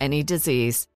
any 0.00 0.22
disease. 0.22 0.88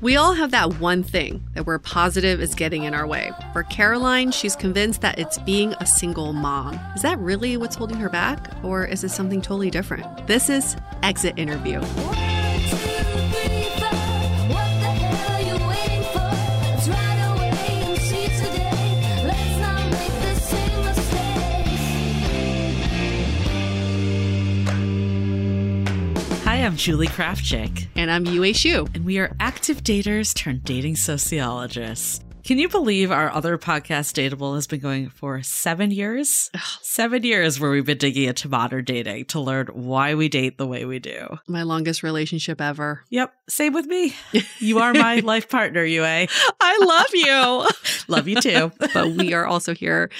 We 0.00 0.14
all 0.14 0.34
have 0.34 0.52
that 0.52 0.78
one 0.78 1.02
thing 1.02 1.42
that 1.54 1.66
we're 1.66 1.80
positive 1.80 2.40
is 2.40 2.54
getting 2.54 2.84
in 2.84 2.94
our 2.94 3.04
way. 3.04 3.32
For 3.52 3.64
Caroline, 3.64 4.30
she's 4.30 4.54
convinced 4.54 5.00
that 5.00 5.18
it's 5.18 5.38
being 5.38 5.74
a 5.80 5.86
single 5.86 6.32
mom. 6.32 6.78
Is 6.94 7.02
that 7.02 7.18
really 7.18 7.56
what's 7.56 7.74
holding 7.74 7.96
her 7.96 8.08
back, 8.08 8.48
or 8.62 8.84
is 8.84 9.02
it 9.02 9.08
something 9.08 9.42
totally 9.42 9.72
different? 9.72 10.28
This 10.28 10.48
is 10.48 10.76
Exit 11.02 11.36
Interview. 11.36 11.80
I'm 26.68 26.76
Julie 26.76 27.06
Krafchick. 27.06 27.86
And 27.96 28.10
I'm 28.10 28.26
Yue 28.26 28.42
Xu. 28.42 28.94
And 28.94 29.06
we 29.06 29.18
are 29.18 29.34
active 29.40 29.82
daters 29.82 30.34
turned 30.34 30.64
dating 30.64 30.96
sociologists. 30.96 32.20
Can 32.48 32.58
you 32.58 32.70
believe 32.70 33.10
our 33.10 33.30
other 33.30 33.58
podcast, 33.58 34.14
Dateable, 34.14 34.54
has 34.54 34.66
been 34.66 34.80
going 34.80 35.10
for 35.10 35.42
seven 35.42 35.90
years? 35.90 36.50
Seven 36.80 37.22
years 37.22 37.60
where 37.60 37.70
we've 37.70 37.84
been 37.84 37.98
digging 37.98 38.26
into 38.26 38.48
modern 38.48 38.86
dating 38.86 39.26
to 39.26 39.38
learn 39.38 39.66
why 39.66 40.14
we 40.14 40.30
date 40.30 40.56
the 40.56 40.66
way 40.66 40.86
we 40.86 40.98
do. 40.98 41.36
My 41.46 41.62
longest 41.62 42.02
relationship 42.02 42.58
ever. 42.58 43.04
Yep. 43.10 43.34
Same 43.50 43.74
with 43.74 43.84
me. 43.84 44.14
You 44.60 44.80
are 44.80 44.92
my 44.92 45.20
life 45.20 45.48
partner, 45.48 45.84
Yue. 45.84 46.02
I 46.02 46.26
love 46.80 47.06
you. 47.12 47.68
love 48.08 48.26
you 48.26 48.40
too. 48.40 48.72
but 48.92 49.10
we 49.10 49.32
are 49.32 49.46
also 49.46 49.72
here 49.72 50.10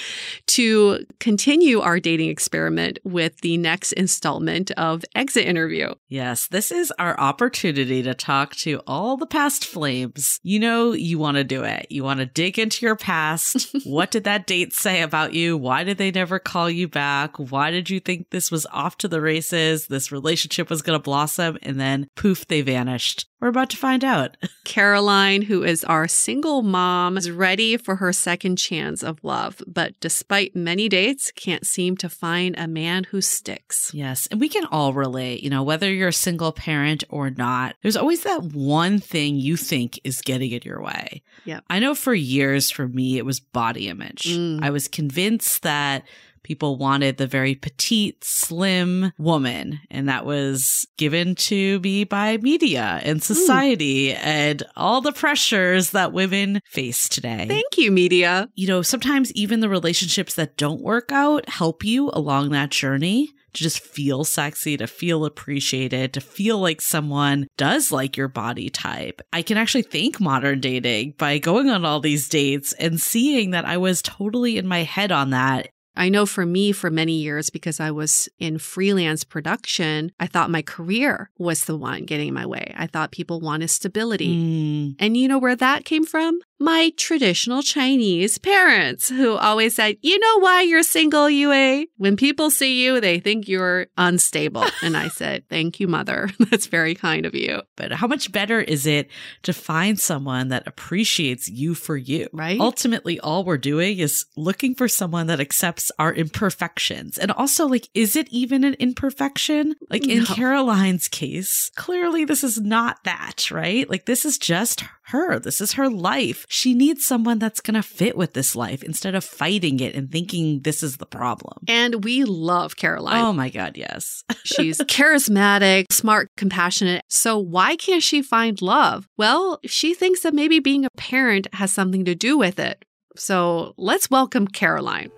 to 0.47 1.05
continue 1.19 1.81
our 1.81 1.99
dating 1.99 2.29
experiment 2.29 2.99
with 3.03 3.41
the 3.41 3.57
next 3.57 3.91
installment 3.93 4.71
of 4.71 5.03
Exit 5.13 5.45
Interview. 5.45 5.93
Yes, 6.07 6.47
this 6.47 6.71
is 6.71 6.93
our 6.99 7.19
opportunity 7.19 8.01
to 8.03 8.13
talk 8.13 8.55
to 8.57 8.81
all 8.87 9.17
the 9.17 9.25
past 9.25 9.65
flames. 9.65 10.39
You 10.41 10.59
know, 10.59 10.93
you 10.93 11.19
want 11.19 11.35
to 11.35 11.43
do 11.43 11.63
it. 11.63 11.87
You 11.89 12.03
want 12.03 12.18
to 12.19 12.25
dig 12.25 12.59
into 12.59 12.85
your 12.85 12.95
past. 12.95 13.75
what 13.85 14.11
did 14.11 14.23
that 14.23 14.47
date 14.47 14.73
say 14.73 15.01
about 15.01 15.33
you? 15.33 15.57
Why 15.57 15.83
did 15.83 15.97
they 15.97 16.11
never 16.11 16.39
call 16.39 16.69
you 16.69 16.87
back? 16.87 17.37
Why 17.37 17.71
did 17.71 17.89
you 17.89 17.99
think 17.99 18.29
this 18.29 18.51
was 18.51 18.65
off 18.71 18.97
to 18.99 19.07
the 19.07 19.21
races? 19.21 19.87
This 19.87 20.11
relationship 20.11 20.69
was 20.69 20.81
going 20.81 20.97
to 20.97 21.03
blossom 21.03 21.57
and 21.61 21.79
then 21.79 22.07
poof, 22.15 22.47
they 22.47 22.61
vanished. 22.61 23.25
We're 23.39 23.47
about 23.47 23.69
to 23.69 23.77
find 23.77 24.03
out. 24.03 24.35
Caroline, 24.65 25.43
who 25.43 25.63
is 25.63 25.85
our 25.85 26.07
single 26.09 26.61
mom, 26.61 27.17
is 27.17 27.31
ready 27.31 27.77
for 27.77 27.95
her 27.95 28.11
second 28.11 28.57
chance 28.57 29.01
of 29.01 29.23
love, 29.23 29.61
but 29.65 29.97
despite 30.01 30.55
many 30.55 30.89
dates, 30.89 31.31
can't 31.31 31.65
seem 31.65 31.95
to 31.97 32.09
find 32.09 32.57
a 32.57 32.67
man 32.67 33.05
who 33.05 33.21
sticks. 33.21 33.91
Yes. 33.93 34.27
And 34.29 34.41
we 34.41 34.49
can 34.49 34.65
all 34.65 34.93
relate, 34.93 35.41
you 35.41 35.49
know, 35.49 35.63
whether 35.63 35.91
you're 35.91 36.09
a 36.09 36.13
single 36.13 36.51
parent 36.51 37.05
or 37.09 37.29
not, 37.29 37.75
there's 37.81 37.95
always 37.95 38.23
that 38.23 38.43
one 38.43 38.99
thing 38.99 39.35
you 39.37 39.55
think 39.55 39.99
is 40.03 40.21
getting 40.21 40.51
in 40.51 40.61
your 40.63 40.81
way. 40.81 41.23
Yeah. 41.45 41.61
I 41.69 41.79
know 41.79 41.95
for 41.95 42.08
years 42.13 42.69
for 42.71 42.87
me, 42.87 43.17
it 43.17 43.25
was 43.25 43.39
body 43.39 43.87
image. 43.87 44.23
Mm. 44.23 44.63
I 44.63 44.69
was 44.69 44.87
convinced 44.87 45.63
that 45.63 46.03
people 46.43 46.77
wanted 46.77 47.17
the 47.17 47.27
very 47.27 47.53
petite, 47.53 48.23
slim 48.23 49.11
woman. 49.17 49.79
And 49.91 50.09
that 50.09 50.25
was 50.25 50.87
given 50.97 51.35
to 51.35 51.79
me 51.81 52.03
by 52.03 52.37
media 52.37 53.01
and 53.03 53.21
society 53.21 54.09
mm. 54.09 54.19
and 54.23 54.63
all 54.75 55.01
the 55.01 55.11
pressures 55.11 55.91
that 55.91 56.13
women 56.13 56.61
face 56.65 57.07
today. 57.07 57.45
Thank 57.47 57.77
you, 57.77 57.91
media. 57.91 58.49
You 58.55 58.67
know, 58.67 58.81
sometimes 58.81 59.31
even 59.33 59.59
the 59.59 59.69
relationships 59.69 60.35
that 60.35 60.57
don't 60.57 60.81
work 60.81 61.11
out 61.11 61.47
help 61.49 61.83
you 61.83 62.09
along 62.13 62.49
that 62.49 62.71
journey 62.71 63.29
to 63.53 63.63
just 63.63 63.79
feel 63.79 64.23
sexy, 64.23 64.77
to 64.77 64.87
feel 64.87 65.25
appreciated, 65.25 66.13
to 66.13 66.21
feel 66.21 66.59
like 66.59 66.81
someone 66.81 67.47
does 67.57 67.91
like 67.91 68.17
your 68.17 68.27
body 68.27 68.69
type. 68.69 69.21
I 69.33 69.41
can 69.41 69.57
actually 69.57 69.83
thank 69.83 70.19
modern 70.19 70.59
dating 70.59 71.15
by 71.17 71.37
going 71.37 71.69
on 71.69 71.85
all 71.85 71.99
these 71.99 72.29
dates 72.29 72.73
and 72.73 72.99
seeing 72.99 73.51
that 73.51 73.65
I 73.65 73.77
was 73.77 74.01
totally 74.01 74.57
in 74.57 74.67
my 74.67 74.83
head 74.83 75.11
on 75.11 75.31
that 75.31 75.69
I 75.99 76.07
know 76.07 76.25
for 76.25 76.45
me, 76.45 76.71
for 76.71 76.89
many 76.89 77.11
years, 77.11 77.49
because 77.49 77.81
I 77.81 77.91
was 77.91 78.29
in 78.39 78.57
freelance 78.57 79.25
production, 79.25 80.13
I 80.17 80.27
thought 80.27 80.49
my 80.49 80.61
career 80.61 81.29
was 81.37 81.65
the 81.65 81.75
one 81.75 82.05
getting 82.05 82.29
in 82.29 82.33
my 82.33 82.45
way. 82.45 82.73
I 82.77 82.87
thought 82.87 83.11
people 83.11 83.41
wanted 83.41 83.69
stability. 83.69 84.33
Mm. 84.33 84.95
And 84.97 85.17
you 85.17 85.27
know 85.27 85.39
where 85.39 85.57
that 85.57 85.83
came 85.83 86.05
from? 86.05 86.39
My 86.61 86.91
traditional 86.97 87.61
Chinese 87.63 88.37
parents 88.37 89.07
who 89.07 89.35
always 89.37 89.75
said, 89.75 89.97
You 90.01 90.19
know 90.19 90.39
why 90.39 90.61
you're 90.63 90.83
single, 90.83 91.29
Yue? 91.29 91.87
When 91.97 92.17
people 92.17 92.51
see 92.51 92.83
you, 92.83 92.99
they 92.99 93.19
think 93.19 93.47
you're 93.47 93.87
unstable. 93.97 94.65
and 94.83 94.97
I 94.97 95.07
said, 95.07 95.45
Thank 95.49 95.79
you, 95.79 95.87
mother. 95.87 96.29
That's 96.51 96.67
very 96.67 96.95
kind 96.95 97.25
of 97.25 97.33
you. 97.33 97.61
But 97.77 97.93
how 97.93 98.07
much 98.07 98.31
better 98.31 98.59
is 98.59 98.85
it 98.85 99.09
to 99.43 99.53
find 99.53 99.97
someone 99.99 100.49
that 100.49 100.67
appreciates 100.67 101.47
you 101.47 101.75
for 101.75 101.95
you? 101.95 102.27
Right. 102.33 102.59
Ultimately, 102.59 103.19
all 103.21 103.45
we're 103.45 103.57
doing 103.57 103.99
is 103.99 104.25
looking 104.35 104.75
for 104.75 104.87
someone 104.89 105.27
that 105.27 105.39
accepts 105.39 105.91
our 105.97 106.13
imperfections. 106.13 107.17
And 107.17 107.31
also, 107.31 107.67
like, 107.67 107.87
is 107.93 108.15
it 108.17 108.27
even 108.31 108.65
an 108.65 108.73
imperfection? 108.79 109.75
Like 109.89 110.05
in 110.05 110.19
No. 110.19 110.25
Caroline's 110.25 111.07
case, 111.07 111.71
clearly 111.75 112.25
this 112.25 112.43
is 112.43 112.59
not 112.59 112.97
that, 113.05 113.49
right? 113.49 113.89
Like, 113.89 114.05
this 114.05 114.25
is 114.25 114.37
just 114.37 114.83
her. 115.03 115.39
This 115.39 115.61
is 115.61 115.73
her 115.73 115.89
life. 115.89 116.45
She 116.51 116.73
needs 116.73 117.05
someone 117.05 117.37
that's 117.37 117.61
going 117.61 117.75
to 117.75 117.83
fit 117.83 118.17
with 118.17 118.33
this 118.33 118.55
life 118.55 118.81
instead 118.81 119.13
of 119.13 119.23
fighting 119.23 119.79
it 119.79 119.93
and 119.93 120.11
thinking 120.11 120.61
this 120.61 120.81
is 120.81 120.97
the 120.97 121.05
problem. 121.05 121.59
And 121.67 122.03
we 122.03 122.23
love 122.23 122.75
Caroline. 122.75 123.23
Oh 123.23 123.31
my 123.31 123.49
God, 123.49 123.77
yes. 123.77 124.23
She's 124.43 124.79
charismatic, 124.79 125.85
smart, 125.91 126.29
compassionate. 126.37 127.03
So 127.07 127.37
why 127.37 127.75
can't 127.75 128.01
she 128.01 128.23
find 128.23 128.59
love? 128.63 129.07
Well, 129.15 129.59
she 129.63 129.93
thinks 129.93 130.21
that 130.21 130.33
maybe 130.33 130.59
being 130.59 130.85
a 130.85 130.89
parent 130.97 131.45
has 131.53 131.71
something 131.71 132.03
to 132.05 132.15
do 132.15 132.35
with 132.35 132.57
it. 132.57 132.83
So 133.15 133.75
let's 133.77 134.09
welcome 134.09 134.47
Caroline. 134.47 135.11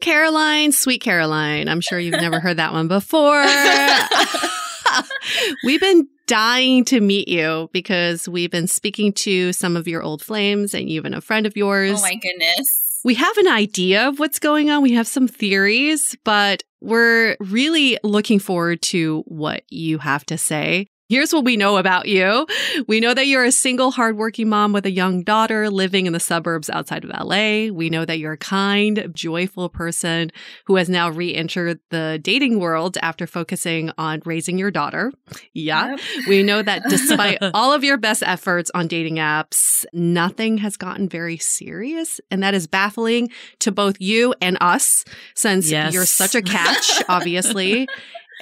Caroline, 0.00 0.70
sweet 0.70 1.00
Caroline. 1.00 1.68
I'm 1.68 1.80
sure 1.80 1.98
you've 1.98 2.12
never 2.12 2.38
heard 2.38 2.58
that 2.58 2.72
one 2.72 2.86
before. 2.86 3.44
we've 5.64 5.80
been 5.80 6.08
dying 6.26 6.84
to 6.86 7.00
meet 7.00 7.28
you 7.28 7.68
because 7.72 8.28
we've 8.28 8.50
been 8.50 8.66
speaking 8.66 9.12
to 9.12 9.52
some 9.52 9.76
of 9.76 9.86
your 9.86 10.02
old 10.02 10.22
flames 10.22 10.74
and 10.74 10.88
even 10.88 11.14
a 11.14 11.20
friend 11.20 11.46
of 11.46 11.56
yours. 11.56 11.98
Oh 11.98 12.02
my 12.02 12.14
goodness. 12.14 13.00
We 13.04 13.14
have 13.14 13.36
an 13.36 13.48
idea 13.48 14.08
of 14.08 14.18
what's 14.18 14.38
going 14.38 14.70
on. 14.70 14.82
We 14.82 14.92
have 14.92 15.06
some 15.06 15.28
theories, 15.28 16.16
but 16.24 16.62
we're 16.80 17.36
really 17.38 17.98
looking 18.02 18.38
forward 18.38 18.80
to 18.82 19.22
what 19.26 19.64
you 19.68 19.98
have 19.98 20.24
to 20.26 20.38
say. 20.38 20.88
Here's 21.14 21.32
what 21.32 21.44
we 21.44 21.56
know 21.56 21.76
about 21.76 22.08
you. 22.08 22.44
We 22.88 22.98
know 22.98 23.14
that 23.14 23.28
you're 23.28 23.44
a 23.44 23.52
single, 23.52 23.92
hardworking 23.92 24.48
mom 24.48 24.72
with 24.72 24.84
a 24.84 24.90
young 24.90 25.22
daughter 25.22 25.70
living 25.70 26.06
in 26.06 26.12
the 26.12 26.18
suburbs 26.18 26.68
outside 26.68 27.04
of 27.04 27.10
LA. 27.10 27.72
We 27.72 27.88
know 27.88 28.04
that 28.04 28.18
you're 28.18 28.32
a 28.32 28.36
kind, 28.36 29.12
joyful 29.12 29.68
person 29.68 30.32
who 30.64 30.74
has 30.74 30.88
now 30.88 31.10
re 31.10 31.32
entered 31.32 31.78
the 31.90 32.18
dating 32.20 32.58
world 32.58 32.98
after 33.00 33.28
focusing 33.28 33.92
on 33.96 34.22
raising 34.24 34.58
your 34.58 34.72
daughter. 34.72 35.12
Yeah. 35.52 35.90
Yep. 35.90 36.00
We 36.26 36.42
know 36.42 36.62
that 36.62 36.82
despite 36.88 37.38
all 37.54 37.72
of 37.72 37.84
your 37.84 37.96
best 37.96 38.24
efforts 38.24 38.72
on 38.74 38.88
dating 38.88 39.18
apps, 39.18 39.84
nothing 39.92 40.58
has 40.58 40.76
gotten 40.76 41.08
very 41.08 41.36
serious. 41.36 42.20
And 42.32 42.42
that 42.42 42.54
is 42.54 42.66
baffling 42.66 43.30
to 43.60 43.70
both 43.70 44.00
you 44.00 44.34
and 44.40 44.58
us 44.60 45.04
since 45.36 45.70
yes. 45.70 45.94
you're 45.94 46.06
such 46.06 46.34
a 46.34 46.42
catch, 46.42 47.04
obviously. 47.08 47.86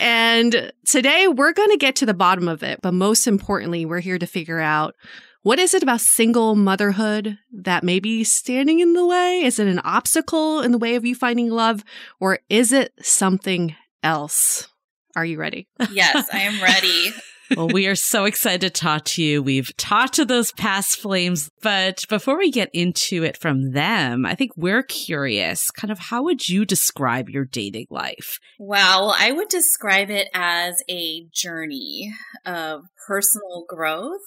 And 0.03 0.73
today 0.85 1.29
we're 1.29 1.53
going 1.53 1.71
to 1.71 1.77
get 1.77 1.95
to 1.97 2.07
the 2.07 2.13
bottom 2.13 2.49
of 2.49 2.65
it. 2.65 2.81
But 2.83 2.93
most 2.93 3.29
importantly, 3.29 3.85
we're 3.85 4.01
here 4.01 4.19
to 4.19 4.27
figure 4.27 4.59
out 4.59 4.97
what 5.43 5.61
is 5.61 5.75
it 5.75 5.83
about 5.85 6.01
single 6.01 6.57
motherhood 6.57 7.39
that 7.53 7.85
may 7.85 8.01
be 8.01 8.25
standing 8.25 8.81
in 8.81 8.95
the 8.95 9.07
way? 9.07 9.43
Is 9.45 9.61
it 9.61 9.69
an 9.69 9.81
obstacle 9.85 10.61
in 10.61 10.73
the 10.73 10.79
way 10.79 10.97
of 10.97 11.05
you 11.05 11.15
finding 11.15 11.51
love? 11.51 11.85
Or 12.19 12.41
is 12.49 12.73
it 12.73 12.93
something 13.01 13.77
else? 14.03 14.67
Are 15.15 15.25
you 15.25 15.39
ready? 15.39 15.69
Yes, 15.93 16.29
I 16.33 16.41
am 16.41 16.61
ready 16.61 17.13
well, 17.57 17.69
we 17.69 17.87
are 17.87 17.95
so 17.95 18.25
excited 18.25 18.61
to 18.61 18.71
talk 18.71 19.05
to 19.05 19.23
you. 19.23 19.43
We've 19.43 19.75
talked 19.77 20.15
to 20.15 20.25
those 20.25 20.53
past 20.53 20.99
flames, 20.99 21.51
but 21.63 22.05
before 22.09 22.39
we 22.39 22.51
get 22.51 22.71
into 22.73 23.23
it 23.25 23.37
from 23.37 23.73
them, 23.73 24.27
I 24.27 24.35
think 24.35 24.53
we're 24.57 24.83
curious 24.83 25.71
kind 25.71 25.91
of 25.91 25.99
how 25.99 26.23
would 26.25 26.49
you 26.49 26.65
describe 26.65 27.29
your 27.29 27.45
dating 27.45 27.87
life? 27.91 28.39
Well, 28.59 29.15
I 29.19 29.33
would 29.33 29.49
describe 29.49 30.11
it 30.11 30.29
as 30.35 30.83
a 30.89 31.27
journey 31.33 32.13
of 32.45 32.83
personal 33.07 33.65
growth 33.69 34.21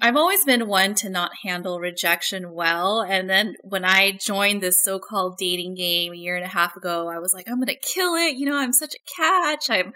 I've 0.00 0.16
always 0.16 0.44
been 0.44 0.66
one 0.66 0.94
to 0.96 1.08
not 1.08 1.30
handle 1.44 1.78
rejection 1.78 2.52
well. 2.52 3.02
And 3.02 3.30
then 3.30 3.54
when 3.62 3.84
I 3.84 4.18
joined 4.20 4.60
this 4.60 4.82
so-called 4.82 5.36
dating 5.38 5.74
game 5.74 6.12
a 6.12 6.16
year 6.16 6.34
and 6.34 6.44
a 6.44 6.48
half 6.48 6.76
ago, 6.76 7.08
I 7.08 7.18
was 7.18 7.32
like, 7.32 7.48
I'm 7.48 7.56
going 7.56 7.68
to 7.68 7.76
kill 7.76 8.14
it. 8.14 8.36
You 8.36 8.46
know, 8.46 8.56
I'm 8.56 8.72
such 8.72 8.94
a 8.94 9.16
catch. 9.16 9.70
I'm, 9.70 9.92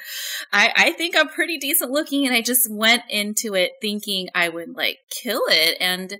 I, 0.52 0.72
I 0.76 0.92
think 0.92 1.16
I'm 1.16 1.28
pretty 1.28 1.58
decent 1.58 1.90
looking. 1.90 2.24
And 2.24 2.34
I 2.34 2.40
just 2.40 2.70
went 2.70 3.02
into 3.08 3.54
it 3.54 3.72
thinking 3.80 4.28
I 4.34 4.48
would 4.48 4.76
like 4.76 4.98
kill 5.10 5.42
it. 5.48 5.76
And 5.80 6.18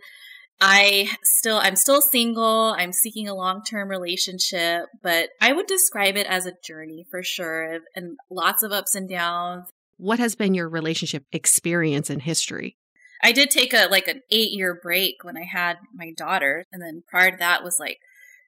I 0.60 1.10
still, 1.22 1.58
I'm 1.58 1.76
still 1.76 2.00
single. 2.00 2.74
I'm 2.76 2.92
seeking 2.92 3.28
a 3.28 3.34
long-term 3.34 3.88
relationship, 3.88 4.86
but 5.02 5.28
I 5.40 5.52
would 5.52 5.66
describe 5.66 6.16
it 6.16 6.26
as 6.26 6.46
a 6.46 6.54
journey 6.64 7.04
for 7.10 7.22
sure 7.22 7.80
and 7.94 8.16
lots 8.30 8.62
of 8.62 8.72
ups 8.72 8.94
and 8.94 9.08
downs. 9.08 9.68
What 9.98 10.18
has 10.18 10.34
been 10.34 10.54
your 10.54 10.68
relationship 10.68 11.24
experience 11.30 12.10
and 12.10 12.22
history? 12.22 12.78
I 13.22 13.32
did 13.32 13.50
take 13.50 13.72
a 13.72 13.88
like 13.90 14.08
an 14.08 14.22
eight 14.30 14.50
year 14.52 14.78
break 14.80 15.16
when 15.22 15.36
I 15.36 15.44
had 15.44 15.78
my 15.94 16.12
daughter, 16.16 16.64
and 16.72 16.82
then 16.82 17.02
prior 17.08 17.30
to 17.30 17.36
that 17.38 17.64
was 17.64 17.78
like 17.80 17.98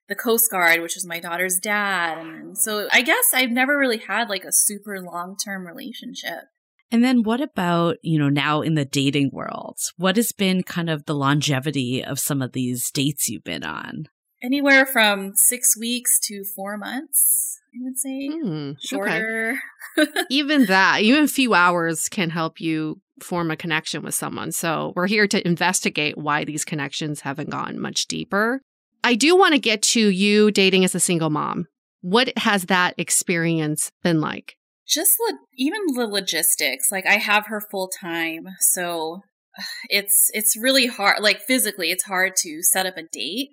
the 0.07 0.15
Coast 0.15 0.49
Guard, 0.51 0.81
which 0.81 0.95
was 0.95 1.05
my 1.05 1.19
daughter's 1.19 1.59
dad, 1.61 2.17
and 2.17 2.57
so 2.57 2.87
I 2.91 3.01
guess 3.01 3.31
I've 3.33 3.51
never 3.51 3.77
really 3.77 3.99
had 3.99 4.29
like 4.29 4.43
a 4.43 4.51
super 4.51 5.01
long 5.01 5.35
term 5.43 5.65
relationship. 5.65 6.45
And 6.91 7.03
then 7.03 7.23
what 7.23 7.41
about, 7.41 7.97
you 8.01 8.17
know, 8.17 8.29
now 8.29 8.61
in 8.61 8.73
the 8.73 8.85
dating 8.85 9.29
world? 9.31 9.77
What 9.97 10.15
has 10.15 10.31
been 10.31 10.63
kind 10.63 10.89
of 10.89 11.05
the 11.05 11.13
longevity 11.13 12.03
of 12.03 12.19
some 12.19 12.41
of 12.41 12.53
these 12.53 12.89
dates 12.89 13.29
you've 13.29 13.43
been 13.43 13.63
on? 13.63 14.07
Anywhere 14.41 14.85
from 14.85 15.33
six 15.35 15.77
weeks 15.77 16.19
to 16.21 16.43
four 16.55 16.77
months, 16.77 17.59
I 17.73 17.77
would 17.83 17.99
say. 17.99 18.29
Mm, 18.29 18.77
Shorter. 18.81 19.59
Okay. 19.97 20.11
even 20.29 20.65
that, 20.65 21.01
even 21.01 21.25
a 21.25 21.27
few 21.27 21.53
hours 21.53 22.09
can 22.09 22.29
help 22.29 22.59
you 22.59 23.01
form 23.23 23.51
a 23.51 23.57
connection 23.57 24.01
with 24.03 24.13
someone. 24.13 24.51
So 24.51 24.93
we're 24.95 25.07
here 25.07 25.27
to 25.27 25.47
investigate 25.47 26.17
why 26.17 26.45
these 26.45 26.65
connections 26.65 27.21
haven't 27.21 27.49
gone 27.49 27.79
much 27.79 28.07
deeper. 28.07 28.61
I 29.03 29.15
do 29.15 29.35
want 29.35 29.53
to 29.53 29.59
get 29.59 29.81
to 29.83 30.09
you 30.09 30.51
dating 30.51 30.83
as 30.83 30.95
a 30.95 30.99
single 30.99 31.29
mom. 31.29 31.67
What 32.01 32.37
has 32.37 32.65
that 32.65 32.95
experience 32.97 33.91
been 34.03 34.21
like? 34.21 34.55
Just 34.87 35.17
lo- 35.19 35.37
even 35.57 35.81
the 35.93 36.07
logistics. 36.07 36.91
Like 36.91 37.05
I 37.05 37.17
have 37.17 37.47
her 37.47 37.61
full 37.61 37.89
time, 38.01 38.47
so 38.59 39.21
it's 39.89 40.29
it's 40.33 40.57
really 40.57 40.87
hard. 40.87 41.21
Like 41.21 41.41
physically, 41.41 41.91
it's 41.91 42.05
hard 42.05 42.33
to 42.37 42.61
set 42.61 42.85
up 42.85 42.97
a 42.97 43.03
date, 43.03 43.49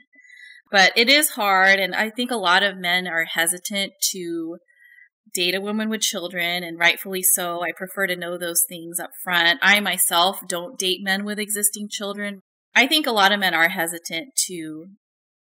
but 0.70 0.92
it 0.96 1.08
is 1.08 1.30
hard. 1.30 1.78
And 1.78 1.94
I 1.94 2.10
think 2.10 2.30
a 2.30 2.36
lot 2.36 2.62
of 2.62 2.76
men 2.76 3.06
are 3.06 3.24
hesitant 3.24 3.92
to 4.12 4.58
date 5.32 5.54
a 5.54 5.60
woman 5.60 5.88
with 5.88 6.00
children, 6.00 6.62
and 6.62 6.78
rightfully 6.78 7.22
so. 7.22 7.62
I 7.62 7.72
prefer 7.72 8.06
to 8.06 8.16
know 8.16 8.38
those 8.38 8.64
things 8.68 8.98
up 8.98 9.10
front. 9.22 9.58
I 9.62 9.80
myself 9.80 10.40
don't 10.48 10.78
date 10.78 11.00
men 11.02 11.24
with 11.24 11.38
existing 11.38 11.88
children. 11.90 12.40
I 12.74 12.86
think 12.86 13.06
a 13.06 13.12
lot 13.12 13.32
of 13.32 13.40
men 13.40 13.54
are 13.54 13.68
hesitant 13.68 14.34
to 14.46 14.86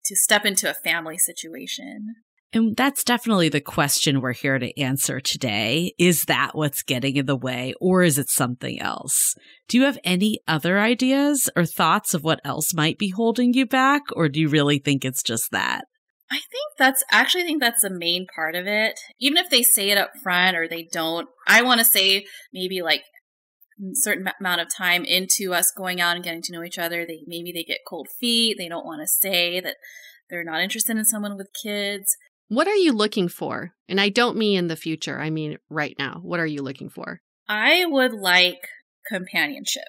to 0.06 0.16
step 0.16 0.46
into 0.46 0.70
a 0.70 0.74
family 0.74 1.18
situation. 1.18 2.14
And 2.52 2.76
that's 2.76 3.04
definitely 3.04 3.48
the 3.48 3.60
question 3.60 4.20
we're 4.20 4.32
here 4.32 4.58
to 4.58 4.80
answer 4.80 5.20
today. 5.20 5.94
Is 5.98 6.24
that 6.24 6.50
what's 6.54 6.82
getting 6.82 7.16
in 7.16 7.26
the 7.26 7.36
way, 7.36 7.74
or 7.80 8.02
is 8.02 8.18
it 8.18 8.28
something 8.28 8.80
else? 8.80 9.36
Do 9.68 9.78
you 9.78 9.84
have 9.84 9.98
any 10.02 10.40
other 10.48 10.80
ideas 10.80 11.48
or 11.54 11.64
thoughts 11.64 12.12
of 12.12 12.24
what 12.24 12.40
else 12.44 12.74
might 12.74 12.98
be 12.98 13.10
holding 13.10 13.54
you 13.54 13.66
back, 13.66 14.02
or 14.14 14.28
do 14.28 14.40
you 14.40 14.48
really 14.48 14.78
think 14.78 15.04
it's 15.04 15.22
just 15.22 15.52
that? 15.52 15.84
I 16.30 16.36
think 16.36 16.76
that's 16.78 17.02
actually 17.10 17.42
I 17.42 17.46
think 17.46 17.60
that's 17.60 17.82
the 17.82 17.90
main 17.90 18.26
part 18.34 18.54
of 18.54 18.66
it. 18.66 18.98
Even 19.18 19.36
if 19.36 19.50
they 19.50 19.62
say 19.62 19.90
it 19.90 19.98
up 19.98 20.12
front 20.22 20.56
or 20.56 20.68
they 20.68 20.88
don't, 20.92 21.28
I 21.46 21.62
want 21.62 21.80
to 21.80 21.84
say 21.84 22.26
maybe 22.52 22.82
like 22.82 23.02
a 23.80 23.94
certain 23.94 24.30
amount 24.38 24.60
of 24.60 24.68
time 24.74 25.04
into 25.04 25.52
us 25.52 25.72
going 25.76 26.00
out 26.00 26.14
and 26.14 26.24
getting 26.24 26.42
to 26.42 26.52
know 26.52 26.62
each 26.62 26.78
other, 26.78 27.04
they 27.04 27.20
maybe 27.26 27.52
they 27.52 27.64
get 27.64 27.80
cold 27.86 28.08
feet. 28.20 28.56
They 28.58 28.68
don't 28.68 28.86
want 28.86 29.02
to 29.02 29.08
say 29.08 29.60
that 29.60 29.76
they're 30.28 30.44
not 30.44 30.62
interested 30.62 30.96
in 30.96 31.04
someone 31.04 31.36
with 31.36 31.48
kids. 31.62 32.16
What 32.48 32.68
are 32.68 32.76
you 32.76 32.92
looking 32.92 33.28
for? 33.28 33.72
And 33.88 34.00
I 34.00 34.08
don't 34.08 34.36
mean 34.36 34.58
in 34.58 34.68
the 34.68 34.76
future. 34.76 35.20
I 35.20 35.30
mean 35.30 35.58
right 35.68 35.96
now. 35.98 36.20
What 36.22 36.40
are 36.40 36.46
you 36.46 36.62
looking 36.62 36.90
for? 36.90 37.20
I 37.48 37.84
would 37.86 38.12
like 38.12 38.68
companionship 39.08 39.82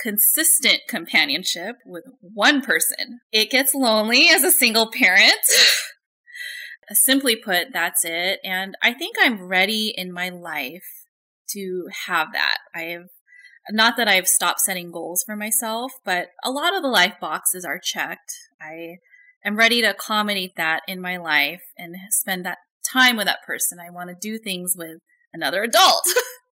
consistent 0.00 0.80
companionship 0.88 1.76
with 1.84 2.04
one 2.20 2.60
person. 2.60 3.20
It 3.32 3.50
gets 3.50 3.74
lonely 3.74 4.28
as 4.28 4.44
a 4.44 4.52
single 4.52 4.90
parent. 4.90 5.34
Simply 6.92 7.36
put, 7.36 7.72
that's 7.72 8.04
it. 8.04 8.40
And 8.44 8.74
I 8.82 8.94
think 8.94 9.16
I'm 9.20 9.46
ready 9.46 9.92
in 9.94 10.12
my 10.12 10.30
life 10.30 11.04
to 11.50 11.88
have 12.06 12.28
that. 12.32 12.58
I 12.74 12.82
have 12.82 13.08
not 13.70 13.96
that 13.98 14.08
I've 14.08 14.28
stopped 14.28 14.60
setting 14.60 14.90
goals 14.90 15.22
for 15.24 15.36
myself, 15.36 15.92
but 16.04 16.28
a 16.42 16.50
lot 16.50 16.74
of 16.74 16.82
the 16.82 16.88
life 16.88 17.14
boxes 17.20 17.64
are 17.64 17.78
checked. 17.82 18.32
I 18.60 18.96
am 19.44 19.56
ready 19.56 19.82
to 19.82 19.90
accommodate 19.90 20.56
that 20.56 20.82
in 20.88 21.00
my 21.00 21.18
life 21.18 21.62
and 21.76 21.94
spend 22.10 22.46
that 22.46 22.58
time 22.90 23.16
with 23.16 23.26
that 23.26 23.42
person. 23.46 23.78
I 23.78 23.90
want 23.90 24.08
to 24.08 24.16
do 24.18 24.38
things 24.38 24.74
with 24.76 24.98
another 25.32 25.62
adult. 25.62 26.04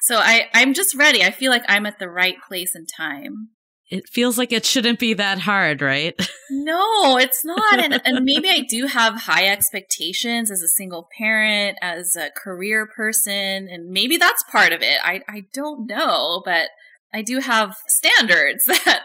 so 0.00 0.16
I, 0.18 0.48
I'm 0.54 0.74
just 0.74 0.94
ready. 0.94 1.22
I 1.22 1.30
feel 1.30 1.50
like 1.50 1.64
I'm 1.68 1.86
at 1.86 1.98
the 1.98 2.10
right 2.10 2.36
place 2.48 2.74
and 2.74 2.88
time. 2.88 3.50
It 3.88 4.08
feels 4.08 4.36
like 4.36 4.52
it 4.52 4.66
shouldn't 4.66 4.98
be 4.98 5.14
that 5.14 5.38
hard, 5.38 5.80
right? 5.80 6.14
no, 6.50 7.18
it's 7.18 7.44
not. 7.44 7.78
And, 7.78 8.00
and 8.04 8.24
maybe 8.24 8.48
I 8.48 8.62
do 8.68 8.86
have 8.86 9.22
high 9.22 9.46
expectations 9.46 10.50
as 10.50 10.60
a 10.60 10.68
single 10.68 11.08
parent, 11.16 11.78
as 11.80 12.16
a 12.16 12.30
career 12.30 12.88
person, 12.88 13.68
and 13.70 13.90
maybe 13.90 14.16
that's 14.16 14.42
part 14.50 14.72
of 14.72 14.82
it. 14.82 14.98
I, 15.04 15.20
I 15.28 15.44
don't 15.52 15.86
know, 15.88 16.42
but 16.44 16.70
I 17.14 17.22
do 17.22 17.38
have 17.38 17.76
standards 17.86 18.64
that 18.66 19.02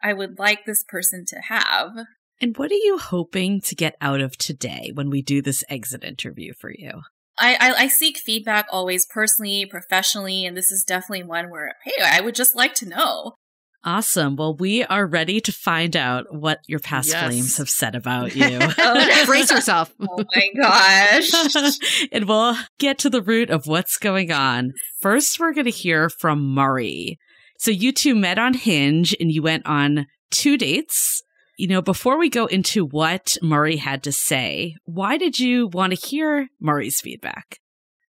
I 0.00 0.12
would 0.12 0.38
like 0.38 0.64
this 0.64 0.84
person 0.86 1.24
to 1.26 1.40
have. 1.48 1.90
And 2.40 2.56
what 2.56 2.70
are 2.70 2.74
you 2.74 2.98
hoping 2.98 3.60
to 3.62 3.74
get 3.74 3.96
out 4.00 4.20
of 4.20 4.38
today 4.38 4.92
when 4.94 5.10
we 5.10 5.22
do 5.22 5.42
this 5.42 5.64
exit 5.68 6.04
interview 6.04 6.54
for 6.58 6.70
you? 6.70 7.02
I, 7.40 7.54
I, 7.58 7.72
I 7.84 7.88
seek 7.88 8.18
feedback 8.18 8.66
always 8.70 9.06
personally, 9.06 9.66
professionally, 9.66 10.44
and 10.44 10.56
this 10.56 10.70
is 10.70 10.84
definitely 10.84 11.24
one 11.24 11.50
where, 11.50 11.72
hey, 11.84 12.02
I 12.04 12.20
would 12.20 12.34
just 12.34 12.54
like 12.54 12.74
to 12.74 12.88
know. 12.88 13.34
Awesome. 13.82 14.36
Well, 14.36 14.54
we 14.54 14.84
are 14.84 15.06
ready 15.06 15.40
to 15.40 15.52
find 15.52 15.96
out 15.96 16.26
what 16.34 16.60
your 16.68 16.80
past 16.80 17.08
Yes. 17.08 17.24
flames 17.24 17.56
have 17.56 17.70
said 17.70 17.94
about 17.94 18.36
you. 18.36 18.58
Oh, 18.60 19.24
Brace 19.24 19.50
yourself. 19.50 19.92
Oh 20.00 20.22
my 20.34 20.48
gosh. 20.60 21.78
and 22.12 22.28
we'll 22.28 22.56
get 22.78 22.98
to 22.98 23.10
the 23.10 23.22
root 23.22 23.48
of 23.48 23.66
what's 23.66 23.96
going 23.96 24.30
on. 24.30 24.72
First, 25.00 25.40
we're 25.40 25.54
going 25.54 25.64
to 25.64 25.70
hear 25.70 26.10
from 26.10 26.52
Murray. 26.54 27.18
So, 27.58 27.70
you 27.70 27.92
two 27.92 28.14
met 28.14 28.38
on 28.38 28.52
Hinge 28.54 29.14
and 29.18 29.30
you 29.32 29.42
went 29.42 29.64
on 29.66 30.06
two 30.30 30.56
dates. 30.58 31.22
You 31.60 31.68
know, 31.68 31.82
before 31.82 32.18
we 32.18 32.30
go 32.30 32.46
into 32.46 32.86
what 32.86 33.36
Murray 33.42 33.76
had 33.76 34.02
to 34.04 34.12
say, 34.12 34.76
why 34.86 35.18
did 35.18 35.38
you 35.38 35.66
want 35.66 35.92
to 35.92 36.06
hear 36.06 36.48
Murray's 36.58 37.00
feedback? 37.00 37.60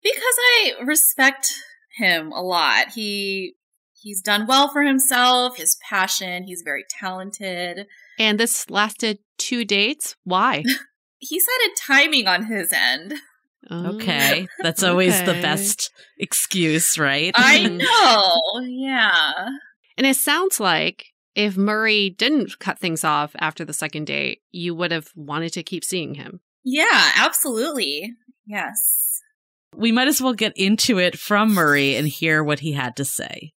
because 0.02 0.37
I 0.38 0.73
respect 0.85 1.52
him 1.97 2.33
a 2.33 2.42
lot. 2.42 2.90
He 2.95 3.54
he's 4.00 4.23
done 4.23 4.47
well 4.47 4.69
for 4.69 4.83
himself, 4.83 5.57
his 5.57 5.76
passion, 5.88 6.45
he's 6.45 6.62
very 6.64 6.85
talented. 6.88 7.87
And 8.19 8.38
this 8.38 8.71
lasted 8.71 9.19
two 9.38 9.64
dates. 9.64 10.16
Why? 10.25 10.62
he 11.19 11.37
had 11.40 11.71
a 11.71 11.75
timing 11.76 12.26
on 12.26 12.45
his 12.45 12.73
end. 12.73 13.14
Oh. 13.69 13.97
Okay. 13.97 14.47
That's 14.62 14.83
always 14.83 15.19
the 15.23 15.35
best 15.35 15.90
excuse, 16.19 16.99
right? 16.99 17.33
I 17.35 17.64
know. 17.69 18.66
Yeah. 18.66 19.49
And 19.99 20.07
it 20.07 20.16
sounds 20.16 20.61
like 20.61 21.07
if 21.35 21.57
Murray 21.57 22.11
didn't 22.11 22.59
cut 22.59 22.79
things 22.79 23.05
off 23.05 23.35
after 23.39 23.65
the 23.65 23.73
second 23.73 24.07
date, 24.07 24.41
you 24.51 24.75
would 24.75 24.91
have 24.91 25.09
wanted 25.15 25.53
to 25.55 25.63
keep 25.63 25.85
seeing 25.85 26.15
him. 26.15 26.41
Yeah, 26.65 27.13
absolutely. 27.17 28.13
Yes. 28.47 29.21
we 29.77 29.93
might 29.93 30.09
as 30.09 30.21
well 30.21 30.35
get 30.35 30.53
into 30.57 30.99
it 30.99 31.19
from 31.19 31.55
Murray 31.55 31.95
and 31.97 32.09
hear 32.09 32.43
what 32.43 32.61
he 32.61 32.73
had 32.73 32.97
to 32.97 33.05
say. 33.05 33.53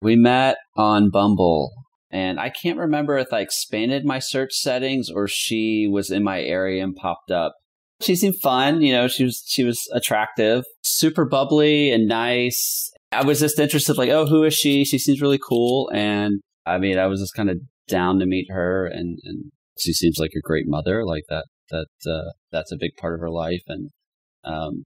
We 0.00 0.16
met 0.16 0.56
on 0.76 1.10
Bumble, 1.10 1.72
and 2.10 2.38
I 2.38 2.50
can't 2.50 2.78
remember 2.78 3.18
if 3.18 3.32
I 3.32 3.40
expanded 3.40 4.04
my 4.04 4.18
search 4.18 4.52
settings 4.54 5.10
or 5.10 5.26
she 5.28 5.88
was 5.88 6.10
in 6.10 6.22
my 6.22 6.40
area 6.40 6.82
and 6.82 6.94
popped 6.94 7.30
up. 7.30 7.54
She 8.00 8.14
seemed 8.14 8.40
fun, 8.40 8.80
you 8.80 8.92
know, 8.92 9.08
she 9.08 9.24
was 9.24 9.42
she 9.46 9.64
was 9.64 9.80
attractive, 9.92 10.64
super 10.82 11.24
bubbly 11.24 11.90
and 11.90 12.06
nice. 12.06 12.92
I 13.10 13.24
was 13.24 13.40
just 13.40 13.58
interested, 13.58 13.96
like, 13.96 14.10
oh, 14.10 14.26
who 14.26 14.44
is 14.44 14.54
she? 14.54 14.84
She 14.84 14.98
seems 14.98 15.22
really 15.22 15.38
cool. 15.38 15.90
And 15.94 16.40
I 16.66 16.78
mean, 16.78 16.98
I 16.98 17.06
was 17.06 17.20
just 17.20 17.34
kind 17.34 17.50
of 17.50 17.58
down 17.88 18.18
to 18.18 18.26
meet 18.26 18.48
her 18.50 18.86
and, 18.86 19.18
and 19.24 19.50
she 19.78 19.92
seems 19.92 20.18
like 20.18 20.32
a 20.36 20.46
great 20.46 20.66
mother, 20.66 21.04
like 21.04 21.24
that 21.28 21.46
that 21.70 21.86
uh, 22.06 22.32
that's 22.50 22.72
a 22.72 22.76
big 22.78 22.92
part 22.98 23.14
of 23.14 23.20
her 23.20 23.30
life. 23.30 23.62
And 23.66 23.90
um 24.44 24.84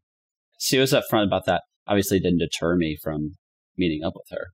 she 0.58 0.78
was 0.78 0.92
upfront 0.92 1.26
about 1.26 1.46
that. 1.46 1.62
Obviously 1.88 2.20
didn't 2.20 2.38
deter 2.38 2.76
me 2.76 2.96
from 3.02 3.34
meeting 3.76 4.02
up 4.04 4.12
with 4.14 4.38
her. 4.38 4.48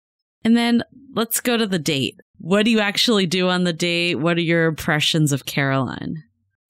And 0.45 0.57
then 0.57 0.83
let's 1.15 1.41
go 1.41 1.57
to 1.57 1.67
the 1.67 1.79
date. 1.79 2.15
What 2.39 2.65
do 2.65 2.71
you 2.71 2.81
actually 2.81 3.27
do 3.27 3.49
on 3.49 3.65
the 3.65 3.73
date? 3.73 4.17
What 4.17 4.39
are 4.39 4.43
your 4.43 4.67
impressions 4.67 5.33
of 5.33 5.45
Caroline? 5.45 6.23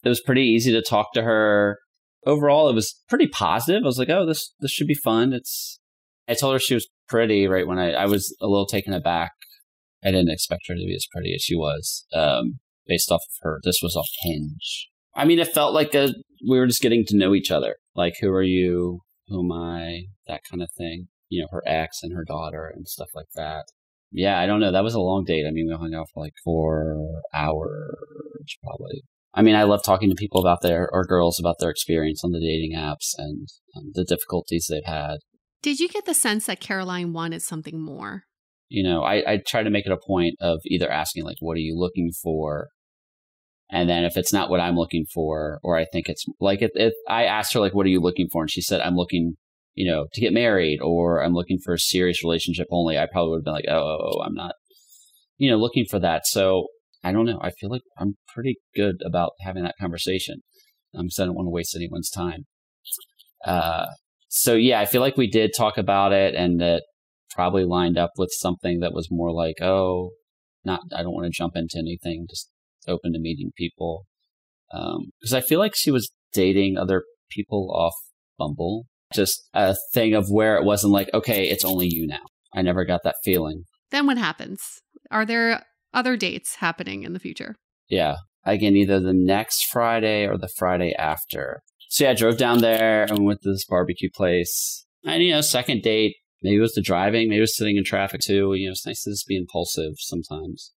it 0.05 0.09
was 0.09 0.21
pretty 0.21 0.43
easy 0.43 0.73
to 0.73 0.83
talk 0.83 1.13
to 1.13 1.23
her. 1.23 1.79
Overall, 2.25 2.69
it 2.69 2.75
was 2.75 3.03
pretty 3.09 3.27
positive. 3.29 3.83
I 3.83 3.87
was 3.87 3.99
like, 3.99 4.11
"Oh, 4.11 4.27
this 4.27 4.55
this 4.61 4.71
should 4.71 4.87
be 4.87 4.95
fun." 4.95 5.33
It's. 5.33 5.78
I 6.29 6.35
told 6.35 6.53
her 6.53 6.59
she 6.59 6.75
was 6.75 6.89
pretty 7.09 7.47
right 7.47 7.67
when 7.67 7.79
I 7.79 7.93
I 7.93 8.07
was 8.07 8.37
a 8.41 8.47
little 8.47 8.67
taken 8.67 8.93
aback. 8.93 9.33
I 10.05 10.11
didn't 10.11 10.31
expect 10.31 10.69
her 10.69 10.75
to 10.75 10.85
be 10.87 10.95
as 10.95 11.07
pretty 11.13 11.35
as 11.35 11.43
she 11.43 11.57
was, 11.57 12.07
um, 12.15 12.61
based 12.87 13.11
off 13.11 13.23
of 13.23 13.43
her. 13.43 13.61
This 13.65 13.81
was 13.83 13.97
off 13.97 14.09
Hinge. 14.23 14.89
I 15.15 15.25
mean, 15.25 15.41
it 15.41 15.49
felt 15.49 15.75
like 15.75 15.95
a 15.95 16.15
we 16.49 16.59
were 16.59 16.67
just 16.67 16.83
getting 16.83 17.05
to 17.09 17.17
know 17.17 17.35
each 17.35 17.51
other. 17.51 17.77
Like, 17.95 18.15
who 18.21 18.31
are 18.31 18.43
you? 18.43 19.01
Who 19.27 19.45
am 19.45 19.53
I? 19.53 20.03
That 20.27 20.43
kind 20.49 20.63
of 20.63 20.71
thing. 20.77 21.09
You 21.29 21.43
know, 21.43 21.49
her 21.51 21.63
ex 21.67 22.03
and 22.03 22.15
her 22.15 22.25
daughter 22.25 22.71
and 22.75 22.87
stuff 22.87 23.09
like 23.15 23.31
that. 23.35 23.65
Yeah, 24.11 24.39
I 24.39 24.47
don't 24.47 24.61
know. 24.61 24.73
That 24.73 24.85
was 24.85 24.95
a 24.95 25.01
long 25.01 25.25
date. 25.25 25.47
I 25.47 25.51
mean, 25.51 25.67
we 25.69 25.77
hung 25.77 25.95
out 25.95 26.09
for 26.15 26.23
like 26.23 26.35
four 26.45 27.21
hours, 27.35 28.57
probably. 28.63 29.03
I 29.35 29.43
mean, 29.43 29.55
I 29.55 29.65
love 29.65 29.83
talking 29.85 30.09
to 30.09 30.17
people 30.17 30.41
about 30.41 30.63
their 30.63 30.89
or 30.91 31.05
girls 31.05 31.39
about 31.39 31.57
their 31.61 31.71
experience 31.71 32.23
on 32.25 32.33
the 32.33 32.41
dating 32.41 32.75
apps 32.77 33.13
and 33.19 33.49
um, 33.77 33.91
the 33.95 34.05
difficulties 34.05 34.69
they've 34.71 34.83
had. 34.85 35.19
Did 35.63 35.81
you 35.81 35.89
get 35.89 36.05
the 36.07 36.15
sense 36.15 36.47
that 36.47 36.61
Caroline 36.61 37.13
wanted 37.13 37.43
something 37.43 37.81
more? 37.81 38.25
You 38.69 38.85
know, 38.85 39.03
I, 39.03 39.33
I 39.33 39.43
try 39.47 39.63
to 39.63 39.71
make 39.71 39.87
it 39.87 39.93
a 39.93 39.99
point 40.07 40.35
of 40.41 40.61
either 40.67 40.91
asking 40.91 41.25
like, 41.25 41.39
"What 41.41 41.57
are 41.57 41.61
you 41.61 41.77
looking 41.77 42.13
for?" 42.23 42.69
And 43.71 43.89
then 43.89 44.05
if 44.05 44.17
it's 44.17 44.33
not 44.33 44.51
what 44.51 44.61
I'm 44.61 44.77
looking 44.77 45.05
for, 45.13 45.59
or 45.63 45.77
I 45.77 45.87
think 45.93 46.09
it's 46.09 46.25
like 46.41 46.61
if, 46.63 46.93
I 47.09 47.25
asked 47.25 47.55
her 47.55 47.61
like, 47.61 47.75
"What 47.75 47.87
are 47.87 47.91
you 47.91 48.01
looking 48.01 48.29
for?" 48.31 48.43
and 48.43 48.51
she 48.51 48.61
said, 48.61 48.81
"I'm 48.81 48.95
looking, 48.95 49.35
you 49.75 49.91
know, 49.91 50.07
to 50.13 50.21
get 50.21 50.33
married," 50.33 50.81
or 50.83 51.23
"I'm 51.23 51.35
looking 51.35 51.59
for 51.65 51.75
a 51.75 51.79
serious 51.79 52.23
relationship 52.23 52.67
only," 52.71 52.99
I 52.99 53.07
probably 53.11 53.31
would 53.31 53.39
have 53.39 53.45
been 53.45 53.55
like, 53.55 53.69
"Oh, 53.69 53.99
oh, 53.99 54.11
oh, 54.13 54.23
I'm 54.23 54.35
not, 54.35 54.55
you 55.39 55.51
know, 55.51 55.57
looking 55.57 55.87
for 55.89 55.99
that." 55.99 56.27
So 56.27 56.67
I 57.03 57.13
don't 57.13 57.27
know. 57.27 57.39
I 57.43 57.51
feel 57.51 57.71
like 57.71 57.83
I'm 57.99 58.17
pretty 58.35 58.57
good 58.77 58.97
about 59.05 59.33
having 59.41 59.63
that 59.63 59.77
conversation. 59.81 60.43
Um, 60.95 61.07
because 61.07 61.19
I 61.21 61.27
don't 61.27 61.35
want 61.35 61.47
to 61.47 61.51
waste 61.51 61.77
anyone's 61.77 62.11
time. 62.11 62.47
Uh, 63.45 63.87
so 64.29 64.55
yeah, 64.55 64.81
I 64.81 64.87
feel 64.87 65.01
like 65.01 65.17
we 65.17 65.29
did 65.29 65.53
talk 65.57 65.79
about 65.79 66.13
it, 66.13 66.35
and 66.35 66.61
that 66.61 66.85
probably 67.31 67.65
lined 67.65 67.99
up 67.99 68.13
with 68.17 68.31
something 68.33 68.81
that 68.81 68.93
was 68.93 69.09
more 69.11 69.33
like, 69.33 69.61
oh, 69.61 70.11
not. 70.65 70.81
I 70.95 71.03
don't 71.03 71.15
want 71.15 71.27
to 71.27 71.37
jump 71.37 71.57
into 71.57 71.79
anything. 71.79 72.27
Just 72.29 72.51
open 72.87 73.13
to 73.13 73.19
meeting 73.19 73.53
people. 73.57 74.07
Um, 74.73 75.11
because 75.21 75.35
I 75.35 75.41
feel 75.41 75.59
like 75.59 75.73
she 75.75 75.91
was 75.91 76.11
dating 76.33 76.77
other 76.77 77.05
people 77.31 77.73
off 77.75 77.95
Bumble. 78.39 78.87
Just 79.15 79.49
a 79.55 79.75
thing 79.95 80.15
of 80.15 80.29
where 80.31 80.57
it 80.57 80.65
wasn't 80.65 80.93
like, 80.93 81.11
okay, 81.15 81.49
it's 81.49 81.65
only 81.65 81.89
you 81.91 82.07
now. 82.07 82.27
I 82.55 82.63
never 82.63 82.85
got 82.85 83.01
that 83.05 83.17
feeling. 83.25 83.65
Then 83.91 84.07
what 84.07 84.19
happens? 84.19 84.61
Are 85.11 85.25
there 85.25 85.65
other 85.95 86.17
dates 86.17 86.57
happening 86.57 87.03
in 87.03 87.15
the 87.15 87.19
future? 87.19 87.57
Yeah. 87.89 88.17
Again, 88.45 88.77
either 88.77 89.01
the 89.01 89.15
next 89.15 89.65
Friday 89.73 90.27
or 90.27 90.37
the 90.37 90.49
Friday 90.57 90.95
after. 90.95 91.63
So 91.89 92.05
yeah, 92.05 92.11
I 92.11 92.15
drove 92.15 92.37
down 92.37 92.61
there 92.61 93.05
and 93.05 93.25
went 93.25 93.43
to 93.43 93.53
this 93.53 93.65
barbecue 93.65 94.11
place. 94.15 94.87
And 95.05 95.23
you 95.23 95.33
know, 95.33 95.41
second 95.41 95.83
date, 95.83 96.17
maybe 96.43 96.57
it 96.57 96.61
was 96.61 96.75
the 96.75 96.83
driving, 96.83 97.29
maybe 97.29 97.39
it 97.39 97.41
was 97.41 97.57
sitting 97.57 97.77
in 97.77 97.85
traffic 97.85 98.21
too. 98.21 98.55
You 98.55 98.67
know, 98.67 98.73
it's 98.73 98.87
nice 98.87 99.03
to 99.05 99.11
just 99.11 99.27
be 99.27 99.37
impulsive 99.37 99.95
sometimes. 99.99 100.73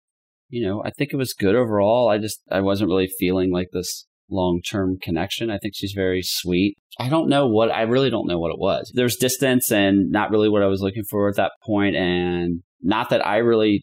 You 0.48 0.66
know, 0.66 0.82
I 0.84 0.90
think 0.90 1.12
it 1.12 1.16
was 1.16 1.32
good 1.32 1.54
overall. 1.54 2.08
I 2.08 2.18
just 2.18 2.40
I 2.50 2.60
wasn't 2.60 2.88
really 2.88 3.08
feeling 3.18 3.52
like 3.52 3.68
this 3.72 4.06
long 4.30 4.60
term 4.62 4.98
connection. 5.00 5.50
I 5.50 5.58
think 5.58 5.74
she's 5.76 5.92
very 5.92 6.22
sweet. 6.22 6.76
I 6.98 7.08
don't 7.08 7.28
know 7.28 7.46
what 7.46 7.70
I 7.70 7.82
really 7.82 8.10
don't 8.10 8.28
know 8.28 8.38
what 8.38 8.52
it 8.52 8.58
was. 8.58 8.90
There's 8.94 9.16
distance 9.16 9.70
and 9.72 10.10
not 10.10 10.30
really 10.30 10.48
what 10.48 10.62
I 10.62 10.66
was 10.66 10.80
looking 10.80 11.04
for 11.08 11.28
at 11.28 11.36
that 11.36 11.52
point 11.64 11.96
and 11.96 12.62
not 12.82 13.10
that 13.10 13.26
I 13.26 13.38
really 13.38 13.82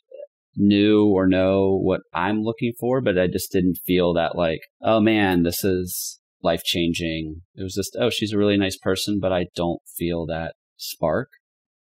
knew 0.55 1.05
or 1.05 1.27
know 1.27 1.77
what 1.81 2.01
I'm 2.13 2.41
looking 2.41 2.73
for, 2.79 3.01
but 3.01 3.17
I 3.17 3.27
just 3.27 3.51
didn't 3.51 3.79
feel 3.85 4.13
that 4.13 4.35
like, 4.35 4.61
oh 4.81 4.99
man, 4.99 5.43
this 5.43 5.63
is 5.63 6.19
life 6.41 6.63
changing. 6.63 7.41
It 7.55 7.63
was 7.63 7.75
just, 7.75 7.95
oh, 7.99 8.09
she's 8.09 8.33
a 8.33 8.37
really 8.37 8.57
nice 8.57 8.77
person, 8.77 9.19
but 9.21 9.31
I 9.31 9.47
don't 9.55 9.81
feel 9.97 10.25
that 10.27 10.53
spark. 10.77 11.29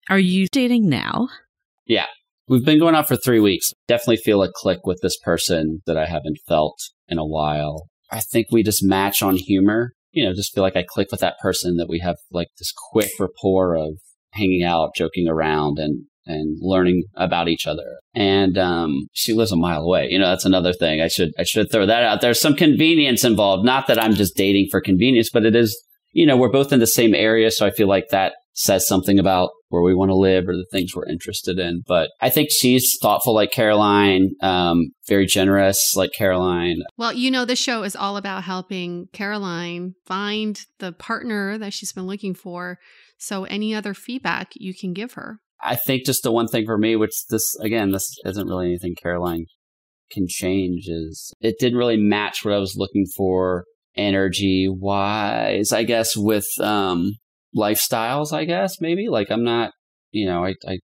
Are 0.09 0.19
you 0.19 0.47
dating 0.51 0.89
now? 0.89 1.29
Yeah. 1.85 2.07
We've 2.47 2.65
been 2.65 2.79
going 2.79 2.95
out 2.95 3.07
for 3.07 3.15
three 3.15 3.39
weeks. 3.39 3.71
Definitely 3.87 4.17
feel 4.17 4.41
a 4.41 4.51
click 4.51 4.79
with 4.83 4.99
this 5.03 5.17
person 5.17 5.81
that 5.85 5.97
I 5.97 6.07
haven't 6.07 6.39
felt 6.47 6.79
in 7.07 7.19
a 7.19 7.25
while. 7.25 7.89
I 8.11 8.21
think 8.21 8.47
we 8.51 8.63
just 8.63 8.83
match 8.83 9.21
on 9.21 9.35
humor. 9.35 9.93
You 10.11 10.25
know, 10.25 10.33
just 10.33 10.53
feel 10.55 10.63
like 10.63 10.75
I 10.75 10.83
click 10.87 11.09
with 11.11 11.19
that 11.19 11.37
person 11.39 11.77
that 11.77 11.87
we 11.87 11.99
have 11.99 12.15
like 12.31 12.47
this 12.57 12.73
quick 12.91 13.11
rapport 13.19 13.75
of 13.75 13.99
hanging 14.31 14.63
out, 14.63 14.95
joking 14.95 15.27
around 15.27 15.77
and 15.77 16.05
and 16.29 16.57
learning 16.61 17.03
about 17.15 17.49
each 17.49 17.67
other. 17.67 17.99
And 18.13 18.57
um, 18.57 19.07
she 19.13 19.33
lives 19.33 19.51
a 19.51 19.57
mile 19.57 19.81
away. 19.81 20.07
You 20.09 20.19
know, 20.19 20.29
that's 20.29 20.45
another 20.45 20.73
thing. 20.73 21.01
I 21.01 21.07
should 21.07 21.31
I 21.37 21.43
should 21.43 21.71
throw 21.71 21.85
that 21.85 22.03
out. 22.03 22.21
There's 22.21 22.39
some 22.39 22.55
convenience 22.55 23.23
involved. 23.23 23.65
Not 23.65 23.87
that 23.87 24.01
I'm 24.01 24.13
just 24.13 24.35
dating 24.35 24.67
for 24.71 24.81
convenience, 24.81 25.29
but 25.31 25.45
it 25.45 25.55
is. 25.55 25.77
You 26.11 26.25
know, 26.25 26.37
we're 26.37 26.49
both 26.49 26.73
in 26.73 26.79
the 26.79 26.87
same 26.87 27.13
area, 27.13 27.51
so 27.51 27.67
I 27.67 27.69
feel 27.69 27.87
like 27.87 28.09
that 28.09 28.33
says 28.53 28.87
something 28.87 29.19
about 29.19 29.51
where 29.69 29.81
we 29.81 29.95
want 29.95 30.09
to 30.09 30.15
live 30.15 30.47
or 30.47 30.55
the 30.55 30.65
things 30.71 30.95
we're 30.95 31.07
interested 31.07 31.59
in. 31.59 31.81
But 31.87 32.09
I 32.19 32.29
think 32.29 32.49
she's 32.51 32.97
thoughtful 33.01 33.33
like 33.33 33.51
Caroline, 33.51 34.31
um, 34.41 34.89
very 35.07 35.25
generous 35.25 35.95
like 35.95 36.11
Caroline. 36.17 36.79
Well, 36.97 37.13
you 37.13 37.31
know, 37.31 37.45
the 37.45 37.55
show 37.55 37.83
is 37.83 37.95
all 37.95 38.17
about 38.17 38.43
helping 38.43 39.07
Caroline 39.13 39.93
find 40.05 40.59
the 40.79 40.91
partner 40.91 41.57
that 41.57 41.73
she's 41.73 41.93
been 41.93 42.07
looking 42.07 42.33
for. 42.33 42.79
So, 43.17 43.45
any 43.45 43.75
other 43.75 43.93
feedback 43.93 44.51
you 44.55 44.73
can 44.73 44.93
give 44.93 45.13
her? 45.13 45.39
I 45.61 45.75
think 45.75 46.05
just 46.05 46.23
the 46.23 46.31
one 46.31 46.47
thing 46.47 46.65
for 46.65 46.77
me, 46.77 46.95
which 46.95 47.25
this 47.29 47.55
again, 47.61 47.91
this 47.91 48.15
isn't 48.25 48.47
really 48.47 48.67
anything 48.67 48.95
Caroline 49.01 49.45
can 50.11 50.25
change, 50.27 50.87
is 50.87 51.33
it 51.41 51.55
didn't 51.59 51.77
really 51.77 51.97
match 51.97 52.43
what 52.43 52.53
I 52.53 52.59
was 52.59 52.75
looking 52.77 53.05
for 53.15 53.65
energy 53.95 54.67
wise, 54.69 55.71
I 55.71 55.83
guess, 55.83 56.15
with 56.15 56.47
um 56.61 57.13
lifestyles, 57.55 58.31
I 58.33 58.45
guess, 58.45 58.79
maybe. 58.79 59.09
Like 59.09 59.29
I'm 59.29 59.43
not 59.43 59.71
you 60.11 60.27
know, 60.27 60.45
I 60.45 60.55
I 60.67 60.79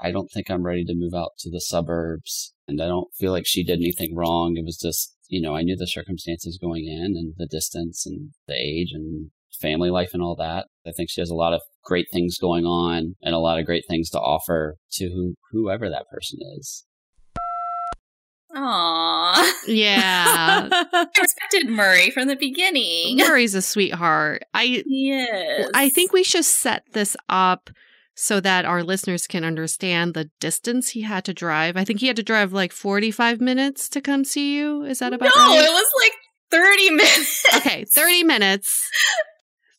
I 0.00 0.10
don't 0.10 0.28
think 0.32 0.50
I'm 0.50 0.64
ready 0.64 0.84
to 0.84 0.94
move 0.94 1.14
out 1.14 1.32
to 1.40 1.50
the 1.50 1.60
suburbs 1.60 2.54
and 2.68 2.80
I 2.80 2.86
don't 2.86 3.08
feel 3.18 3.32
like 3.32 3.44
she 3.46 3.64
did 3.64 3.78
anything 3.78 4.14
wrong. 4.14 4.56
It 4.56 4.64
was 4.64 4.78
just 4.78 5.16
you 5.28 5.40
know, 5.40 5.56
I 5.56 5.62
knew 5.62 5.76
the 5.76 5.86
circumstances 5.86 6.58
going 6.60 6.86
in 6.86 7.16
and 7.16 7.34
the 7.38 7.46
distance 7.46 8.04
and 8.06 8.30
the 8.46 8.54
age 8.54 8.90
and 8.92 9.30
family 9.60 9.90
life 9.90 10.10
and 10.12 10.22
all 10.22 10.36
that. 10.36 10.66
I 10.86 10.92
think 10.92 11.10
she 11.10 11.20
has 11.20 11.30
a 11.30 11.34
lot 11.34 11.54
of 11.54 11.62
great 11.84 12.06
things 12.12 12.38
going 12.38 12.64
on 12.64 13.16
and 13.22 13.34
a 13.34 13.38
lot 13.38 13.58
of 13.58 13.66
great 13.66 13.84
things 13.88 14.10
to 14.10 14.18
offer 14.18 14.76
to 14.92 15.10
who, 15.10 15.34
whoever 15.50 15.88
that 15.88 16.08
person 16.10 16.38
is. 16.58 16.84
Aww. 18.54 19.50
Yeah. 19.66 20.68
I 20.72 21.06
respected 21.20 21.70
Murray 21.70 22.10
from 22.10 22.28
the 22.28 22.36
beginning. 22.36 23.16
Murray's 23.16 23.54
a 23.54 23.62
sweetheart. 23.62 24.44
I 24.52 24.84
Yes. 24.86 25.70
I 25.74 25.88
think 25.88 26.12
we 26.12 26.22
should 26.22 26.44
set 26.44 26.84
this 26.92 27.16
up 27.28 27.70
so 28.14 28.40
that 28.40 28.66
our 28.66 28.82
listeners 28.82 29.26
can 29.26 29.42
understand 29.42 30.12
the 30.12 30.30
distance 30.38 30.90
he 30.90 31.00
had 31.00 31.24
to 31.24 31.32
drive. 31.32 31.78
I 31.78 31.84
think 31.84 32.00
he 32.00 32.08
had 32.08 32.16
to 32.16 32.22
drive 32.22 32.52
like 32.52 32.72
45 32.72 33.40
minutes 33.40 33.88
to 33.90 34.02
come 34.02 34.24
see 34.24 34.56
you. 34.56 34.84
Is 34.84 34.98
that 34.98 35.14
about 35.14 35.30
no, 35.34 35.48
right? 35.48 35.64
it 35.64 35.72
was 35.72 35.90
like 36.02 36.12
30 36.50 36.90
minutes. 36.90 37.44
Okay, 37.56 37.84
30 37.84 38.24
minutes. 38.24 38.82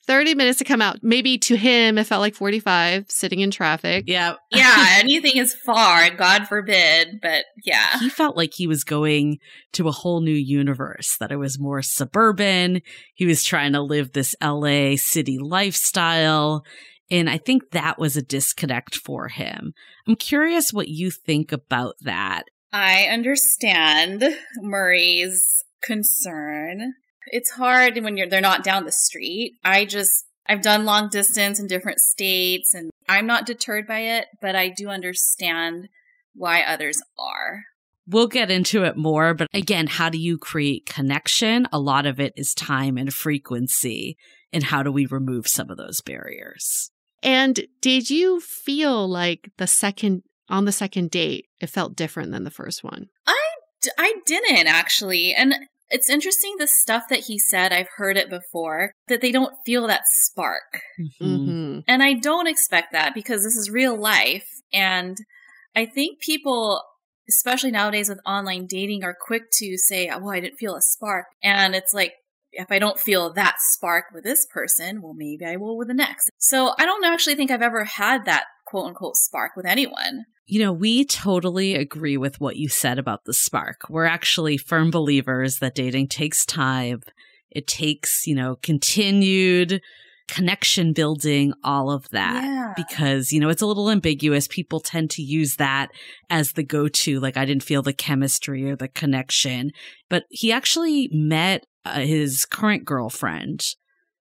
30 0.05 0.35
minutes 0.35 0.59
to 0.59 0.65
come 0.65 0.81
out. 0.81 0.99
Maybe 1.01 1.37
to 1.39 1.55
him, 1.55 1.97
it 1.97 2.05
felt 2.05 2.21
like 2.21 2.35
45 2.35 3.05
sitting 3.09 3.39
in 3.39 3.51
traffic. 3.51 4.05
yeah. 4.07 4.35
yeah, 4.51 4.85
anything 4.99 5.37
is 5.37 5.53
far, 5.53 6.09
God 6.11 6.47
forbid. 6.47 7.19
But 7.21 7.45
yeah. 7.63 7.99
he 7.99 8.09
felt 8.09 8.35
like 8.35 8.53
he 8.53 8.67
was 8.67 8.83
going 8.83 9.39
to 9.73 9.87
a 9.87 9.91
whole 9.91 10.21
new 10.21 10.31
universe, 10.31 11.17
that 11.19 11.31
it 11.31 11.37
was 11.37 11.59
more 11.59 11.81
suburban. 11.81 12.81
He 13.13 13.25
was 13.25 13.43
trying 13.43 13.73
to 13.73 13.81
live 13.81 14.11
this 14.11 14.35
LA 14.41 14.95
city 14.97 15.37
lifestyle. 15.37 16.65
And 17.09 17.29
I 17.29 17.37
think 17.37 17.71
that 17.71 17.99
was 17.99 18.17
a 18.17 18.21
disconnect 18.21 18.95
for 18.95 19.27
him. 19.27 19.73
I'm 20.07 20.15
curious 20.15 20.73
what 20.73 20.87
you 20.87 21.11
think 21.11 21.51
about 21.51 21.95
that. 22.01 22.45
I 22.71 23.03
understand 23.03 24.23
Murray's 24.57 25.63
concern. 25.83 26.93
It's 27.27 27.51
hard 27.51 27.97
when 28.03 28.17
you're 28.17 28.27
they're 28.27 28.41
not 28.41 28.63
down 28.63 28.85
the 28.85 28.91
street. 28.91 29.53
I 29.63 29.85
just 29.85 30.25
I've 30.47 30.61
done 30.61 30.85
long 30.85 31.09
distance 31.09 31.59
in 31.59 31.67
different 31.67 31.99
states 31.99 32.73
and 32.73 32.91
I'm 33.07 33.25
not 33.25 33.45
deterred 33.45 33.87
by 33.87 33.99
it, 33.99 34.27
but 34.41 34.55
I 34.55 34.69
do 34.69 34.89
understand 34.89 35.89
why 36.35 36.61
others 36.61 37.01
are. 37.17 37.63
We'll 38.05 38.27
get 38.27 38.51
into 38.51 38.83
it 38.83 38.97
more, 38.97 39.33
but 39.33 39.47
again, 39.53 39.87
how 39.87 40.09
do 40.09 40.17
you 40.17 40.37
create 40.37 40.85
connection? 40.85 41.67
A 41.71 41.79
lot 41.79 42.05
of 42.05 42.19
it 42.19 42.33
is 42.35 42.53
time 42.53 42.97
and 42.97 43.13
frequency. 43.13 44.17
And 44.51 44.63
how 44.63 44.83
do 44.83 44.91
we 44.91 45.05
remove 45.05 45.47
some 45.47 45.69
of 45.69 45.77
those 45.77 46.01
barriers? 46.01 46.91
And 47.23 47.61
did 47.81 48.09
you 48.09 48.41
feel 48.41 49.07
like 49.07 49.49
the 49.57 49.67
second 49.67 50.23
on 50.49 50.65
the 50.65 50.73
second 50.73 51.09
date 51.09 51.47
it 51.61 51.69
felt 51.69 51.95
different 51.95 52.31
than 52.31 52.43
the 52.43 52.51
first 52.51 52.83
one? 52.83 53.07
I 53.25 53.39
I 53.97 54.15
didn't 54.25 54.67
actually. 54.67 55.33
And 55.33 55.55
it's 55.93 56.09
interesting 56.09 56.55
the 56.57 56.67
stuff 56.67 57.03
that 57.09 57.25
he 57.27 57.37
said, 57.37 57.71
I've 57.71 57.87
heard 57.97 58.17
it 58.17 58.27
before, 58.27 58.93
that 59.07 59.21
they 59.21 59.31
don't 59.31 59.53
feel 59.63 59.85
that 59.87 60.07
spark. 60.07 60.81
Mm-hmm. 61.21 61.81
And 61.87 62.01
I 62.01 62.13
don't 62.13 62.47
expect 62.47 62.93
that 62.93 63.13
because 63.13 63.43
this 63.43 63.55
is 63.55 63.69
real 63.69 63.95
life. 63.95 64.47
And 64.73 65.15
I 65.75 65.85
think 65.85 66.19
people, 66.19 66.81
especially 67.29 67.69
nowadays 67.69 68.09
with 68.09 68.19
online 68.25 68.65
dating, 68.65 69.03
are 69.03 69.15
quick 69.19 69.43
to 69.59 69.77
say, 69.77 70.09
oh, 70.09 70.29
I 70.29 70.39
didn't 70.39 70.57
feel 70.57 70.75
a 70.75 70.81
spark. 70.81 71.27
And 71.43 71.75
it's 71.75 71.93
like, 71.93 72.13
if 72.53 72.71
I 72.71 72.79
don't 72.79 72.99
feel 72.99 73.31
that 73.33 73.57
spark 73.59 74.05
with 74.11 74.23
this 74.23 74.47
person, 74.51 74.99
well, 75.01 75.13
maybe 75.13 75.45
I 75.45 75.57
will 75.57 75.77
with 75.77 75.89
the 75.89 75.93
next. 75.93 76.31
So 76.39 76.73
I 76.79 76.85
don't 76.85 77.05
actually 77.05 77.35
think 77.35 77.51
I've 77.51 77.61
ever 77.61 77.83
had 77.83 78.25
that 78.25 78.45
quote 78.65 78.87
unquote 78.87 79.15
spark 79.15 79.51
with 79.55 79.67
anyone. 79.67 80.25
You 80.45 80.59
know, 80.59 80.73
we 80.73 81.05
totally 81.05 81.75
agree 81.75 82.17
with 82.17 82.39
what 82.41 82.57
you 82.57 82.67
said 82.67 82.99
about 82.99 83.25
the 83.25 83.33
spark. 83.33 83.89
We're 83.89 84.05
actually 84.05 84.57
firm 84.57 84.91
believers 84.91 85.59
that 85.59 85.75
dating 85.75 86.09
takes 86.09 86.45
time. 86.45 87.01
It 87.49 87.67
takes, 87.67 88.27
you 88.27 88.35
know, 88.35 88.57
continued 88.61 89.81
connection 90.27 90.93
building, 90.93 91.53
all 91.63 91.91
of 91.91 92.09
that. 92.09 92.43
Yeah. 92.43 92.73
Because, 92.75 93.31
you 93.31 93.39
know, 93.39 93.49
it's 93.49 93.61
a 93.61 93.67
little 93.67 93.89
ambiguous. 93.89 94.47
People 94.47 94.79
tend 94.79 95.11
to 95.11 95.21
use 95.21 95.55
that 95.57 95.91
as 96.29 96.53
the 96.53 96.63
go 96.63 96.87
to, 96.87 97.19
like, 97.19 97.37
I 97.37 97.45
didn't 97.45 97.63
feel 97.63 97.81
the 97.81 97.93
chemistry 97.93 98.69
or 98.69 98.75
the 98.75 98.87
connection. 98.87 99.71
But 100.09 100.23
he 100.29 100.51
actually 100.51 101.09
met 101.11 101.65
uh, 101.85 101.99
his 101.99 102.45
current 102.45 102.85
girlfriend 102.85 103.61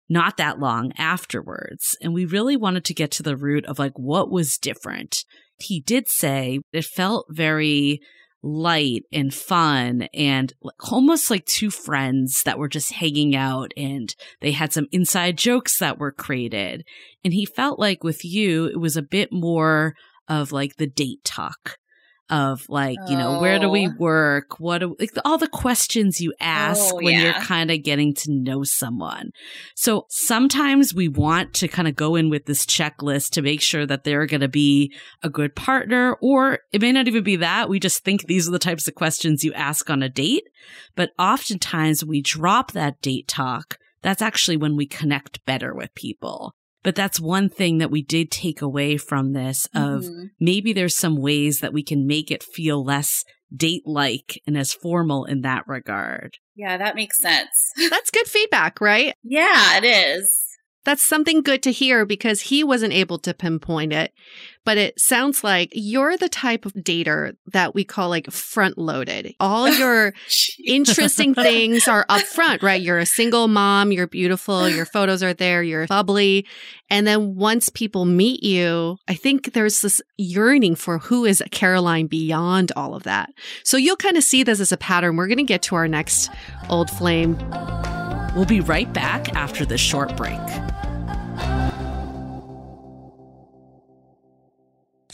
not 0.10 0.38
that 0.38 0.60
long 0.60 0.92
afterwards. 0.98 1.98
And 2.02 2.14
we 2.14 2.26
really 2.26 2.56
wanted 2.56 2.86
to 2.86 2.94
get 2.94 3.12
to 3.12 3.24
the 3.24 3.36
root 3.36 3.66
of 3.66 3.80
like 3.80 3.98
what 3.98 4.30
was 4.30 4.58
different. 4.58 5.26
He 5.60 5.80
did 5.80 6.08
say 6.08 6.60
it 6.74 6.86
felt 6.86 7.28
very 7.30 8.02
light 8.44 9.04
and 9.12 9.34
fun 9.34 10.08
and 10.14 10.54
almost 10.92 11.32
like 11.32 11.46
two 11.46 11.72
friends 11.72 12.44
that 12.44 12.60
were 12.60 12.70
just 12.70 12.92
hanging 12.94 13.36
out 13.36 13.72
and 13.76 14.16
they 14.40 14.52
had 14.52 14.72
some 14.72 14.88
inside 14.92 15.36
jokes 15.36 15.80
that 15.80 15.98
were 15.98 16.12
created. 16.12 16.86
And 17.24 17.34
he 17.34 17.46
felt 17.46 17.80
like 17.80 18.04
with 18.04 18.24
you, 18.24 18.66
it 18.66 18.80
was 18.80 18.96
a 18.96 19.02
bit 19.02 19.30
more 19.32 19.96
of 20.28 20.52
like 20.52 20.76
the 20.76 20.88
date 20.88 21.24
talk 21.24 21.78
of 22.30 22.68
like, 22.70 22.98
you 23.08 23.16
know, 23.16 23.40
where 23.40 23.60
do 23.60 23.70
we 23.70 23.88
Oh. 23.88 23.94
work? 24.00 24.60
What 24.60 24.80
do, 24.80 24.96
like 25.00 25.12
all 25.24 25.38
the 25.38 25.48
questions 25.48 26.20
you 26.20 26.34
ask 26.40 26.94
Oh, 26.94 26.98
when 26.98 27.20
you're 27.20 27.34
kind 27.34 27.70
of 27.70 27.84
getting 27.84 28.14
to 28.16 28.32
know 28.32 28.64
someone. 28.64 29.30
So 29.76 30.06
sometimes 30.10 30.94
we 30.94 31.08
want 31.08 31.54
to 31.56 31.68
kind 31.68 31.88
of 31.88 31.96
go 31.96 32.16
in 32.16 32.30
with 32.30 32.46
this 32.46 32.66
checklist 32.66 33.30
to 33.32 33.42
make 33.42 33.62
sure 33.62 33.86
that 33.86 34.04
they're 34.04 34.26
going 34.26 34.42
to 34.42 34.48
be 34.48 34.92
a 35.22 35.30
good 35.30 35.56
partner, 35.56 36.18
or 36.22 36.60
it 36.74 36.82
may 36.82 36.92
not 36.92 37.08
even 37.08 37.24
be 37.24 37.36
that. 37.38 37.70
We 37.70 37.80
just 37.80 38.04
think 38.04 38.26
these 38.26 38.48
are 38.48 38.52
the 38.52 38.60
types 38.60 38.88
of 38.88 38.96
questions 38.96 39.44
you 39.44 39.54
ask 39.54 39.90
on 39.90 40.02
a 40.02 40.10
date. 40.10 40.46
But 40.96 41.12
oftentimes 41.20 42.04
we 42.04 42.22
drop 42.22 42.72
that 42.72 43.02
date 43.02 43.28
talk. 43.28 43.78
That's 44.02 44.22
actually 44.22 44.58
when 44.58 44.76
we 44.76 44.88
connect 44.88 45.46
better 45.46 45.74
with 45.76 45.94
people. 45.96 46.54
But 46.86 46.96
that's 46.96 47.20
one 47.20 47.50
thing 47.50 47.80
that 47.80 47.92
we 47.92 48.02
did 48.02 48.32
take 48.32 48.62
away 48.62 48.96
from 48.96 49.34
this 49.34 49.68
of 49.74 50.04
Mhm. 50.04 50.30
maybe 50.40 50.72
there's 50.72 50.96
some 50.96 51.18
ways 51.18 51.60
that 51.60 51.74
we 51.74 51.84
can 51.84 52.08
make 52.08 52.32
it 52.32 52.44
feel 52.44 52.82
less 52.84 53.26
date 53.54 53.84
like 53.86 54.40
and 54.48 54.58
as 54.58 54.72
formal 54.74 55.26
in 55.26 55.42
that 55.42 55.64
regard. 55.68 56.38
Yeah, 56.56 56.78
that 56.78 56.96
makes 56.96 57.20
sense. 57.22 57.50
That's 57.90 58.10
good 58.12 58.28
feedback, 58.28 58.80
right? 58.80 59.16
yeah, 59.24 59.78
it 59.78 59.84
is. 59.84 60.32
That's 60.84 61.02
something 61.02 61.42
good 61.42 61.64
to 61.64 61.72
hear 61.72 62.06
because 62.06 62.42
he 62.42 62.64
wasn't 62.64 62.94
able 62.94 63.18
to 63.20 63.34
pinpoint 63.34 63.92
it. 63.92 64.12
But 64.66 64.78
it 64.78 65.00
sounds 65.00 65.44
like 65.44 65.70
you're 65.74 66.18
the 66.18 66.28
type 66.28 66.66
of 66.66 66.74
dater 66.74 67.36
that 67.48 67.74
we 67.76 67.84
call 67.84 68.10
like 68.10 68.30
front 68.32 68.78
loaded. 68.78 69.36
All 69.40 69.70
your 69.70 70.14
interesting 70.66 71.34
things 71.36 71.88
are 71.88 72.06
up 72.10 72.22
front, 72.22 72.64
right? 72.64 72.82
You're 72.82 73.00
a 73.00 73.06
single 73.06 73.48
mom, 73.48 73.92
you're 73.92 74.08
beautiful, 74.08 74.68
your 74.68 74.86
photos 74.86 75.24
are 75.24 75.34
there, 75.34 75.64
you're 75.64 75.88
bubbly. 75.88 76.46
And 76.90 77.08
then 77.08 77.36
once 77.36 77.70
people 77.70 78.06
meet 78.06 78.44
you, 78.44 78.98
I 79.08 79.16
think 79.16 79.54
there's 79.54 79.82
this 79.82 80.02
yearning 80.18 80.76
for 80.76 81.00
who 81.00 81.26
is 81.26 81.44
Caroline 81.52 82.08
beyond 82.08 82.72
all 82.76 82.94
of 82.94 83.04
that. 83.04 83.30
So 83.64 83.78
you'll 83.78 83.96
kind 83.96 84.18
of 84.18 84.24
see 84.24 84.44
this 84.44 84.60
as 84.60 84.72
a 84.72 84.78
pattern. 84.78 85.16
We're 85.16 85.28
going 85.28 85.38
to 85.38 85.44
get 85.44 85.62
to 85.64 85.76
our 85.76 85.88
next 85.88 86.30
old 86.70 86.90
flame. 86.90 87.38
We'll 88.36 88.46
be 88.46 88.60
right 88.60 88.92
back 88.92 89.34
after 89.36 89.66
this 89.66 89.82
short 89.82 90.16
break. 90.18 90.40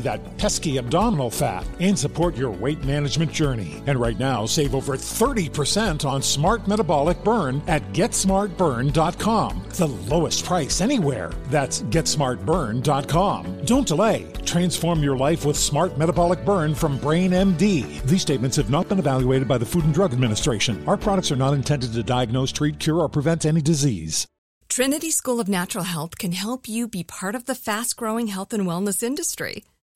that 0.00 0.38
pesky 0.38 0.78
abdominal 0.78 1.30
fat, 1.30 1.66
and 1.80 1.98
support 1.98 2.36
your 2.36 2.50
weight 2.50 2.82
management 2.84 3.32
journey. 3.32 3.82
And 3.86 4.00
right 4.00 4.18
now, 4.18 4.46
save 4.46 4.74
over 4.74 4.96
30% 4.96 6.04
on 6.04 6.22
Smart 6.22 6.66
Metabolic 6.68 7.22
Burn 7.24 7.62
at 7.66 7.82
GetSmartBurn.com. 7.92 9.62
The 9.70 9.88
lowest 9.88 10.44
price 10.44 10.80
anywhere. 10.80 11.32
That's 11.48 11.82
GetSmartBurn.com. 11.82 13.64
Don't 13.64 13.86
delay. 13.86 14.26
Transform 14.44 15.02
your 15.02 15.16
life 15.16 15.44
with 15.44 15.56
Smart 15.56 15.96
Metabolic 15.98 16.44
Burn 16.44 16.74
from 16.74 16.98
Brain 16.98 17.30
MD. 17.30 18.02
These 18.02 18.22
statements 18.22 18.56
have 18.56 18.70
not 18.70 18.88
been 18.88 18.98
evaluated 18.98 19.48
by 19.48 19.58
the 19.58 19.66
Food 19.66 19.84
and 19.84 19.94
Drug 19.94 20.12
Administration. 20.12 20.82
Our 20.86 20.96
products 20.96 21.32
are 21.32 21.36
not 21.36 21.54
intended 21.54 21.92
to 21.92 22.02
diagnose, 22.02 22.52
treat, 22.52 22.78
cure, 22.78 22.98
or 22.98 23.08
prevent 23.08 23.46
any 23.46 23.60
disease. 23.60 24.26
Trinity 24.68 25.10
School 25.10 25.38
of 25.38 25.48
Natural 25.48 25.84
Health 25.84 26.16
can 26.16 26.32
help 26.32 26.66
you 26.66 26.88
be 26.88 27.04
part 27.04 27.34
of 27.34 27.44
the 27.44 27.54
fast 27.54 27.94
growing 27.94 28.28
health 28.28 28.54
and 28.54 28.66
wellness 28.66 29.02
industry. 29.02 29.64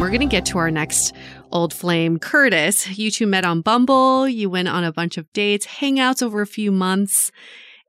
We're 0.00 0.08
going 0.08 0.20
to 0.20 0.26
get 0.26 0.46
to 0.46 0.58
our 0.58 0.70
next 0.70 1.14
old 1.52 1.74
flame, 1.74 2.18
Curtis. 2.18 2.98
You 2.98 3.10
two 3.10 3.26
met 3.26 3.44
on 3.44 3.60
Bumble. 3.60 4.26
You 4.26 4.48
went 4.48 4.66
on 4.68 4.82
a 4.82 4.92
bunch 4.92 5.18
of 5.18 5.30
dates, 5.34 5.66
hangouts 5.66 6.22
over 6.22 6.40
a 6.40 6.46
few 6.46 6.72
months. 6.72 7.30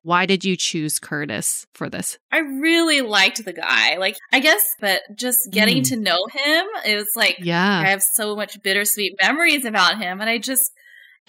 Why 0.04 0.26
did 0.26 0.44
you 0.44 0.58
choose 0.58 1.00
Curtis 1.00 1.66
for 1.74 1.90
this? 1.90 2.20
I 2.30 2.40
really 2.40 3.00
liked 3.00 3.46
the 3.46 3.54
guy. 3.54 3.96
Like, 3.96 4.18
I 4.34 4.40
guess, 4.42 4.62
but 4.82 5.02
just 5.18 5.40
getting 5.52 5.84
Mm. 5.84 5.90
to 5.90 5.96
know 5.96 6.26
him, 6.34 6.66
it 6.86 6.96
was 6.98 7.08
like, 7.16 7.38
Yeah. 7.40 7.80
I 7.80 7.90
have 7.92 8.04
so 8.04 8.36
much 8.36 8.62
bittersweet 8.62 9.14
memories 9.22 9.64
about 9.64 9.98
him. 10.02 10.20
And 10.20 10.30
I 10.30 10.38
just, 10.38 10.70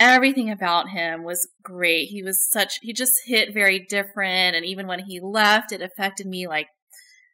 everything 0.00 0.50
about 0.50 0.88
him 0.88 1.22
was 1.22 1.48
great. 1.62 2.06
He 2.08 2.24
was 2.24 2.44
such, 2.50 2.78
he 2.82 2.92
just 2.92 3.12
hit 3.26 3.54
very 3.54 3.86
different. 3.88 4.56
And 4.56 4.66
even 4.66 4.88
when 4.88 4.98
he 5.00 5.20
left, 5.22 5.70
it 5.70 5.80
affected 5.80 6.26
me 6.26 6.48
like 6.48 6.66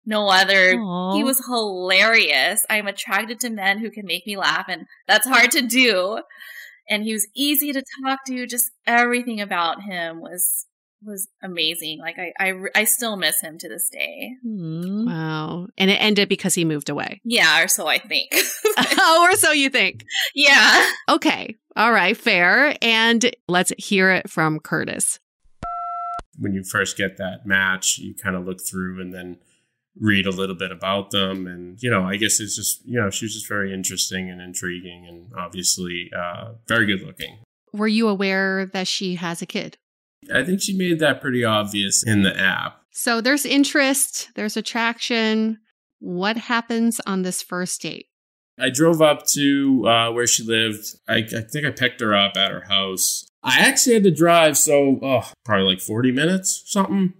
no 0.09 0.29
other. 0.29 0.75
Aw. 0.75 1.15
He 1.15 1.23
was 1.23 1.45
hilarious. 1.47 2.65
I'm 2.71 2.87
attracted 2.87 3.39
to 3.41 3.51
men 3.51 3.79
who 3.79 3.91
can 3.91 4.07
make 4.07 4.27
me 4.27 4.37
laugh, 4.37 4.65
and 4.69 4.87
that's 5.07 5.29
hard 5.29 5.51
to 5.53 5.63
do. 5.63 6.23
And 6.91 7.05
he 7.05 7.13
was 7.13 7.29
easy 7.37 7.73
to 7.73 7.83
talk 8.03 8.21
to. 8.27 8.47
Just 8.47 8.71
everything 8.87 9.41
about 9.41 9.83
him 9.83 10.21
was 10.21 10.65
was 11.05 11.29
amazing. 11.43 11.99
Like 12.01 12.17
I, 12.19 12.33
I, 12.41 12.53
I 12.75 12.85
still 12.85 13.17
miss 13.17 13.41
him 13.41 13.59
to 13.59 13.69
this 13.69 13.89
day. 13.93 14.33
Hmm. 14.43 15.07
Wow. 15.07 15.67
And 15.77 15.91
it 15.91 15.97
ended 16.03 16.29
because 16.29 16.55
he 16.55 16.65
moved 16.65 16.89
away. 16.89 17.21
Yeah, 17.25 17.63
or 17.63 17.69
so 17.69 17.87
I 17.87 17.99
think. 17.99 18.31
oh, 18.79 19.29
or 19.31 19.37
so 19.37 19.53
you 19.53 19.69
think. 19.71 20.05
yeah. 20.35 20.85
Okay. 21.09 21.55
All 21.77 21.93
right. 21.93 22.17
Fair. 22.17 22.75
And 22.83 23.31
let's 23.47 23.73
hear 23.79 24.11
it 24.11 24.29
from 24.29 24.59
Curtis. 24.59 25.21
when 26.39 26.53
you 26.55 26.65
first 26.65 26.97
get 26.97 27.17
that 27.19 27.47
match, 27.47 27.99
you 27.99 28.15
kind 28.15 28.35
of 28.35 28.45
look 28.47 28.61
through 28.61 29.01
and 29.01 29.13
then 29.15 29.37
read 30.01 30.27
a 30.27 30.31
little 30.31 30.55
bit 30.55 30.73
about 30.73 31.11
them. 31.11 31.47
And, 31.47 31.83
you 31.83 31.91
know, 31.91 32.05
I 32.05 32.17
guess 32.17 32.41
it's 32.41 32.57
just, 32.57 32.85
you 32.85 33.01
know, 33.01 33.11
she 33.11 33.25
was 33.25 33.35
just 33.35 33.49
very 33.49 33.73
interesting 33.73 34.31
and 34.31 34.41
intriguing 34.41 35.07
and 35.09 35.33
obviously 35.37 36.11
uh, 36.17 36.53
very 36.67 36.87
good 36.87 37.03
looking. 37.03 37.39
Were 37.73 37.89
you 37.89 38.09
aware 38.09 38.67
that 38.67 38.89
she 38.89 39.17
has 39.17 39.43
a 39.43 39.47
kid? 39.47 39.77
I 40.33 40.45
think 40.45 40.61
she 40.61 40.77
made 40.77 40.99
that 41.01 41.21
pretty 41.21 41.45
obvious 41.45 42.05
in 42.07 42.23
the 42.23 42.39
app. 42.39 42.83
So 42.91 43.21
there's 43.21 43.47
interest, 43.47 44.31
there's 44.35 44.57
attraction. 44.57 45.59
What 46.01 46.37
happens 46.37 47.01
on 47.07 47.23
this 47.23 47.43
first 47.43 47.83
date? 47.83 48.07
I 48.59 48.71
drove 48.71 49.01
up 49.01 49.27
to 49.29 49.87
uh, 49.87 50.11
where 50.11 50.27
she 50.27 50.43
lived. 50.43 50.97
I, 51.09 51.19
I 51.19 51.43
think 51.43 51.65
I 51.65 51.71
picked 51.71 52.01
her 52.01 52.15
up 52.15 52.37
at 52.37 52.51
her 52.51 52.63
house. 52.63 53.27
I 53.43 53.61
actually 53.61 53.95
had 53.95 54.03
to 54.03 54.11
drive, 54.11 54.59
so 54.59 54.99
oh, 55.01 55.31
probably 55.45 55.67
like 55.67 55.81
40 55.81 56.11
minutes, 56.11 56.65
something. 56.67 57.15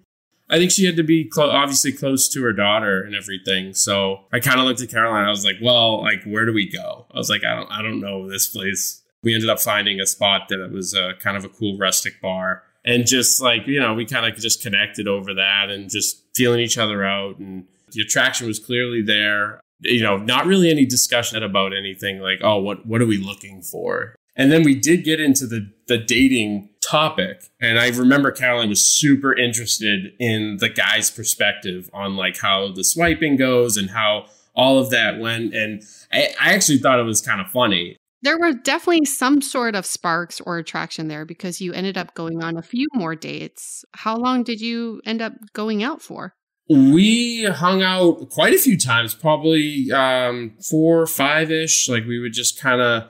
I 0.51 0.59
think 0.59 0.71
she 0.71 0.85
had 0.87 0.97
to 0.97 1.03
be 1.03 1.25
clo- 1.25 1.51
obviously 1.51 1.93
close 1.93 2.29
to 2.31 2.43
her 2.43 2.53
daughter 2.53 3.03
and 3.03 3.15
everything. 3.15 3.75
So 3.75 4.21
I 4.33 4.41
kind 4.41 4.59
of 4.59 4.67
looked 4.67 4.81
at 4.81 4.91
Caroline. 4.91 5.25
I 5.25 5.31
was 5.31 5.45
like, 5.45 5.57
"Well, 5.61 6.03
like, 6.03 6.23
where 6.25 6.47
do 6.47 6.53
we 6.53 6.71
go?" 6.71 7.07
I 7.13 7.19
was 7.19 7.29
like, 7.29 7.45
"I 7.45 7.55
don't, 7.55 7.71
I 7.71 7.83
don't 7.83 8.01
know 8.01 8.29
this 8.29 8.47
place." 8.49 9.03
We 9.23 9.35
ended 9.35 9.51
up 9.51 9.61
finding 9.61 10.01
a 10.01 10.07
spot 10.07 10.49
that 10.49 10.71
was 10.73 10.95
a 10.95 11.15
kind 11.21 11.37
of 11.37 11.45
a 11.45 11.49
cool 11.49 11.77
rustic 11.77 12.21
bar, 12.21 12.63
and 12.85 13.07
just 13.07 13.43
like 13.43 13.67
you 13.67 13.81
know, 13.81 13.95
we 13.95 14.05
kind 14.07 14.27
of 14.27 14.39
just 14.39 14.63
connected 14.63 15.07
over 15.09 15.35
that 15.35 15.71
and 15.71 15.91
just 15.91 16.25
feeling 16.35 16.61
each 16.61 16.79
other 16.79 17.05
out, 17.05 17.39
and 17.39 17.67
the 17.93 18.03
attraction 18.03 18.47
was 18.47 18.59
clearly 18.59 19.03
there 19.03 19.61
you 19.81 20.03
know, 20.03 20.17
not 20.17 20.47
really 20.47 20.71
any 20.71 20.85
discussion 20.85 21.43
about 21.43 21.77
anything 21.77 22.21
like, 22.21 22.41
oh, 22.43 22.59
what 22.59 22.87
what 22.87 23.01
are 23.01 23.07
we 23.07 23.19
looking 23.19 23.63
for? 23.63 24.15
And 24.37 24.53
then 24.53 24.63
we 24.63 24.75
did 24.75 25.05
get 25.05 25.21
into 25.21 25.47
the 25.47 25.71
the 25.87 25.99
dating 25.99 26.71
topic, 26.89 27.45
and 27.61 27.79
I 27.79 27.89
remember 27.89 28.31
Caroline 28.31 28.69
was 28.69 28.85
super 28.85 29.37
interested 29.37 30.13
in 30.19 30.57
the 30.59 30.69
guy's 30.69 31.11
perspective 31.11 31.91
on 31.93 32.17
like 32.17 32.39
how 32.39 32.73
the 32.73 32.85
swiping 32.85 33.37
goes 33.37 33.77
and 33.77 33.91
how 33.91 34.27
all 34.55 34.79
of 34.79 34.91
that 34.91 35.21
went. 35.21 35.55
And 35.55 35.83
I, 36.13 36.35
I 36.41 36.55
actually 36.55 36.79
thought 36.79 36.99
it 36.99 37.05
was 37.05 37.23
kind 37.23 37.41
of 37.41 37.49
funny. 37.49 37.97
There 38.23 38.39
were 38.39 38.53
definitely 38.53 39.05
some 39.05 39.41
sort 39.41 39.77
of 39.77 39.87
sparks 39.87 40.41
or 40.41 40.59
attraction 40.59 41.07
there 41.07 41.25
because 41.25 41.61
you 41.61 41.73
ended 41.73 41.97
up 41.97 42.15
going 42.15 42.43
on 42.43 42.57
a 42.57 42.63
few 42.63 42.89
more 42.93 43.15
dates. 43.15 43.85
How 43.95 44.17
long 44.17 44.43
did 44.43 44.61
you 44.61 45.01
end 45.07 45.23
up 45.23 45.35
going 45.53 45.85
out 45.85 46.03
for? 46.03 46.35
We 46.69 47.45
hung 47.45 47.83
out 47.83 48.29
quite 48.31 48.55
a 48.55 48.59
few 48.59 48.77
times, 48.77 49.15
probably 49.15 49.91
um, 49.93 50.57
four, 50.69 51.07
five 51.07 51.51
ish. 51.51 51.89
Like 51.89 52.07
we 52.07 52.19
would 52.19 52.33
just 52.33 52.61
kind 52.61 52.81
of. 52.81 53.05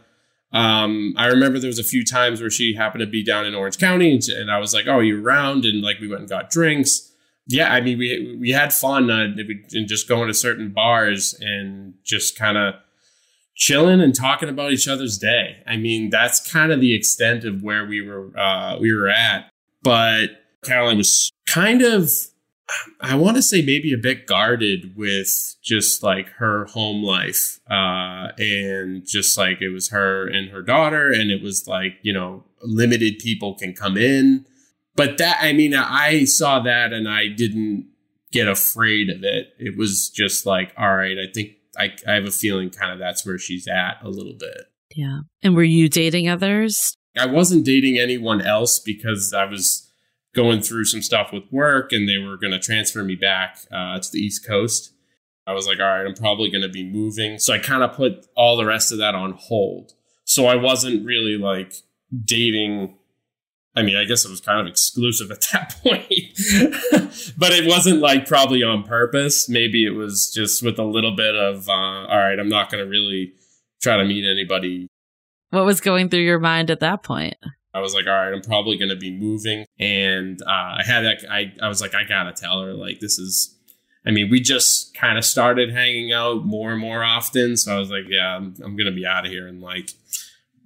Um, 0.53 1.15
I 1.17 1.27
remember 1.27 1.59
there 1.59 1.69
was 1.69 1.79
a 1.79 1.85
few 1.85 2.05
times 2.05 2.41
where 2.41 2.51
she 2.51 2.75
happened 2.75 3.01
to 3.01 3.07
be 3.07 3.23
down 3.23 3.45
in 3.45 3.55
Orange 3.55 3.79
County, 3.79 4.13
and, 4.13 4.23
and 4.29 4.51
I 4.51 4.59
was 4.59 4.73
like, 4.73 4.87
"Oh, 4.87 5.01
you're 5.01 5.23
around?" 5.23 5.65
And 5.65 5.83
like 5.83 6.01
we 6.01 6.09
went 6.09 6.21
and 6.21 6.29
got 6.29 6.51
drinks. 6.51 7.13
Yeah, 7.47 7.73
I 7.73 7.81
mean, 7.81 7.99
we 7.99 8.37
we 8.41 8.51
had 8.51 8.73
fun 8.73 9.11
uh, 9.11 9.35
and 9.73 9.89
just 9.89 10.09
going 10.09 10.29
to 10.29 10.35
certain 10.35 10.71
bars 10.71 11.35
and 11.41 11.95
just 12.05 12.39
kind 12.39 12.57
of 12.57 12.75
chilling 13.55 14.01
and 14.01 14.15
talking 14.15 14.49
about 14.49 14.73
each 14.73 14.89
other's 14.89 15.19
day. 15.19 15.63
I 15.67 15.77
mean, 15.77 16.11
that's 16.11 16.51
kind 16.51 16.73
of 16.73 16.81
the 16.81 16.95
extent 16.95 17.45
of 17.45 17.63
where 17.63 17.85
we 17.85 18.01
were 18.01 18.39
uh, 18.39 18.79
we 18.79 18.93
were 18.93 19.09
at. 19.09 19.51
But 19.83 20.31
Caroline 20.65 20.99
was 20.99 21.31
kind 21.47 21.83
of 21.83 22.11
I 23.01 23.15
want 23.15 23.37
to 23.37 23.43
say 23.43 23.63
maybe 23.63 23.93
a 23.93 23.99
bit 23.99 24.27
guarded 24.27 24.97
with 24.97 25.57
just 25.63 26.03
like 26.03 26.29
her 26.35 26.67
home 26.67 27.03
life. 27.03 27.61
Uh, 27.71 28.33
and 28.39 29.07
just 29.07 29.39
like 29.39 29.61
it 29.61 29.71
was 29.71 29.91
her 29.91 30.27
and 30.27 30.51
her 30.51 30.63
daughter, 30.63 31.11
and 31.11 31.31
it 31.31 31.43
was 31.43 31.67
like, 31.67 31.95
you 32.03 32.13
know, 32.13 32.45
limited 32.63 33.19
people 33.19 33.55
can 33.55 33.73
come 33.73 33.97
in. 33.97 34.45
But 34.97 35.19
that, 35.19 35.39
I 35.41 35.53
mean, 35.53 35.75
I 35.75 36.25
saw 36.25 36.61
that 36.61 36.93
and 36.93 37.09
I 37.09 37.29
didn't 37.29 37.89
get 38.33 38.49
afraid 38.49 39.11
of 39.11 39.23
it. 39.23 39.55
It 39.59 39.77
was 39.77 40.11
just 40.11 40.45
like, 40.45 40.73
all 40.77 40.97
right, 40.97 41.17
I 41.19 41.31
think 41.33 41.53
I, 41.79 41.93
I 42.07 42.15
have 42.15 42.25
a 42.25 42.33
feeling 42.33 42.71
kind 42.71 42.93
of 42.93 42.99
that's 42.99 43.25
where 43.25 43.39
she's 43.39 43.69
at 43.69 43.99
a 44.03 44.09
little 44.09 44.35
bit. 44.39 44.67
Yeah. 44.95 45.21
And 45.43 45.55
were 45.55 45.63
you 45.63 45.89
dating 45.89 46.29
others? 46.29 46.97
I 47.17 47.27
wasn't 47.27 47.65
dating 47.65 47.99
anyone 47.99 48.41
else 48.41 48.79
because 48.79 49.33
I 49.33 49.45
was 49.45 49.88
going 50.35 50.61
through 50.61 50.85
some 50.85 51.03
stuff 51.03 51.33
with 51.33 51.45
work 51.51 51.93
and 51.93 52.09
they 52.09 52.19
were 52.19 52.37
going 52.37 52.53
to 52.53 52.59
transfer 52.59 53.03
me 53.03 53.15
back 53.15 53.59
uh, 53.73 53.99
to 53.99 54.09
the 54.13 54.19
East 54.19 54.47
Coast. 54.47 54.93
I 55.47 55.53
was 55.53 55.67
like, 55.67 55.81
all 55.81 55.87
right, 55.87 56.07
I'm 56.07 56.15
probably 56.15 56.51
going 56.51 56.63
to 56.63 56.69
be 56.69 56.85
moving. 56.85 57.39
So 57.39 57.55
I 57.55 57.59
kind 57.59 57.83
of 57.83 57.95
put 57.95 58.27
all 58.37 58.57
the 58.57 58.67
rest 58.67 58.93
of 58.93 58.99
that 58.99 59.15
on 59.15 59.33
hold. 59.33 59.93
So 60.25 60.47
I 60.47 60.57
wasn't 60.57 61.07
really 61.07 61.39
like 61.39 61.73
dating. 62.25 62.97
I 63.75 63.83
mean, 63.83 63.97
I 63.97 64.05
guess 64.05 64.27
it 64.27 64.31
was 64.31 64.41
kind 64.41 64.61
of 64.61 64.67
exclusive 64.67 65.31
at 65.33 65.41
that 65.53 65.75
point, 65.83 67.33
but 67.39 67.53
it 67.53 67.67
wasn't 67.67 68.01
like 68.01 68.27
probably 68.27 68.63
on 68.63 68.83
purpose. 68.83 69.49
Maybe 69.49 69.87
it 69.87 69.95
was 69.95 70.31
just 70.35 70.63
with 70.63 70.79
a 70.79 70.85
little 70.85 71.17
bit 71.17 71.35
of, 71.35 71.69
uh, 71.69 71.73
all 71.73 72.19
right, 72.19 72.39
I'm 72.39 72.49
not 72.51 72.71
going 72.71 72.85
to 72.85 72.91
really 72.91 73.33
try 73.81 73.97
to 73.97 74.05
meet 74.05 74.29
anybody 74.29 74.89
What 75.51 75.65
was 75.65 75.81
going 75.81 76.11
through 76.11 76.21
your 76.21 76.41
mind 76.41 76.71
at 76.71 76.81
that 76.81 77.03
point? 77.03 77.37
I 77.75 77.81
was 77.81 77.95
like, 77.95 78.07
all 78.07 78.13
right, 78.13 78.33
I'm 78.33 78.41
probably 78.41 78.79
going 78.79 78.89
to 78.89 78.97
be 78.97 79.11
moving. 79.11 79.67
And 79.79 80.41
uh, 80.43 80.79
I 80.79 80.83
had 80.85 81.03
that, 81.03 81.19
I, 81.31 81.53
I 81.63 81.69
was 81.69 81.81
like, 81.81 81.95
I 81.95 82.05
got 82.05 82.25
to 82.25 82.33
tell 82.33 82.63
her, 82.63 82.73
like, 82.73 83.01
this 83.01 83.19
is, 83.19 83.55
I 84.07 84.11
mean, 84.11 84.31
we 84.31 84.41
just 84.41 84.97
kind 84.97 85.19
of 85.19 85.25
started 85.25 85.71
hanging 85.71 86.13
out 86.13 86.47
more 86.47 86.73
and 86.73 86.81
more 86.81 87.05
often. 87.05 87.57
So 87.57 87.77
I 87.77 87.79
was 87.79 87.91
like, 87.91 88.05
yeah, 88.09 88.37
I'm, 88.37 88.55
I'm 88.65 88.77
going 88.77 88.87
to 88.87 88.93
be 88.93 89.07
out 89.07 89.27
of 89.27 89.31
here 89.31 89.47
in 89.47 89.61
like 89.61 89.91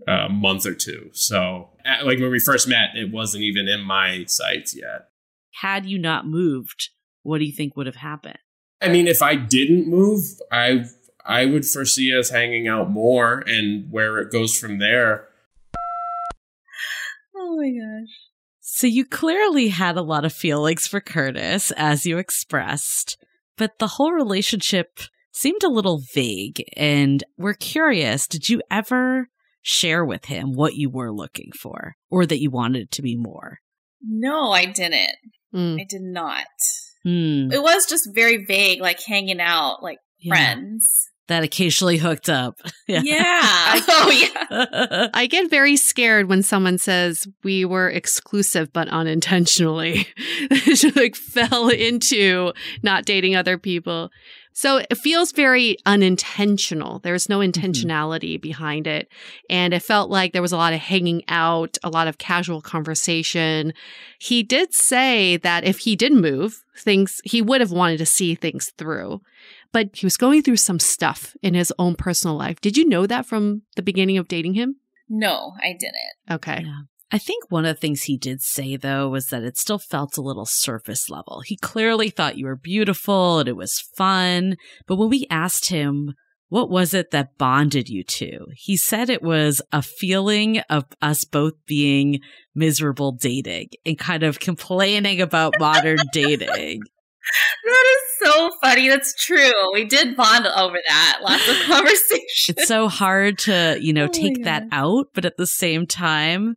a 0.06 0.28
month 0.28 0.64
or 0.64 0.74
two. 0.74 1.10
So, 1.12 1.70
at, 1.84 2.06
like, 2.06 2.20
when 2.20 2.30
we 2.30 2.38
first 2.38 2.68
met, 2.68 2.90
it 2.94 3.10
wasn't 3.10 3.42
even 3.42 3.68
in 3.68 3.80
my 3.80 4.24
sights 4.26 4.76
yet. 4.76 5.08
Had 5.60 5.86
you 5.86 5.98
not 5.98 6.26
moved, 6.26 6.90
what 7.24 7.38
do 7.38 7.44
you 7.44 7.52
think 7.52 7.76
would 7.76 7.86
have 7.86 7.96
happened? 7.96 8.38
I 8.80 8.88
mean, 8.88 9.06
if 9.06 9.22
I 9.22 9.34
didn't 9.34 9.88
move, 9.88 10.24
I, 10.50 10.86
I 11.24 11.46
would 11.46 11.66
foresee 11.66 12.16
us 12.16 12.30
hanging 12.30 12.68
out 12.68 12.90
more 12.90 13.44
and 13.46 13.90
where 13.90 14.18
it 14.18 14.32
goes 14.32 14.58
from 14.58 14.78
there. 14.78 15.28
Oh 17.62 17.64
my 17.64 17.70
gosh. 17.70 18.08
So 18.60 18.86
you 18.86 19.04
clearly 19.04 19.68
had 19.68 19.96
a 19.96 20.02
lot 20.02 20.24
of 20.24 20.32
feelings 20.32 20.86
for 20.86 21.00
Curtis, 21.00 21.72
as 21.76 22.06
you 22.06 22.18
expressed, 22.18 23.16
but 23.56 23.78
the 23.78 23.86
whole 23.88 24.12
relationship 24.12 25.00
seemed 25.32 25.62
a 25.62 25.68
little 25.68 26.00
vague. 26.14 26.62
And 26.76 27.22
we're 27.36 27.54
curious 27.54 28.26
did 28.26 28.48
you 28.48 28.62
ever 28.70 29.28
share 29.62 30.04
with 30.04 30.26
him 30.26 30.52
what 30.54 30.74
you 30.74 30.90
were 30.90 31.12
looking 31.12 31.50
for 31.60 31.94
or 32.10 32.26
that 32.26 32.40
you 32.40 32.50
wanted 32.50 32.90
to 32.92 33.02
be 33.02 33.16
more? 33.16 33.58
No, 34.00 34.50
I 34.50 34.64
didn't. 34.66 35.16
Mm. 35.54 35.80
I 35.80 35.86
did 35.88 36.02
not. 36.02 36.46
Hmm. 37.04 37.50
It 37.52 37.62
was 37.62 37.86
just 37.88 38.08
very 38.14 38.44
vague, 38.44 38.80
like 38.80 39.00
hanging 39.00 39.40
out, 39.40 39.82
like 39.82 39.98
Yeah. 40.18 40.34
friends. 40.34 41.10
That 41.28 41.44
occasionally 41.44 41.98
hooked 41.98 42.28
up. 42.28 42.58
Yeah. 42.88 43.00
oh 43.88 44.10
yeah. 44.10 45.08
I 45.14 45.26
get 45.26 45.48
very 45.48 45.76
scared 45.76 46.28
when 46.28 46.42
someone 46.42 46.76
says 46.76 47.26
we 47.42 47.64
were 47.64 47.88
exclusive 47.88 48.70
but 48.70 48.86
unintentionally. 48.88 50.06
She, 50.74 50.90
like 50.90 51.16
fell 51.16 51.70
into 51.70 52.52
not 52.82 53.06
dating 53.06 53.34
other 53.34 53.56
people. 53.56 54.10
So 54.52 54.78
it 54.78 54.98
feels 54.98 55.32
very 55.32 55.76
unintentional. 55.86 56.98
There's 56.98 57.28
no 57.28 57.38
mm-hmm. 57.38 57.50
intentionality 57.50 58.40
behind 58.40 58.86
it. 58.86 59.08
And 59.48 59.72
it 59.72 59.82
felt 59.82 60.10
like 60.10 60.32
there 60.32 60.42
was 60.42 60.52
a 60.52 60.56
lot 60.56 60.74
of 60.74 60.80
hanging 60.80 61.22
out, 61.28 61.78
a 61.82 61.88
lot 61.88 62.08
of 62.08 62.18
casual 62.18 62.60
conversation. 62.60 63.72
He 64.18 64.42
did 64.42 64.74
say 64.74 65.38
that 65.38 65.64
if 65.64 65.78
he 65.78 65.96
did 65.96 66.12
move, 66.12 66.62
things, 66.76 67.20
he 67.24 67.40
would 67.42 67.60
have 67.60 67.72
wanted 67.72 67.98
to 67.98 68.06
see 68.06 68.34
things 68.34 68.72
through. 68.76 69.20
But 69.72 69.96
he 69.96 70.06
was 70.06 70.16
going 70.16 70.42
through 70.42 70.58
some 70.58 70.78
stuff 70.78 71.34
in 71.42 71.54
his 71.54 71.72
own 71.78 71.94
personal 71.94 72.36
life. 72.36 72.60
Did 72.60 72.76
you 72.76 72.86
know 72.86 73.06
that 73.06 73.26
from 73.26 73.62
the 73.76 73.82
beginning 73.82 74.18
of 74.18 74.28
dating 74.28 74.54
him? 74.54 74.76
no, 75.12 75.52
I 75.62 75.76
didn't. 75.78 76.34
Okay. 76.34 76.62
Yeah. 76.64 76.80
I 77.14 77.18
think 77.18 77.44
one 77.50 77.66
of 77.66 77.76
the 77.76 77.80
things 77.80 78.04
he 78.04 78.16
did 78.16 78.40
say, 78.40 78.76
though, 78.76 79.10
was 79.10 79.26
that 79.26 79.42
it 79.42 79.58
still 79.58 79.78
felt 79.78 80.16
a 80.16 80.22
little 80.22 80.46
surface 80.46 81.10
level. 81.10 81.42
He 81.44 81.56
clearly 81.58 82.08
thought 82.08 82.38
you 82.38 82.46
were 82.46 82.56
beautiful 82.56 83.38
and 83.38 83.48
it 83.48 83.56
was 83.56 83.84
fun. 83.94 84.56
But 84.86 84.96
when 84.96 85.10
we 85.10 85.26
asked 85.28 85.68
him, 85.68 86.14
what 86.48 86.70
was 86.70 86.94
it 86.94 87.10
that 87.10 87.36
bonded 87.36 87.90
you 87.90 88.02
two? 88.02 88.46
He 88.56 88.78
said 88.78 89.10
it 89.10 89.22
was 89.22 89.60
a 89.72 89.82
feeling 89.82 90.60
of 90.70 90.86
us 91.02 91.24
both 91.24 91.52
being 91.66 92.20
miserable 92.54 93.12
dating 93.12 93.68
and 93.84 93.98
kind 93.98 94.22
of 94.22 94.40
complaining 94.40 95.20
about 95.20 95.54
modern 95.58 95.98
dating. 96.14 96.80
That 97.64 97.84
is 97.96 98.28
so 98.28 98.50
funny. 98.60 98.88
That's 98.88 99.14
true. 99.14 99.52
We 99.72 99.84
did 99.84 100.16
bond 100.16 100.46
over 100.46 100.78
that. 100.88 101.20
Lots 101.22 101.48
of 101.48 101.56
conversation. 101.66 102.56
It's 102.56 102.66
so 102.66 102.88
hard 102.88 103.38
to, 103.40 103.78
you 103.80 103.92
know, 103.92 104.06
Oh 104.06 104.08
take 104.08 104.44
that 104.44 104.64
out, 104.72 105.06
but 105.14 105.24
at 105.24 105.36
the 105.36 105.46
same 105.46 105.86
time, 105.86 106.56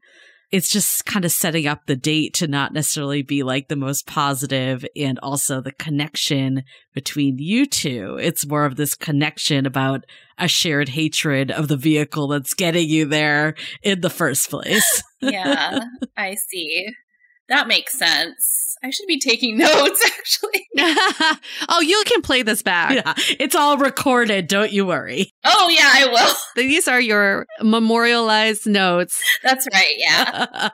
it's 0.52 0.70
just 0.70 1.06
kind 1.06 1.26
of 1.26 1.32
setting 1.32 1.68
up 1.68 1.86
the 1.86 1.96
date 1.96 2.34
to 2.36 2.48
not 2.48 2.74
necessarily 2.74 3.22
be 3.22 3.44
like 3.44 3.68
the 3.68 3.76
most 3.76 4.08
positive 4.08 4.86
and 4.96 5.20
also 5.20 5.60
the 5.60 5.74
connection 5.74 6.64
between 6.94 7.38
you 7.40 7.66
two. 7.66 8.18
It's 8.22 8.48
more 8.48 8.66
of 8.66 8.76
this 8.76 8.96
connection 8.96 9.66
about 9.66 10.06
a 10.38 10.48
shared 10.48 10.90
hatred 10.90 11.52
of 11.52 11.68
the 11.68 11.78
vehicle 11.78 12.28
that's 12.28 12.54
getting 12.54 12.88
you 12.88 13.06
there 13.06 13.56
in 13.84 14.02
the 14.02 14.10
first 14.10 14.50
place. 14.50 15.04
yeah, 15.22 15.80
I 16.18 16.36
see. 16.36 16.88
That 17.50 17.68
makes 17.68 17.98
sense. 17.98 18.76
I 18.84 18.90
should 18.90 19.08
be 19.08 19.20
taking 19.20 19.58
notes, 19.60 20.04
actually. 20.06 20.68
oh, 21.70 21.82
you 21.82 22.02
can 22.06 22.22
play 22.22 22.44
this 22.44 22.62
back. 22.62 22.94
yeah, 22.94 23.14
it's 23.40 23.56
all 23.56 23.78
recorded. 23.78 24.48
Don't 24.48 24.72
you 24.72 24.86
worry. 24.86 25.32
Oh, 25.44 25.70
yeah, 25.70 25.90
I 25.94 26.08
will. 26.08 26.36
These 26.56 26.88
are 26.88 27.02
your 27.02 27.46
memorialized 27.62 28.68
notes. 28.68 29.22
That's 29.44 29.68
right. 29.74 29.94
Yeah. 29.98 30.70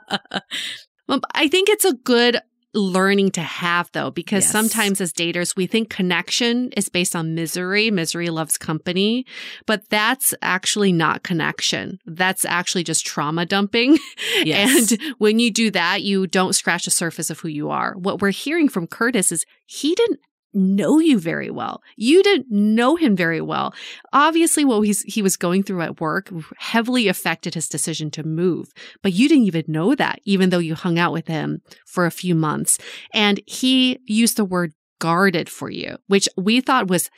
I 1.34 1.48
think 1.50 1.70
it's 1.70 1.86
a 1.86 1.94
good 1.94 2.40
learning 2.74 3.32
to 3.32 3.42
have 3.42 3.90
though, 3.94 4.12
because 4.12 4.44
Yes. 4.44 4.52
sometimes 4.52 5.02
as 5.02 5.12
daters, 5.12 5.56
we 5.56 5.68
think 5.68 5.90
connection 5.90 6.72
is 6.78 6.88
based 6.90 7.16
on 7.16 7.36
misery. 7.36 7.92
Misery 7.92 8.30
loves 8.30 8.58
company, 8.58 9.26
but 9.66 9.90
that's 9.90 10.34
actually 10.42 10.92
not 10.92 11.24
connection. 11.24 12.00
That's 12.06 12.46
actually 12.46 12.84
just 12.84 13.06
trauma 13.06 13.46
dumping. 13.46 13.98
Yes. 14.44 14.92
And 14.92 15.02
when 15.18 15.40
you 15.40 15.52
do 15.52 15.70
that, 15.72 16.02
you 16.04 16.26
don't 16.28 16.54
scratch 16.54 16.86
the 16.86 16.92
surface 16.92 17.30
of 17.30 17.40
who 17.42 17.48
you 17.48 17.70
are. 17.70 17.94
What 17.98 18.22
we're 18.22 18.32
hearing 18.32 18.70
from 18.70 18.88
Curtis 18.88 19.32
is 19.32 19.46
he 19.66 19.94
didn't 19.94 20.20
know 20.54 21.00
you 21.00 21.20
very 21.20 21.50
well. 21.50 21.82
You 21.96 22.24
didn't 22.24 22.52
know 22.52 22.96
him 22.96 23.16
very 23.16 23.42
well. 23.42 23.74
Obviously, 24.14 24.66
what 24.66 24.82
he's, 24.82 25.02
he 25.04 25.22
was 25.22 25.38
going 25.38 25.64
through 25.64 25.82
at 25.82 26.02
work 26.02 26.32
heavily 26.58 27.08
affected 27.08 27.54
his 27.54 27.68
decision 27.70 28.12
to 28.12 28.24
move, 28.24 28.72
but 29.02 29.14
you 29.14 29.30
didn't 29.30 29.46
even 29.46 29.66
know 29.68 29.96
that, 29.96 30.20
even 30.26 30.50
though 30.50 30.60
you 30.60 30.76
hung 30.76 31.00
out 31.00 31.14
with 31.14 31.28
him 31.28 31.62
for 31.86 32.06
a 32.06 32.12
few 32.12 32.36
months. 32.36 32.78
And 33.14 33.40
he 33.46 34.00
used 34.06 34.38
the 34.38 34.46
word 34.46 34.74
guarded 35.00 35.50
for 35.50 35.70
you, 35.70 35.98
which 36.08 36.30
we 36.38 36.62
thought 36.62 36.88
was 36.88 37.10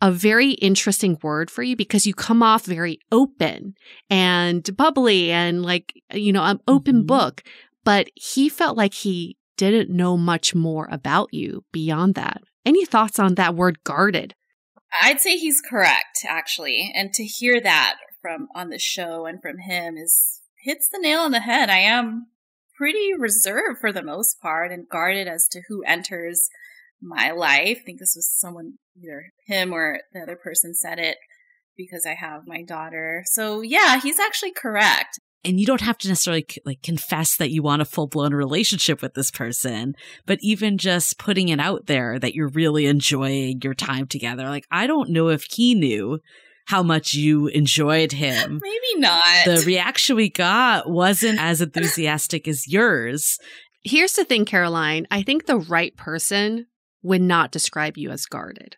a 0.00 0.10
very 0.10 0.50
interesting 0.52 1.16
word 1.22 1.50
for 1.50 1.62
you 1.62 1.76
because 1.76 2.06
you 2.06 2.12
come 2.12 2.42
off 2.42 2.64
very 2.66 2.98
open 3.12 3.74
and 4.10 4.76
bubbly 4.76 5.30
and 5.30 5.62
like, 5.62 5.94
you 6.12 6.32
know, 6.32 6.42
an 6.42 6.58
open 6.66 7.04
Mhm. 7.04 7.06
book. 7.06 7.42
But 7.84 8.08
he 8.16 8.48
felt 8.48 8.76
like 8.76 8.94
he 8.94 9.36
didn't 9.56 9.90
know 9.90 10.16
much 10.16 10.54
more 10.54 10.88
about 10.90 11.28
you 11.32 11.64
beyond 11.72 12.16
that. 12.16 12.42
Any 12.64 12.84
thoughts 12.84 13.18
on 13.18 13.34
that 13.34 13.54
word 13.54 13.82
guarded? 13.84 14.34
I'd 15.00 15.20
say 15.20 15.36
he's 15.36 15.60
correct, 15.60 16.24
actually. 16.28 16.92
And 16.94 17.12
to 17.14 17.24
hear 17.24 17.60
that 17.60 17.96
from 18.20 18.48
on 18.54 18.68
the 18.68 18.78
show 18.78 19.26
and 19.26 19.40
from 19.40 19.58
him 19.58 19.96
is 19.96 20.40
hits 20.62 20.88
the 20.90 20.98
nail 20.98 21.20
on 21.20 21.32
the 21.32 21.40
head. 21.40 21.70
I 21.70 21.78
am 21.78 22.28
pretty 22.76 23.10
reserved 23.18 23.80
for 23.80 23.92
the 23.92 24.02
most 24.02 24.40
part 24.40 24.70
and 24.70 24.88
guarded 24.88 25.28
as 25.28 25.46
to 25.50 25.62
who 25.68 25.82
enters 25.84 26.48
my 27.00 27.30
life. 27.30 27.78
I 27.80 27.84
think 27.84 27.98
this 27.98 28.14
was 28.14 28.30
someone, 28.30 28.74
either 28.96 29.30
him 29.46 29.72
or 29.72 30.00
the 30.12 30.20
other 30.20 30.36
person 30.36 30.74
said 30.74 30.98
it 30.98 31.16
because 31.76 32.06
I 32.06 32.14
have 32.14 32.42
my 32.46 32.62
daughter. 32.62 33.24
So 33.26 33.60
yeah, 33.60 34.00
he's 34.00 34.20
actually 34.20 34.52
correct. 34.52 35.18
And 35.44 35.58
you 35.58 35.66
don't 35.66 35.80
have 35.80 35.98
to 35.98 36.08
necessarily 36.08 36.46
like 36.64 36.82
confess 36.82 37.36
that 37.36 37.50
you 37.50 37.62
want 37.62 37.82
a 37.82 37.86
full 37.86 38.06
blown 38.06 38.32
relationship 38.34 39.02
with 39.02 39.14
this 39.14 39.30
person, 39.30 39.94
but 40.26 40.38
even 40.40 40.78
just 40.78 41.18
putting 41.18 41.48
it 41.48 41.60
out 41.60 41.86
there 41.86 42.18
that 42.18 42.34
you're 42.34 42.48
really 42.48 42.86
enjoying 42.86 43.60
your 43.62 43.74
time 43.74 44.06
together. 44.06 44.48
Like, 44.48 44.66
I 44.70 44.86
don't 44.86 45.10
know 45.10 45.28
if 45.28 45.44
he 45.44 45.74
knew 45.74 46.20
how 46.66 46.82
much 46.82 47.12
you 47.12 47.48
enjoyed 47.48 48.12
him. 48.12 48.60
Maybe 48.62 49.00
not. 49.00 49.24
The 49.44 49.64
reaction 49.66 50.16
we 50.16 50.30
got 50.30 50.88
wasn't 50.88 51.40
as 51.40 51.60
enthusiastic 51.60 52.46
as 52.46 52.68
yours. 52.68 53.38
Here's 53.82 54.12
the 54.12 54.24
thing, 54.24 54.44
Caroline. 54.44 55.08
I 55.10 55.22
think 55.22 55.46
the 55.46 55.58
right 55.58 55.96
person 55.96 56.66
would 57.02 57.22
not 57.22 57.50
describe 57.50 57.96
you 57.96 58.10
as 58.10 58.26
guarded. 58.26 58.76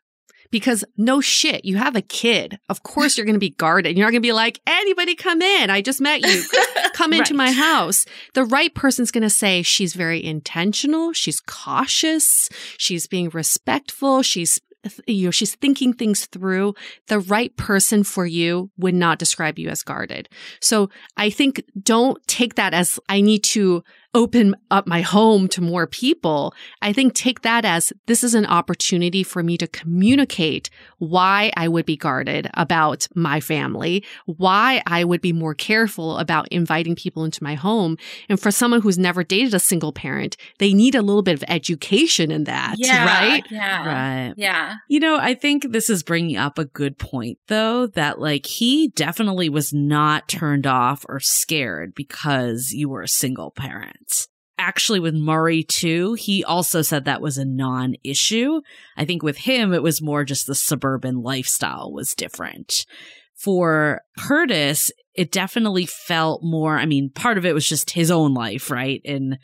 Because 0.55 0.85
no 0.97 1.21
shit, 1.21 1.65
you 1.65 1.79
have 1.79 1.97
a 1.97 2.01
kid. 2.01 2.61
Of 2.69 2.85
course 2.85 3.19
you're 3.19 3.25
going 3.27 3.35
to 3.35 3.41
be 3.41 3.51
guarded. 3.51 3.97
You're 3.99 4.07
not 4.07 4.13
going 4.13 4.23
to 4.23 4.27
be 4.29 4.33
like, 4.33 4.61
anybody 4.69 5.17
come 5.17 5.43
in. 5.43 5.69
I 5.69 5.81
just 5.81 6.01
met 6.01 6.21
you. 6.25 6.45
Come 6.95 7.13
into 7.19 7.35
Right. 7.35 7.47
my 7.49 7.51
house. 7.51 8.07
The 8.35 8.45
right 8.45 8.73
person's 8.73 9.11
going 9.11 9.23
to 9.23 9.31
say 9.31 9.63
she's 9.63 9.95
very 9.95 10.25
intentional. 10.25 11.13
She's 11.13 11.41
cautious. 11.41 12.49
She's 12.79 13.09
being 13.09 13.31
respectful. 13.31 14.23
She's, 14.23 14.61
you 15.09 15.25
know, 15.25 15.31
she's 15.33 15.57
thinking 15.57 15.93
things 15.93 16.27
through. 16.27 16.75
The 17.09 17.19
right 17.19 17.57
person 17.57 18.05
for 18.05 18.25
you 18.25 18.71
would 18.79 18.95
not 18.95 19.19
describe 19.19 19.59
you 19.59 19.71
as 19.71 19.83
guarded. 19.83 20.29
So 20.61 20.89
I 21.17 21.31
think 21.31 21.65
don't 21.83 22.25
take 22.29 22.55
that 22.55 22.75
as 22.75 23.01
I 23.09 23.23
need 23.23 23.43
to 23.55 23.83
open 24.15 24.55
up 24.71 24.87
my 24.87 25.03
home 25.03 25.49
to 25.49 25.61
more 25.61 25.87
people. 25.87 26.55
I 26.81 26.93
think 26.93 27.15
take 27.15 27.43
that 27.43 27.65
as 27.65 27.93
this 28.07 28.25
is 28.25 28.35
an 28.35 28.47
opportunity 28.47 29.23
for 29.23 29.43
me 29.43 29.59
to 29.59 29.67
communicate 29.67 30.71
why 30.99 31.53
I 31.57 31.69
would 31.69 31.87
be 31.87 31.97
guarded 31.97 32.49
about 32.55 33.07
my 33.15 33.41
family, 33.41 34.05
why 34.27 34.83
I 34.87 35.05
would 35.05 35.21
be 35.21 35.33
more 35.33 35.55
careful 35.55 36.19
about 36.19 36.49
inviting 36.49 36.95
people 36.95 37.25
into 37.25 37.43
my 37.43 37.55
home. 37.55 37.97
And 38.29 38.41
for 38.41 38.51
someone 38.51 38.81
who's 38.81 38.99
never 38.99 39.25
dated 39.25 39.55
a 39.55 39.61
single 39.61 39.93
parent, 39.93 40.37
they 40.59 40.73
need 40.73 40.95
a 40.95 41.03
little 41.03 41.23
bit 41.23 41.35
of 41.35 41.45
education 41.49 42.31
in 42.31 42.45
that, 42.45 42.77
yeah, 42.79 43.05
right? 43.05 43.45
Yeah. 43.51 43.87
Right. 43.87 44.35
Yeah. 44.37 44.77
You 44.89 45.01
know, 45.01 45.17
I 45.17 45.35
think 45.35 45.71
this 45.71 45.91
is 45.91 46.03
bringing 46.03 46.37
up 46.37 46.59
a 46.59 46.65
good 46.65 46.99
point, 46.99 47.39
though, 47.49 47.87
that 47.89 48.21
like 48.21 48.47
he 48.47 48.89
definitely 48.89 49.49
was 49.49 49.73
not 49.73 50.29
turned 50.29 50.67
off 50.67 51.05
or 51.09 51.21
scared 51.21 51.95
because 51.95 52.71
you 52.73 52.89
were 52.89 53.03
a 53.03 53.09
single 53.09 53.51
parent. 53.51 54.04
Actually, 54.57 55.01
with 55.01 55.15
Murray, 55.15 55.63
too, 55.63 56.15
he 56.15 56.45
also 56.45 56.81
said 56.83 57.05
that 57.05 57.21
was 57.21 57.39
a 57.39 57.45
non 57.45 57.95
issue. 58.05 58.61
I 58.97 59.05
think 59.05 59.23
with 59.23 59.39
him, 59.39 59.73
it 59.75 59.83
was 59.83 60.03
more 60.03 60.25
just 60.25 60.47
the 60.47 60.55
suburban 60.55 61.23
lifestyle 61.23 61.93
was 61.93 62.15
different. 62.15 62.87
For 63.35 64.03
Curtis, 64.19 64.93
it 65.15 65.33
definitely 65.33 65.87
felt 65.87 66.43
more, 66.45 66.79
I 66.79 66.87
mean, 66.87 67.11
part 67.11 67.37
of 67.37 67.45
it 67.45 67.55
was 67.55 67.69
just 67.69 67.91
his 67.91 68.11
own 68.11 68.33
life, 68.33 68.71
right? 68.71 69.01
And 69.05 69.39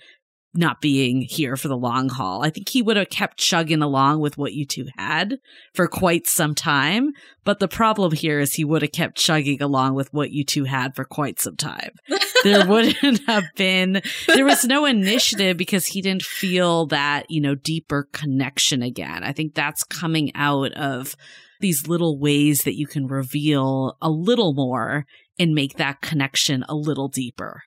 not 0.52 0.80
being 0.80 1.22
here 1.22 1.56
for 1.56 1.68
the 1.68 1.76
long 1.76 2.08
haul. 2.08 2.42
I 2.42 2.50
think 2.50 2.68
he 2.68 2.82
would 2.82 2.96
have 2.96 3.10
kept 3.10 3.38
chugging 3.38 3.82
along 3.82 4.20
with 4.20 4.36
what 4.36 4.52
you 4.52 4.66
two 4.66 4.86
had 4.96 5.38
for 5.74 5.86
quite 5.86 6.26
some 6.26 6.54
time. 6.54 7.12
But 7.44 7.60
the 7.60 7.68
problem 7.68 8.12
here 8.12 8.40
is 8.40 8.54
he 8.54 8.64
would 8.64 8.82
have 8.82 8.92
kept 8.92 9.16
chugging 9.16 9.62
along 9.62 9.94
with 9.94 10.12
what 10.12 10.32
you 10.32 10.44
two 10.44 10.64
had 10.64 10.96
for 10.96 11.04
quite 11.04 11.40
some 11.40 11.56
time. 11.56 11.92
there 12.44 12.66
wouldn't 12.66 13.20
have 13.26 13.44
been, 13.56 14.02
there 14.26 14.44
was 14.44 14.64
no 14.64 14.84
initiative 14.84 15.56
because 15.56 15.86
he 15.86 16.02
didn't 16.02 16.22
feel 16.22 16.86
that, 16.86 17.26
you 17.30 17.40
know, 17.40 17.54
deeper 17.54 18.08
connection 18.12 18.82
again. 18.82 19.22
I 19.22 19.32
think 19.32 19.54
that's 19.54 19.84
coming 19.84 20.32
out 20.34 20.72
of 20.72 21.16
these 21.60 21.86
little 21.86 22.18
ways 22.18 22.62
that 22.64 22.76
you 22.76 22.86
can 22.86 23.06
reveal 23.06 23.96
a 24.00 24.10
little 24.10 24.54
more 24.54 25.04
and 25.38 25.54
make 25.54 25.76
that 25.76 26.00
connection 26.00 26.64
a 26.68 26.74
little 26.74 27.08
deeper. 27.08 27.62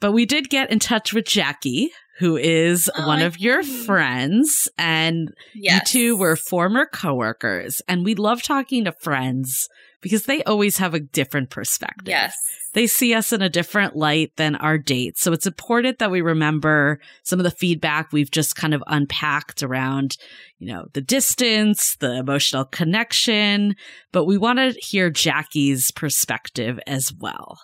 But 0.00 0.12
we 0.12 0.26
did 0.26 0.50
get 0.50 0.70
in 0.70 0.78
touch 0.78 1.12
with 1.14 1.24
Jackie, 1.24 1.90
who 2.18 2.36
is 2.36 2.90
oh, 2.96 3.06
one 3.06 3.22
of 3.22 3.38
your 3.38 3.62
friends, 3.62 4.68
and 4.76 5.32
yes. 5.54 5.92
you 5.94 6.00
two 6.00 6.16
were 6.18 6.36
former 6.36 6.86
coworkers. 6.86 7.80
And 7.88 8.04
we 8.04 8.14
love 8.14 8.42
talking 8.42 8.84
to 8.84 8.92
friends 8.92 9.68
because 10.00 10.24
they 10.24 10.42
always 10.44 10.76
have 10.78 10.94
a 10.94 11.00
different 11.00 11.50
perspective. 11.50 12.08
Yes. 12.08 12.36
They 12.74 12.86
see 12.86 13.14
us 13.14 13.32
in 13.32 13.40
a 13.42 13.48
different 13.48 13.96
light 13.96 14.32
than 14.36 14.54
our 14.56 14.76
dates. 14.76 15.22
So 15.22 15.32
it's 15.32 15.46
important 15.46 15.98
that 15.98 16.10
we 16.10 16.20
remember 16.20 17.00
some 17.22 17.40
of 17.40 17.44
the 17.44 17.50
feedback 17.50 18.12
we've 18.12 18.30
just 18.30 18.54
kind 18.56 18.74
of 18.74 18.82
unpacked 18.86 19.62
around, 19.62 20.16
you 20.58 20.72
know, 20.72 20.86
the 20.92 21.00
distance, 21.00 21.96
the 21.96 22.16
emotional 22.16 22.66
connection, 22.66 23.74
but 24.12 24.26
we 24.26 24.36
want 24.36 24.58
to 24.58 24.78
hear 24.78 25.10
Jackie's 25.10 25.90
perspective 25.90 26.78
as 26.86 27.12
well. 27.18 27.58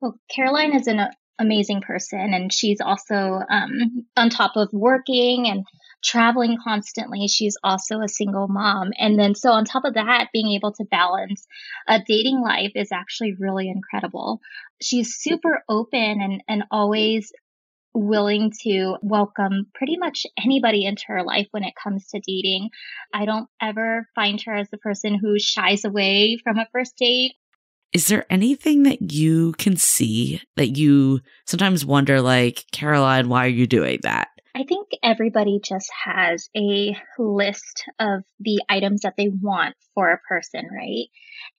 Well, 0.00 0.18
Caroline 0.30 0.74
is 0.74 0.86
an 0.86 1.08
amazing 1.38 1.80
person, 1.80 2.34
and 2.34 2.52
she's 2.52 2.80
also 2.80 3.40
um, 3.50 4.06
on 4.16 4.30
top 4.30 4.52
of 4.56 4.68
working 4.72 5.48
and 5.48 5.64
traveling 6.02 6.58
constantly. 6.62 7.26
She's 7.28 7.56
also 7.64 8.00
a 8.00 8.08
single 8.08 8.48
mom. 8.48 8.90
And 8.98 9.18
then, 9.18 9.34
so 9.34 9.50
on 9.50 9.64
top 9.64 9.84
of 9.84 9.94
that, 9.94 10.28
being 10.32 10.52
able 10.52 10.72
to 10.72 10.84
balance 10.84 11.46
a 11.88 12.00
dating 12.06 12.40
life 12.40 12.72
is 12.74 12.92
actually 12.92 13.34
really 13.38 13.68
incredible. 13.68 14.40
She's 14.80 15.16
super 15.16 15.62
open 15.68 16.20
and, 16.20 16.42
and 16.48 16.64
always 16.70 17.32
willing 17.94 18.52
to 18.62 18.96
welcome 19.00 19.66
pretty 19.74 19.96
much 19.96 20.26
anybody 20.42 20.84
into 20.84 21.04
her 21.08 21.22
life 21.22 21.46
when 21.52 21.64
it 21.64 21.72
comes 21.82 22.06
to 22.08 22.20
dating. 22.20 22.68
I 23.12 23.24
don't 23.24 23.48
ever 23.60 24.06
find 24.14 24.40
her 24.44 24.54
as 24.54 24.68
the 24.70 24.78
person 24.78 25.18
who 25.18 25.38
shies 25.38 25.84
away 25.84 26.38
from 26.44 26.58
a 26.58 26.68
first 26.72 26.96
date 26.98 27.32
is 27.92 28.08
there 28.08 28.26
anything 28.28 28.82
that 28.82 29.12
you 29.12 29.52
can 29.52 29.76
see 29.76 30.42
that 30.56 30.76
you 30.76 31.20
sometimes 31.46 31.82
wonder, 31.82 32.20
like, 32.20 32.66
Caroline, 32.70 33.30
why 33.30 33.46
are 33.46 33.48
you 33.48 33.66
doing 33.66 34.00
that? 34.02 34.28
I 34.56 34.64
think 34.64 34.88
everybody 35.02 35.60
just 35.62 35.90
has 36.04 36.48
a 36.56 36.96
list 37.18 37.84
of 37.98 38.22
the 38.40 38.62
items 38.70 39.02
that 39.02 39.12
they 39.18 39.28
want 39.28 39.74
for 39.94 40.10
a 40.10 40.20
person, 40.26 40.66
right? 40.74 41.08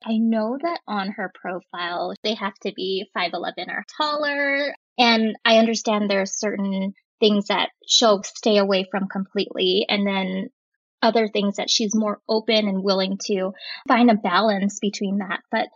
I 0.04 0.18
know 0.18 0.58
that 0.60 0.80
on 0.88 1.10
her 1.12 1.32
profile, 1.40 2.16
they 2.24 2.34
have 2.34 2.56
to 2.64 2.74
be 2.76 3.06
5'11 3.16 3.68
or 3.68 3.86
taller. 3.96 4.74
And 4.98 5.36
I 5.46 5.60
understand 5.60 6.10
there 6.10 6.22
are 6.22 6.26
certain 6.26 6.94
things 7.20 7.50
that 7.50 7.70
she'll 7.88 8.24
stay 8.24 8.58
away 8.58 8.88
from 8.90 9.08
completely. 9.08 9.86
And 9.88 10.08
then 10.08 10.50
other 11.00 11.28
things 11.28 11.58
that 11.58 11.70
she's 11.70 11.94
more 11.94 12.20
open 12.28 12.68
and 12.68 12.84
willing 12.84 13.20
to 13.26 13.52
find 13.88 14.10
a 14.10 14.16
balance 14.16 14.80
between 14.80 15.20
that. 15.20 15.42
But 15.52 15.68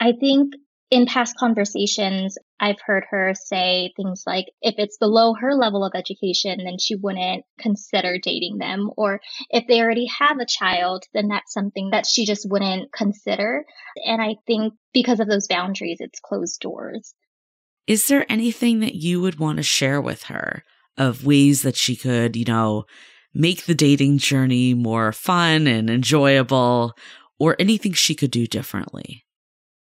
I 0.00 0.10
think 0.18 0.54
in 0.90 1.06
past 1.06 1.36
conversations, 1.36 2.38
I've 2.58 2.80
heard 2.84 3.04
her 3.10 3.34
say 3.34 3.92
things 3.96 4.22
like, 4.26 4.46
if 4.62 4.76
it's 4.78 4.96
below 4.96 5.34
her 5.34 5.54
level 5.54 5.84
of 5.84 5.92
education, 5.94 6.58
then 6.64 6.78
she 6.78 6.94
wouldn't 6.94 7.44
consider 7.58 8.18
dating 8.18 8.58
them. 8.58 8.90
Or 8.96 9.20
if 9.50 9.66
they 9.66 9.80
already 9.80 10.06
have 10.18 10.38
a 10.38 10.46
child, 10.46 11.04
then 11.12 11.28
that's 11.28 11.52
something 11.52 11.90
that 11.90 12.06
she 12.06 12.24
just 12.24 12.48
wouldn't 12.48 12.90
consider. 12.92 13.64
And 14.04 14.22
I 14.22 14.36
think 14.46 14.74
because 14.94 15.20
of 15.20 15.28
those 15.28 15.46
boundaries, 15.46 15.98
it's 16.00 16.20
closed 16.20 16.60
doors. 16.60 17.14
Is 17.86 18.08
there 18.08 18.30
anything 18.30 18.80
that 18.80 18.94
you 18.94 19.20
would 19.20 19.38
want 19.38 19.58
to 19.58 19.62
share 19.62 20.00
with 20.00 20.24
her 20.24 20.62
of 20.96 21.24
ways 21.24 21.62
that 21.62 21.76
she 21.76 21.96
could, 21.96 22.34
you 22.34 22.44
know, 22.44 22.84
make 23.34 23.66
the 23.66 23.74
dating 23.74 24.18
journey 24.18 24.74
more 24.74 25.12
fun 25.12 25.66
and 25.66 25.90
enjoyable 25.90 26.94
or 27.38 27.56
anything 27.58 27.92
she 27.92 28.14
could 28.14 28.30
do 28.30 28.46
differently? 28.46 29.24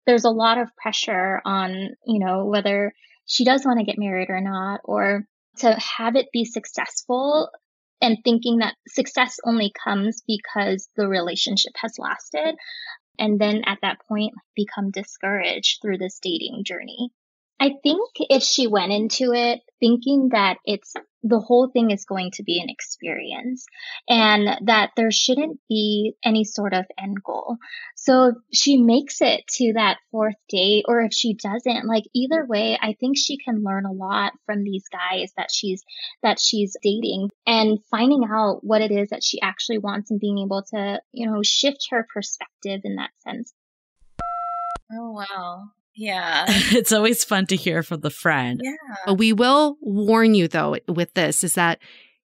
There's 0.05 0.25
a 0.25 0.29
lot 0.29 0.57
of 0.57 0.75
pressure 0.75 1.41
on, 1.45 1.95
you 2.05 2.19
know, 2.19 2.45
whether 2.45 2.93
she 3.25 3.45
does 3.45 3.65
want 3.65 3.79
to 3.79 3.85
get 3.85 3.97
married 3.97 4.29
or 4.29 4.41
not, 4.41 4.81
or 4.83 5.25
to 5.57 5.73
have 5.73 6.15
it 6.15 6.27
be 6.31 6.45
successful 6.45 7.49
and 8.01 8.17
thinking 8.23 8.57
that 8.57 8.75
success 8.87 9.37
only 9.45 9.71
comes 9.83 10.21
because 10.27 10.89
the 10.95 11.07
relationship 11.07 11.73
has 11.77 11.97
lasted. 11.97 12.55
And 13.17 13.39
then 13.39 13.63
at 13.65 13.79
that 13.81 13.99
point, 14.07 14.33
become 14.55 14.91
discouraged 14.91 15.81
through 15.81 15.97
this 15.97 16.19
dating 16.21 16.63
journey. 16.65 17.09
I 17.59 17.71
think 17.83 18.09
if 18.29 18.43
she 18.43 18.67
went 18.67 18.91
into 18.91 19.31
it 19.33 19.61
thinking 19.79 20.29
that 20.29 20.57
it's 20.65 20.93
the 21.23 21.39
whole 21.39 21.69
thing 21.69 21.89
is 21.89 22.05
going 22.05 22.29
to 22.31 22.43
be 22.43 22.61
an 22.61 22.69
experience 22.69 23.65
and 24.07 24.67
that 24.67 24.91
there 24.95 25.09
shouldn't 25.09 25.59
be 25.67 26.13
any 26.23 26.43
sort 26.43 26.73
of 26.73 26.85
end 27.01 27.23
goal. 27.23 27.57
So 27.95 28.33
she 28.53 28.77
makes 28.77 29.21
it 29.21 29.47
to 29.55 29.73
that 29.73 29.97
fourth 30.11 30.35
date 30.49 30.85
or 30.87 31.01
if 31.01 31.13
she 31.13 31.33
doesn't, 31.33 31.87
like 31.87 32.03
either 32.13 32.45
way, 32.45 32.77
I 32.79 32.95
think 32.99 33.17
she 33.17 33.37
can 33.37 33.63
learn 33.63 33.85
a 33.85 33.91
lot 33.91 34.33
from 34.45 34.63
these 34.63 34.83
guys 34.91 35.31
that 35.35 35.49
she's, 35.51 35.83
that 36.21 36.39
she's 36.39 36.77
dating 36.83 37.29
and 37.47 37.79
finding 37.89 38.23
out 38.31 38.59
what 38.63 38.81
it 38.81 38.91
is 38.91 39.09
that 39.09 39.23
she 39.23 39.41
actually 39.41 39.79
wants 39.79 40.11
and 40.11 40.19
being 40.19 40.37
able 40.37 40.63
to, 40.73 41.01
you 41.11 41.29
know, 41.29 41.41
shift 41.41 41.87
her 41.89 42.05
perspective 42.13 42.81
in 42.83 42.97
that 42.97 43.09
sense. 43.23 43.51
Oh, 44.91 45.11
wow. 45.11 45.63
Yeah. 45.95 46.45
it's 46.47 46.91
always 46.91 47.23
fun 47.23 47.45
to 47.47 47.55
hear 47.55 47.83
from 47.83 48.01
the 48.01 48.09
friend. 48.09 48.61
Yeah. 48.63 49.13
We 49.13 49.33
will 49.33 49.77
warn 49.81 50.35
you 50.35 50.47
though 50.47 50.77
with 50.87 51.13
this 51.13 51.43
is 51.43 51.53
that 51.53 51.79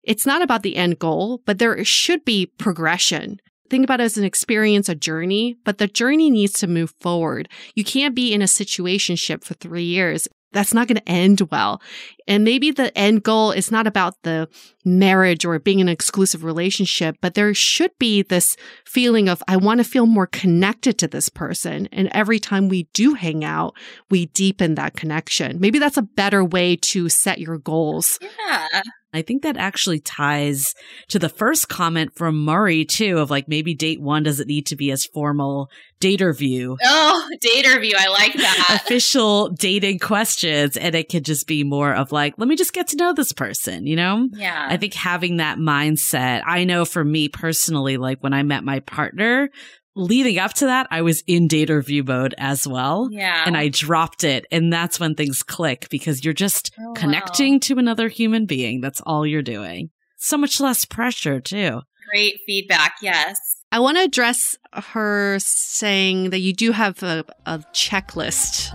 it's 0.02 0.26
not 0.26 0.42
about 0.42 0.62
the 0.62 0.76
end 0.76 0.98
goal, 0.98 1.42
but 1.46 1.58
there 1.58 1.84
should 1.84 2.24
be 2.24 2.46
progression. 2.46 3.40
Think 3.68 3.82
about 3.82 4.00
it 4.00 4.04
as 4.04 4.16
an 4.16 4.24
experience, 4.24 4.88
a 4.88 4.94
journey, 4.94 5.56
but 5.64 5.78
the 5.78 5.88
journey 5.88 6.30
needs 6.30 6.52
to 6.60 6.68
move 6.68 6.94
forward. 7.00 7.48
You 7.74 7.82
can't 7.82 8.14
be 8.14 8.32
in 8.32 8.40
a 8.40 8.44
situationship 8.44 9.42
for 9.42 9.54
three 9.54 9.82
years 9.82 10.28
that's 10.56 10.74
not 10.74 10.88
going 10.88 10.96
to 10.96 11.08
end 11.08 11.42
well. 11.50 11.80
And 12.26 12.42
maybe 12.42 12.70
the 12.70 12.96
end 12.98 13.22
goal 13.22 13.52
is 13.52 13.70
not 13.70 13.86
about 13.86 14.14
the 14.22 14.48
marriage 14.84 15.44
or 15.44 15.58
being 15.58 15.80
an 15.80 15.88
exclusive 15.88 16.42
relationship, 16.42 17.16
but 17.20 17.34
there 17.34 17.52
should 17.54 17.92
be 17.98 18.22
this 18.22 18.56
feeling 18.84 19.28
of, 19.28 19.42
I 19.46 19.56
want 19.56 19.78
to 19.78 19.84
feel 19.84 20.06
more 20.06 20.26
connected 20.26 20.98
to 20.98 21.08
this 21.08 21.28
person. 21.28 21.88
And 21.92 22.08
every 22.12 22.40
time 22.40 22.68
we 22.68 22.88
do 22.94 23.14
hang 23.14 23.44
out, 23.44 23.74
we 24.10 24.26
deepen 24.26 24.74
that 24.74 24.96
connection. 24.96 25.60
Maybe 25.60 25.78
that's 25.78 25.96
a 25.96 26.02
better 26.02 26.44
way 26.44 26.76
to 26.76 27.08
set 27.08 27.38
your 27.38 27.58
goals. 27.58 28.18
Yeah. 28.48 28.82
I 29.16 29.22
think 29.22 29.42
that 29.42 29.56
actually 29.56 30.00
ties 30.00 30.74
to 31.08 31.18
the 31.18 31.28
first 31.28 31.68
comment 31.68 32.14
from 32.14 32.44
Murray 32.44 32.84
too 32.84 33.18
of 33.18 33.30
like 33.30 33.48
maybe 33.48 33.74
date 33.74 34.00
one 34.00 34.22
doesn't 34.22 34.46
need 34.46 34.66
to 34.66 34.76
be 34.76 34.90
as 34.90 35.06
formal 35.06 35.70
Daterview. 36.00 36.76
Oh, 36.84 37.28
Daterview. 37.44 37.94
I 37.96 38.08
like 38.08 38.34
that. 38.34 38.82
Official 38.84 39.48
dating 39.48 39.98
questions. 39.98 40.76
And 40.76 40.94
it 40.94 41.08
could 41.08 41.24
just 41.24 41.46
be 41.46 41.64
more 41.64 41.94
of 41.94 42.12
like, 42.12 42.34
let 42.36 42.48
me 42.48 42.56
just 42.56 42.74
get 42.74 42.88
to 42.88 42.96
know 42.96 43.14
this 43.14 43.32
person, 43.32 43.86
you 43.86 43.96
know? 43.96 44.28
Yeah. 44.32 44.66
I 44.68 44.76
think 44.76 44.92
having 44.92 45.38
that 45.38 45.58
mindset, 45.58 46.42
I 46.44 46.64
know 46.64 46.84
for 46.84 47.02
me 47.02 47.28
personally, 47.28 47.96
like 47.96 48.22
when 48.22 48.34
I 48.34 48.42
met 48.42 48.64
my 48.64 48.80
partner, 48.80 49.48
leading 49.96 50.38
up 50.38 50.52
to 50.54 50.66
that, 50.66 50.86
I 50.90 51.02
was 51.02 51.24
in 51.26 51.48
Daterview 51.48 52.06
mode 52.06 52.34
as 52.38 52.68
well. 52.68 53.08
Yeah. 53.10 53.42
And 53.44 53.56
I 53.56 53.68
dropped 53.68 54.22
it. 54.22 54.46
And 54.52 54.72
that's 54.72 55.00
when 55.00 55.14
things 55.14 55.42
click 55.42 55.88
because 55.90 56.24
you're 56.24 56.34
just 56.34 56.72
oh, 56.78 56.92
connecting 56.94 57.54
wow. 57.54 57.60
to 57.62 57.78
another 57.78 58.08
human 58.08 58.46
being. 58.46 58.80
That's 58.80 59.00
all 59.00 59.26
you're 59.26 59.42
doing. 59.42 59.90
So 60.18 60.36
much 60.36 60.60
less 60.60 60.84
pressure, 60.84 61.40
too. 61.40 61.80
Great 62.10 62.40
feedback. 62.46 62.96
Yes. 63.02 63.38
I 63.72 63.80
want 63.80 63.96
to 63.96 64.04
address 64.04 64.56
her 64.72 65.38
saying 65.40 66.30
that 66.30 66.38
you 66.38 66.52
do 66.52 66.72
have 66.72 67.02
a, 67.02 67.24
a 67.46 67.58
checklist. 67.72 68.68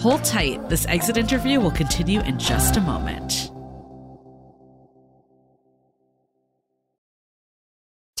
Hold 0.00 0.24
tight. 0.24 0.68
This 0.68 0.86
exit 0.86 1.16
interview 1.16 1.60
will 1.60 1.70
continue 1.70 2.20
in 2.20 2.38
just 2.38 2.76
a 2.76 2.80
moment. 2.80 3.51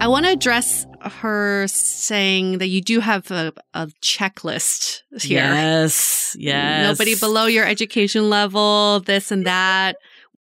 I 0.00 0.08
want 0.08 0.24
to 0.24 0.32
address 0.32 0.86
her 1.02 1.66
saying 1.68 2.56
that 2.58 2.68
you 2.68 2.80
do 2.80 3.00
have 3.00 3.30
a, 3.30 3.52
a 3.74 3.88
checklist 4.02 5.02
here. 5.20 5.42
Yes. 5.42 6.34
Yes. 6.38 6.88
Nobody 6.88 7.16
below 7.16 7.44
your 7.44 7.66
education 7.66 8.30
level, 8.30 9.00
this 9.00 9.30
and 9.30 9.44
that. 9.46 9.96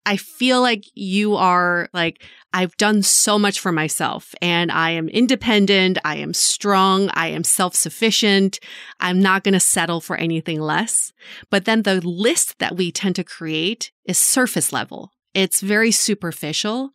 I 0.08 0.18
feel 0.18 0.60
like 0.60 0.86
you 0.96 1.36
are 1.36 1.88
like, 1.94 2.24
I've 2.52 2.76
done 2.78 3.04
so 3.04 3.38
much 3.38 3.60
for 3.60 3.72
myself 3.72 4.34
and 4.42 4.72
I 4.72 4.90
am 4.92 5.08
independent. 5.08 6.00
I 6.04 6.18
am 6.18 6.34
strong. 6.34 7.10
I 7.14 7.28
am 7.28 7.44
self 7.44 7.76
sufficient. 7.76 8.60
I'm 9.00 9.22
not 9.22 9.44
going 9.44 9.54
to 9.54 9.60
settle 9.60 10.02
for 10.02 10.16
anything 10.16 10.60
less. 10.60 11.14
But 11.52 11.66
then 11.66 11.84
the 11.84 12.02
list 12.02 12.58
that 12.58 12.76
we 12.76 12.92
tend 12.92 13.16
to 13.18 13.24
create 13.24 13.92
is 14.06 14.18
surface 14.18 14.74
level. 14.74 15.12
It's 15.36 15.62
very 15.62 15.92
superficial. 15.92 16.92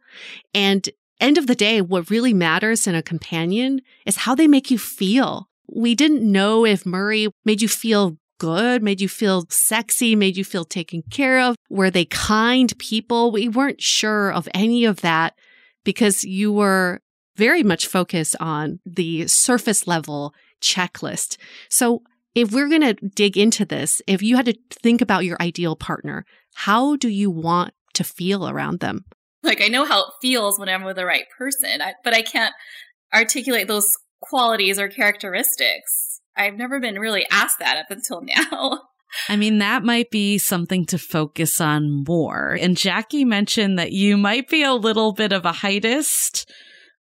And 0.55 0.89
end 1.21 1.39
of 1.39 1.47
the 1.47 1.55
day, 1.55 1.81
what 1.81 2.11
really 2.11 2.35
matters 2.35 2.87
in 2.87 2.95
a 2.95 3.03
companion 3.03 3.81
is 4.07 4.17
how 4.17 4.35
they 4.35 4.49
make 4.49 4.71
you 4.71 4.79
feel. 4.79 5.49
We 5.71 5.95
didn't 5.95 6.23
know 6.23 6.65
if 6.65 6.87
Murray 6.87 7.29
made 7.45 7.61
you 7.61 7.69
feel 7.69 8.17
good, 8.39 8.83
made 8.83 9.01
you 9.01 9.09
feel 9.09 9.45
sexy, 9.51 10.15
made 10.17 10.37
you 10.37 10.45
feel 10.45 10.65
taken 10.65 11.03
care 11.11 11.41
of. 11.41 11.57
Were 11.69 11.91
they 11.91 12.05
kind 12.05 12.77
people? 12.79 13.31
We 13.31 13.49
weren't 13.49 13.83
sure 13.83 14.33
of 14.33 14.49
any 14.55 14.85
of 14.85 15.01
that 15.01 15.35
because 15.85 16.25
you 16.25 16.53
were 16.53 17.01
very 17.37 17.63
much 17.63 17.87
focused 17.87 18.37
on 18.41 18.81
the 18.87 19.27
surface 19.27 19.87
level 19.87 20.35
checklist. 20.61 21.37
So 21.69 22.03
if 22.35 22.53
we're 22.53 22.69
going 22.69 22.83
to 22.83 22.95
dig 22.95 23.37
into 23.37 23.65
this, 23.65 24.03
if 24.07 24.23
you 24.23 24.37
had 24.37 24.47
to 24.47 24.59
think 24.71 25.01
about 25.01 25.25
your 25.25 25.37
ideal 25.41 25.77
partner, 25.77 26.25
how 26.55 26.97
do 26.97 27.09
you 27.09 27.31
want 27.31 27.75
to 27.95 28.05
feel 28.05 28.49
around 28.49 28.81
them? 28.81 29.05
Like 29.43 29.63
I 29.63 29.69
know 29.69 29.85
how 29.85 30.01
it 30.01 30.13
feels 30.21 30.59
when 30.59 30.69
I'm 30.69 30.85
with 30.85 30.97
the 30.97 31.07
right 31.07 31.25
person, 31.37 31.81
I, 31.81 31.95
but 32.05 32.15
I 32.15 32.23
can't 32.23 32.55
articulate 33.15 33.69
those 33.69 33.97
qualities 34.21 34.79
or 34.79 34.89
characteristics. 34.89 36.21
I've 36.37 36.55
never 36.55 36.81
been 36.81 36.99
really 36.99 37.27
asked 37.31 37.59
that 37.61 37.77
up 37.79 37.91
until 37.91 38.23
now. 38.51 38.83
I 39.29 39.37
mean, 39.37 39.59
that 39.59 39.85
might 39.85 40.11
be 40.11 40.39
something 40.39 40.85
to 40.87 40.99
focus 40.99 41.61
on 41.61 42.05
more. 42.07 42.57
And 42.61 42.77
Jackie 42.77 43.25
mentioned 43.25 43.79
that 43.79 43.93
you 43.93 44.17
might 44.17 44.49
be 44.49 44.63
a 44.63 44.75
little 44.75 45.13
bit 45.13 45.33
of 45.33 45.47
a 45.47 45.53
heightist. 45.53 46.45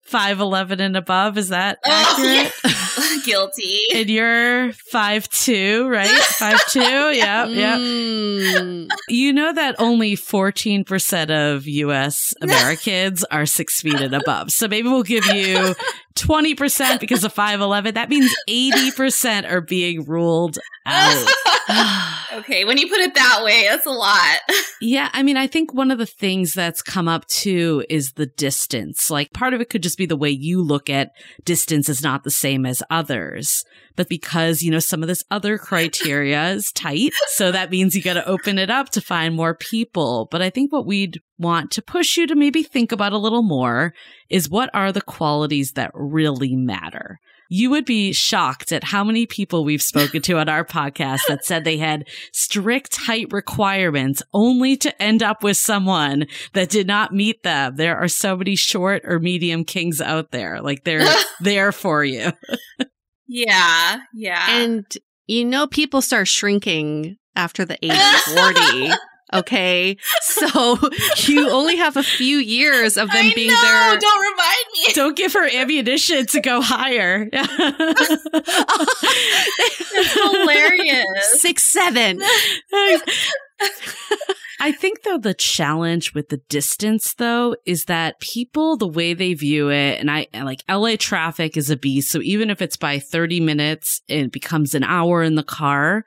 5'11 0.09 0.79
and 0.79 0.97
above. 0.97 1.37
Is 1.37 1.49
that 1.49 1.79
accurate? 1.85 2.51
Oh, 2.63 2.69
yeah. 2.69 2.73
Guilty. 3.25 3.79
and 3.93 4.09
you're 4.09 4.73
five 4.73 5.29
two, 5.29 5.87
right? 5.87 6.07
5'2? 6.39 7.15
yep, 7.15 7.49
yep. 7.49 7.79
Mm. 7.79 8.89
You 9.07 9.33
know 9.33 9.53
that 9.53 9.75
only 9.79 10.15
14% 10.15 11.29
of 11.55 11.67
US 11.67 12.33
Americans 12.41 13.23
are 13.25 13.45
six 13.45 13.81
feet 13.81 13.99
and 13.99 14.13
above. 14.13 14.51
So 14.51 14.67
maybe 14.67 14.89
we'll 14.89 15.03
give 15.03 15.25
you 15.27 15.75
20% 16.15 16.99
because 16.99 17.23
of 17.23 17.33
5'11. 17.33 17.93
That 17.95 18.09
means 18.09 18.33
80% 18.49 19.49
are 19.49 19.61
being 19.61 20.03
ruled 20.05 20.57
out. 20.85 21.27
okay, 22.33 22.65
when 22.65 22.77
you 22.77 22.87
put 22.87 22.99
it 22.99 23.15
that 23.15 23.41
way, 23.43 23.67
that's 23.69 23.85
a 23.85 23.91
lot. 23.91 24.39
Yeah, 24.81 25.09
I 25.13 25.23
mean, 25.23 25.37
I 25.37 25.47
think 25.47 25.73
one 25.73 25.91
of 25.91 25.97
the 25.97 26.05
things 26.05 26.53
that's 26.53 26.81
come 26.81 27.07
up 27.07 27.25
too 27.27 27.85
is 27.89 28.13
the 28.13 28.25
distance. 28.25 29.09
Like 29.09 29.31
part 29.33 29.53
of 29.53 29.61
it 29.61 29.69
could 29.69 29.83
just 29.83 29.92
be 29.97 30.05
the 30.05 30.15
way 30.15 30.29
you 30.29 30.61
look 30.61 30.89
at 30.89 31.11
distance 31.43 31.89
is 31.89 32.01
not 32.01 32.23
the 32.23 32.31
same 32.31 32.65
as 32.65 32.83
others. 32.89 33.63
But 33.95 34.09
because, 34.09 34.61
you 34.61 34.71
know, 34.71 34.79
some 34.79 35.03
of 35.03 35.07
this 35.07 35.23
other 35.29 35.57
criteria 35.57 36.49
is 36.51 36.71
tight, 36.71 37.11
so 37.27 37.51
that 37.51 37.69
means 37.69 37.95
you 37.95 38.01
got 38.01 38.13
to 38.15 38.27
open 38.27 38.57
it 38.57 38.69
up 38.69 38.89
to 38.89 39.01
find 39.01 39.35
more 39.35 39.55
people. 39.55 40.27
But 40.31 40.41
I 40.41 40.49
think 40.49 40.71
what 40.71 40.85
we'd 40.85 41.19
want 41.37 41.71
to 41.71 41.81
push 41.81 42.17
you 42.17 42.27
to 42.27 42.35
maybe 42.35 42.63
think 42.63 42.91
about 42.91 43.13
a 43.13 43.17
little 43.17 43.43
more 43.43 43.93
is 44.29 44.49
what 44.49 44.69
are 44.73 44.91
the 44.91 45.01
qualities 45.01 45.73
that 45.73 45.91
really 45.93 46.55
matter? 46.55 47.19
You 47.53 47.69
would 47.69 47.85
be 47.85 48.11
shocked 48.11 48.71
at 48.71 48.83
how 48.83 49.03
many 49.03 49.27
people 49.27 49.63
we've 49.63 49.79
spoken 49.79 50.23
to 50.23 50.39
on 50.39 50.49
our 50.49 50.65
podcast 50.65 51.19
that 51.27 51.45
said 51.45 51.63
they 51.63 51.77
had 51.77 52.07
strict 52.31 52.95
height 52.95 53.27
requirements 53.29 54.23
only 54.33 54.75
to 54.75 54.99
end 54.99 55.21
up 55.21 55.43
with 55.43 55.55
someone 55.55 56.25
that 56.53 56.71
did 56.71 56.87
not 56.87 57.13
meet 57.13 57.43
them. 57.43 57.75
There 57.75 57.95
are 57.95 58.07
so 58.07 58.35
many 58.35 58.55
short 58.55 59.03
or 59.05 59.19
medium 59.19 59.65
kings 59.65 60.01
out 60.01 60.31
there. 60.31 60.63
Like 60.63 60.83
they're 60.83 61.07
there 61.41 61.71
for 61.71 62.03
you. 62.03 62.31
yeah. 63.27 63.99
Yeah. 64.15 64.45
And 64.49 64.85
you 65.27 65.45
know, 65.45 65.67
people 65.67 66.01
start 66.01 66.27
shrinking 66.27 67.17
after 67.35 67.65
the 67.65 67.77
age 67.85 67.91
of 67.91 68.33
40. 68.33 68.93
Okay. 69.33 69.97
So 70.21 70.77
you 71.17 71.49
only 71.49 71.75
have 71.77 71.97
a 71.97 72.03
few 72.03 72.37
years 72.37 72.97
of 72.97 73.09
them 73.09 73.25
I 73.25 73.33
being 73.33 73.49
know, 73.49 73.61
there. 73.61 73.97
Don't 73.99 74.21
remind 74.21 74.65
me. 74.73 74.93
Don't 74.93 75.17
give 75.17 75.33
her 75.33 75.49
ammunition 75.53 76.27
to 76.27 76.39
go 76.41 76.61
higher. 76.61 77.27
That's 77.31 78.23
hilarious. 80.13 81.41
Six, 81.41 81.63
seven. 81.63 82.21
I 84.59 84.71
think 84.71 85.03
though 85.03 85.17
the 85.17 85.33
challenge 85.33 86.13
with 86.13 86.29
the 86.29 86.41
distance 86.49 87.13
though 87.15 87.55
is 87.65 87.85
that 87.85 88.19
people 88.19 88.77
the 88.77 88.87
way 88.87 89.13
they 89.13 89.33
view 89.33 89.69
it 89.69 89.99
and 89.99 90.09
I 90.09 90.27
like 90.33 90.63
LA 90.69 90.95
traffic 90.97 91.57
is 91.57 91.69
a 91.69 91.75
beast 91.75 92.09
so 92.09 92.21
even 92.21 92.49
if 92.49 92.61
it's 92.61 92.77
by 92.77 92.99
30 92.99 93.41
minutes 93.41 94.01
it 94.07 94.31
becomes 94.31 94.73
an 94.73 94.83
hour 94.83 95.21
in 95.21 95.35
the 95.35 95.43
car 95.43 96.05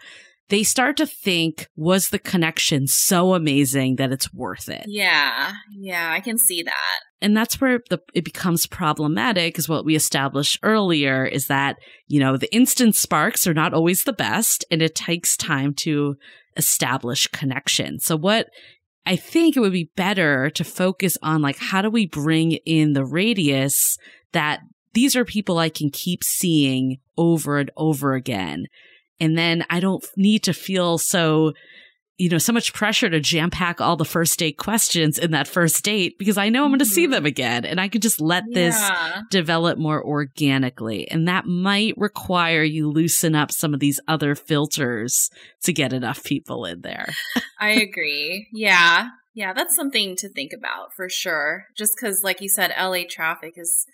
they 0.49 0.63
start 0.63 0.97
to 0.99 1.07
think, 1.07 1.69
was 1.77 2.11
the 2.11 2.19
connection 2.19 2.87
so 2.87 3.35
amazing 3.35 3.97
that 3.97 4.13
it's 4.13 4.33
worth 4.33 4.69
it? 4.69 4.85
Yeah. 4.87 5.55
Yeah. 5.71 6.11
I 6.13 6.21
can 6.21 6.39
see 6.39 6.63
that. 6.63 7.01
And 7.21 7.37
that's 7.37 7.61
where 7.61 7.81
the, 7.91 7.99
it 8.15 8.25
becomes 8.25 8.67
problematic 8.67 9.59
is 9.59 9.69
what 9.69 9.85
we 9.85 9.97
established 9.97 10.59
earlier 10.63 11.25
is 11.25 11.49
that, 11.49 11.77
you 12.07 12.21
know, 12.21 12.37
the 12.37 12.55
instant 12.55 12.95
sparks 12.95 13.47
are 13.47 13.55
not 13.55 13.75
always 13.75 14.05
the 14.05 14.13
best 14.13 14.65
and 14.71 14.83
it 14.83 14.95
takes 14.95 15.37
time 15.37 15.75
to 15.75 16.17
establish 16.57 17.27
connection. 17.29 17.99
So 17.99 18.17
what 18.17 18.49
I 19.05 19.17
think 19.17 19.57
it 19.57 19.61
would 19.61 19.73
be 19.73 19.91
better 19.97 20.51
to 20.51 20.65
focus 20.65 21.17
on 21.23 21.43
like, 21.43 21.59
how 21.59 21.83
do 21.83 21.91
we 21.91 22.07
bring 22.07 22.53
in 22.53 22.93
the 22.93 23.05
radius 23.05 23.99
that 24.33 24.61
these 24.93 25.17
are 25.17 25.25
people 25.25 25.59
I 25.59 25.69
can 25.69 25.91
keep 25.91 26.23
seeing 26.23 26.99
over 27.17 27.59
and 27.59 27.71
over 27.77 28.15
again 28.15 28.67
and 29.21 29.37
then 29.37 29.65
I 29.71 29.81
don't 29.81 30.05
need 30.17 30.45
to 30.45 30.53
feel 30.53 30.99
so, 30.99 31.53
you 32.19 32.29
know, 32.29 32.39
so 32.39 32.53
much 32.53 32.73
pressure 32.73 33.11
to 33.11 33.21
jam 33.21 33.51
pack 33.51 33.81
all 33.81 33.97
the 33.97 34.05
first 34.05 34.39
date 34.39 34.57
questions 34.57 35.19
in 35.19 35.33
that 35.33 35.47
first 35.49 35.85
date 35.85 36.19
because 36.19 36.39
I 36.39 36.49
know 36.49 36.65
I'm 36.65 36.71
going 36.71 36.79
to 36.79 36.85
see 36.87 37.05
Mm-hmm. 37.05 37.13
them 37.13 37.27
again 37.27 37.65
and 37.65 37.81
I 37.81 37.89
could 37.89 38.03
just 38.03 38.21
let 38.21 38.45
this 38.53 38.79
develop 39.31 39.79
more 39.79 40.03
organically. 40.03 41.11
And 41.11 41.29
that 41.29 41.47
might 41.47 41.95
require 41.97 42.63
you 42.63 42.91
loosen 42.91 43.35
up 43.35 43.53
some 43.53 43.75
of 43.75 43.81
these 43.81 44.01
other 44.09 44.35
filters 44.35 45.31
to 45.65 45.73
get 45.73 45.93
enough 45.93 46.25
people 46.25 46.65
in 46.65 46.81
there. 46.81 47.09
I 47.61 47.71
agree. 47.71 48.49
Yeah. 48.53 49.09
Yeah, 49.35 49.53
that's 49.53 49.77
something 49.77 50.17
to 50.17 50.31
think 50.31 50.53
about 50.57 50.95
for 50.95 51.09
sure. 51.11 51.67
Just 51.77 51.99
cuz 51.99 52.23
like 52.25 52.41
you 52.41 52.49
said 52.49 52.73
LA 52.79 53.03
traffic 53.09 53.55
is 53.57 53.85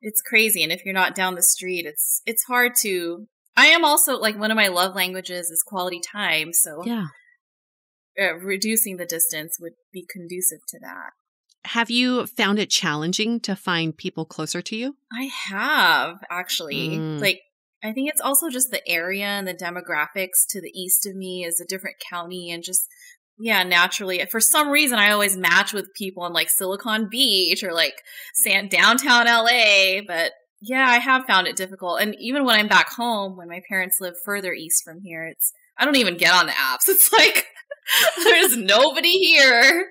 it's 0.00 0.22
crazy 0.22 0.62
and 0.62 0.72
if 0.72 0.84
you're 0.84 0.94
not 0.94 1.14
down 1.14 1.34
the 1.34 1.42
street 1.42 1.84
it's 1.84 2.22
it's 2.24 2.44
hard 2.44 2.72
to 2.76 3.26
I 3.58 3.66
am 3.66 3.84
also 3.84 4.16
like 4.18 4.38
one 4.38 4.50
of 4.52 4.56
my 4.56 4.68
love 4.68 4.94
languages 4.94 5.50
is 5.50 5.62
quality 5.66 6.00
time, 6.00 6.52
so 6.52 6.82
Yeah. 6.86 7.06
uh, 8.20 8.34
reducing 8.34 8.96
the 8.96 9.04
distance 9.06 9.58
would 9.60 9.72
be 9.92 10.06
conducive 10.08 10.60
to 10.68 10.78
that. 10.80 11.10
Have 11.64 11.90
you 11.90 12.26
found 12.26 12.58
it 12.58 12.70
challenging 12.70 13.40
to 13.40 13.56
find 13.56 13.96
people 13.96 14.24
closer 14.24 14.62
to 14.62 14.76
you? 14.76 14.96
I 15.12 15.24
have 15.50 16.20
actually. 16.30 16.90
Mm. 16.90 17.20
Like 17.20 17.40
I 17.82 17.92
think 17.92 18.08
it's 18.10 18.20
also 18.20 18.48
just 18.48 18.70
the 18.70 18.86
area 18.88 19.26
and 19.26 19.46
the 19.46 19.54
demographics 19.54 20.46
to 20.50 20.60
the 20.60 20.72
east 20.74 21.06
of 21.06 21.14
me 21.14 21.44
is 21.44 21.60
a 21.60 21.66
different 21.66 21.96
county 22.10 22.50
and 22.50 22.62
just 22.62 22.86
yeah, 23.40 23.62
naturally. 23.62 24.24
For 24.30 24.40
some 24.40 24.68
reason 24.68 24.98
I 24.98 25.10
always 25.10 25.36
match 25.36 25.72
with 25.72 25.94
people 25.94 26.26
in 26.26 26.32
like 26.32 26.50
Silicon 26.50 27.08
Beach 27.08 27.62
or 27.62 27.72
like 27.72 27.94
San 28.34 28.68
downtown 28.68 29.26
LA, 29.26 30.00
but 30.06 30.32
yeah, 30.60 30.86
I 30.88 30.98
have 30.98 31.24
found 31.26 31.46
it 31.46 31.56
difficult. 31.56 32.00
And 32.00 32.14
even 32.18 32.44
when 32.44 32.58
I'm 32.58 32.68
back 32.68 32.92
home, 32.92 33.36
when 33.36 33.48
my 33.48 33.60
parents 33.68 33.98
live 34.00 34.14
further 34.24 34.52
east 34.52 34.82
from 34.84 35.00
here, 35.00 35.26
it's 35.26 35.52
I 35.76 35.84
don't 35.84 35.96
even 35.96 36.16
get 36.16 36.34
on 36.34 36.46
the 36.46 36.52
apps. 36.52 36.88
It's 36.88 37.12
like 37.12 37.46
there's 38.24 38.56
nobody 38.56 39.12
here. 39.12 39.86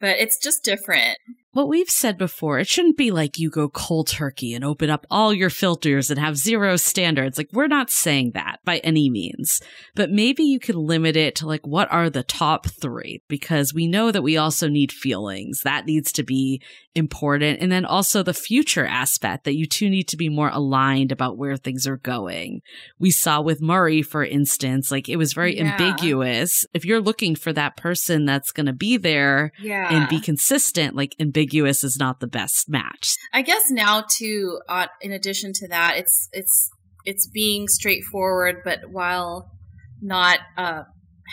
But 0.00 0.18
it's 0.18 0.38
just 0.42 0.62
different. 0.62 1.16
What 1.56 1.68
we've 1.68 1.88
said 1.88 2.18
before, 2.18 2.58
it 2.58 2.68
shouldn't 2.68 2.98
be 2.98 3.10
like 3.10 3.38
you 3.38 3.48
go 3.48 3.70
cold 3.70 4.08
turkey 4.08 4.52
and 4.52 4.62
open 4.62 4.90
up 4.90 5.06
all 5.10 5.32
your 5.32 5.48
filters 5.48 6.10
and 6.10 6.20
have 6.20 6.36
zero 6.36 6.76
standards. 6.76 7.38
Like, 7.38 7.48
we're 7.50 7.66
not 7.66 7.88
saying 7.88 8.32
that 8.34 8.58
by 8.66 8.76
any 8.80 9.08
means, 9.08 9.62
but 9.94 10.10
maybe 10.10 10.42
you 10.42 10.60
could 10.60 10.74
limit 10.74 11.16
it 11.16 11.34
to 11.36 11.46
like, 11.46 11.66
what 11.66 11.90
are 11.90 12.10
the 12.10 12.22
top 12.22 12.66
three? 12.66 13.22
Because 13.26 13.72
we 13.72 13.86
know 13.86 14.12
that 14.12 14.20
we 14.20 14.36
also 14.36 14.68
need 14.68 14.92
feelings. 14.92 15.62
That 15.64 15.86
needs 15.86 16.12
to 16.12 16.22
be 16.22 16.60
important. 16.94 17.62
And 17.62 17.72
then 17.72 17.86
also 17.86 18.22
the 18.22 18.34
future 18.34 18.84
aspect 18.84 19.44
that 19.44 19.56
you 19.56 19.64
two 19.66 19.88
need 19.88 20.08
to 20.08 20.16
be 20.18 20.28
more 20.28 20.50
aligned 20.50 21.10
about 21.10 21.38
where 21.38 21.56
things 21.56 21.86
are 21.86 21.96
going. 21.96 22.60
We 22.98 23.10
saw 23.10 23.40
with 23.40 23.62
Murray, 23.62 24.02
for 24.02 24.22
instance, 24.22 24.90
like 24.90 25.08
it 25.08 25.16
was 25.16 25.32
very 25.32 25.56
Yeah. 25.56 25.72
ambiguous. 25.72 26.66
If 26.74 26.84
you're 26.84 27.00
looking 27.00 27.34
for 27.34 27.54
that 27.54 27.78
person 27.78 28.26
that's 28.26 28.50
going 28.50 28.66
to 28.66 28.74
be 28.74 28.98
there, 28.98 29.52
Yeah. 29.58 29.88
and 29.90 30.06
be 30.10 30.20
consistent, 30.20 30.94
like 30.94 31.14
ambiguous 31.18 31.45
is 31.54 31.96
not 31.98 32.20
the 32.20 32.26
best 32.26 32.68
match. 32.68 33.16
I 33.32 33.42
guess 33.42 33.70
now 33.70 34.04
too. 34.18 34.60
Uh, 34.68 34.86
in 35.00 35.12
addition 35.12 35.52
to 35.54 35.68
that, 35.68 35.96
it's 35.96 36.28
it's 36.32 36.70
it's 37.04 37.28
being 37.28 37.68
straightforward, 37.68 38.56
but 38.64 38.80
while 38.90 39.50
not 40.00 40.38
uh, 40.56 40.82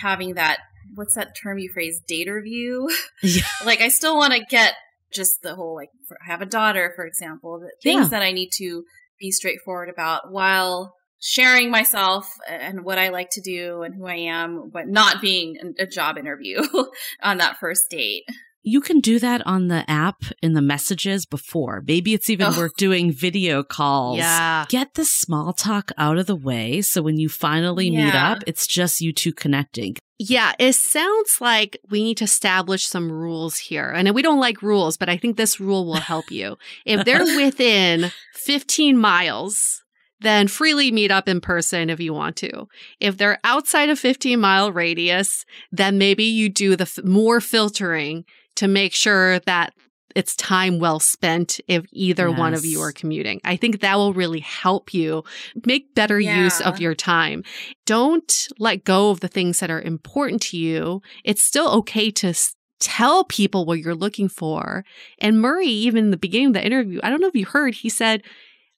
having 0.01 0.35
that 0.35 0.59
what's 0.95 1.15
that 1.15 1.35
term 1.41 1.57
you 1.57 1.69
phrase 1.73 2.01
Daterview. 2.09 2.87
Yeah. 3.21 3.43
like 3.65 3.81
I 3.81 3.87
still 3.89 4.15
want 4.15 4.33
to 4.33 4.45
get 4.45 4.75
just 5.11 5.41
the 5.41 5.55
whole 5.55 5.75
like 5.75 5.89
for, 6.07 6.17
I 6.25 6.31
have 6.31 6.41
a 6.41 6.45
daughter, 6.45 6.93
for 6.95 7.05
example, 7.05 7.59
the 7.59 7.71
things 7.81 8.05
Yeah. 8.05 8.09
that 8.09 8.21
I 8.21 8.31
need 8.31 8.49
to 8.57 8.83
be 9.19 9.31
straightforward 9.31 9.89
about 9.89 10.31
while 10.31 10.95
sharing 11.19 11.71
myself 11.71 12.27
and 12.49 12.83
what 12.83 12.97
I 12.97 13.09
like 13.09 13.29
to 13.31 13.41
do 13.41 13.83
and 13.83 13.95
who 13.95 14.05
I 14.05 14.15
am, 14.15 14.69
but 14.73 14.87
not 14.87 15.21
being 15.21 15.55
a 15.79 15.85
job 15.85 16.17
interview 16.17 16.61
on 17.23 17.37
that 17.37 17.57
first 17.59 17.83
date. 17.89 18.23
You 18.65 18.79
can 18.79 19.01
do 19.01 19.19
that 19.19 19.45
on 19.45 19.67
the 19.67 19.83
app 19.89 20.23
in 20.41 20.53
the 20.53 20.61
messages 20.61 21.25
before. 21.25 21.83
Maybe 21.85 22.13
it's 22.13 22.29
even 22.29 22.47
Oh. 22.47 22.57
worth 22.57 22.75
doing 22.77 23.11
video 23.11 23.61
calls. 23.61 24.17
Yeah. 24.19 24.65
Get 24.69 24.93
the 24.93 25.03
small 25.05 25.51
talk 25.53 25.91
out 25.97 26.17
of 26.17 26.27
the 26.27 26.35
way. 26.35 26.81
So 26.81 27.01
when 27.01 27.17
you 27.17 27.27
finally 27.29 27.91
meet 27.91 28.15
up, 28.15 28.41
it's 28.47 28.65
just 28.65 29.01
you 29.01 29.11
two 29.11 29.33
connecting. 29.33 29.97
Yeah, 30.17 30.53
it 30.59 30.73
sounds 30.73 31.39
like 31.41 31.77
we 31.89 32.01
need 32.03 32.17
to 32.17 32.23
establish 32.23 32.85
some 32.85 33.11
rules 33.11 33.57
here. 33.57 33.91
I 33.93 34.01
know 34.03 34.13
we 34.13 34.21
don't 34.21 34.39
like 34.39 34.61
rules, 34.61 34.95
but 34.95 35.09
I 35.09 35.17
think 35.17 35.35
this 35.35 35.59
rule 35.59 35.85
will 35.85 35.95
help 35.95 36.31
you. 36.31 36.57
If 36.85 37.03
they're 37.03 37.25
within 37.45 38.11
15 38.33 38.97
miles, 38.97 39.81
then 40.21 40.47
freely 40.47 40.89
meet 40.91 41.11
up 41.11 41.27
in 41.27 41.41
person 41.41 41.89
if 41.89 41.99
you 41.99 42.13
want 42.13 42.37
to. 42.37 42.67
If 43.01 43.17
they're 43.17 43.39
outside 43.43 43.89
a 43.89 43.95
15 43.97 44.39
mile 44.39 44.71
radius, 44.71 45.43
then 45.73 45.97
maybe 45.97 46.23
you 46.23 46.47
do 46.47 46.77
the 46.77 46.83
f- 46.83 47.03
more 47.03 47.41
filtering 47.41 48.23
to 48.55 48.67
make 48.67 48.93
sure 48.93 49.39
that 49.39 49.73
it's 50.15 50.35
time 50.35 50.79
well 50.79 50.99
spent 50.99 51.59
if 51.67 51.85
either 51.91 52.31
one 52.31 52.53
of 52.53 52.63
you 52.65 52.79
are 52.81 52.91
commuting. 52.91 53.41
I 53.43 53.55
think 53.55 53.79
that 53.79 53.97
will 53.97 54.13
really 54.13 54.41
help 54.41 54.93
you 54.93 55.23
make 55.65 55.95
better 55.95 56.19
use 56.19 56.61
of 56.61 56.79
your 56.79 56.93
time. 56.93 57.43
Don't 57.85 58.47
let 58.59 58.83
go 58.83 59.09
of 59.09 59.21
the 59.21 59.27
things 59.27 59.59
that 59.59 59.71
are 59.71 59.81
important 59.81 60.41
to 60.43 60.57
you. 60.57 61.01
It's 61.23 61.41
still 61.43 61.69
okay 61.77 62.11
to 62.11 62.33
tell 62.79 63.23
people 63.23 63.65
what 63.65 63.79
you're 63.79 63.95
looking 63.95 64.29
for. 64.29 64.85
And 65.19 65.41
Murray, 65.41 65.67
even 65.67 66.05
in 66.05 66.11
the 66.11 66.17
beginning 66.17 66.47
of 66.47 66.53
the 66.53 66.65
interview, 66.65 66.99
I 67.01 67.09
don't 67.09 67.21
know 67.21 67.27
if 67.27 67.35
you 67.35 67.45
heard, 67.45 67.73
he 67.73 67.89
said, 67.89 68.23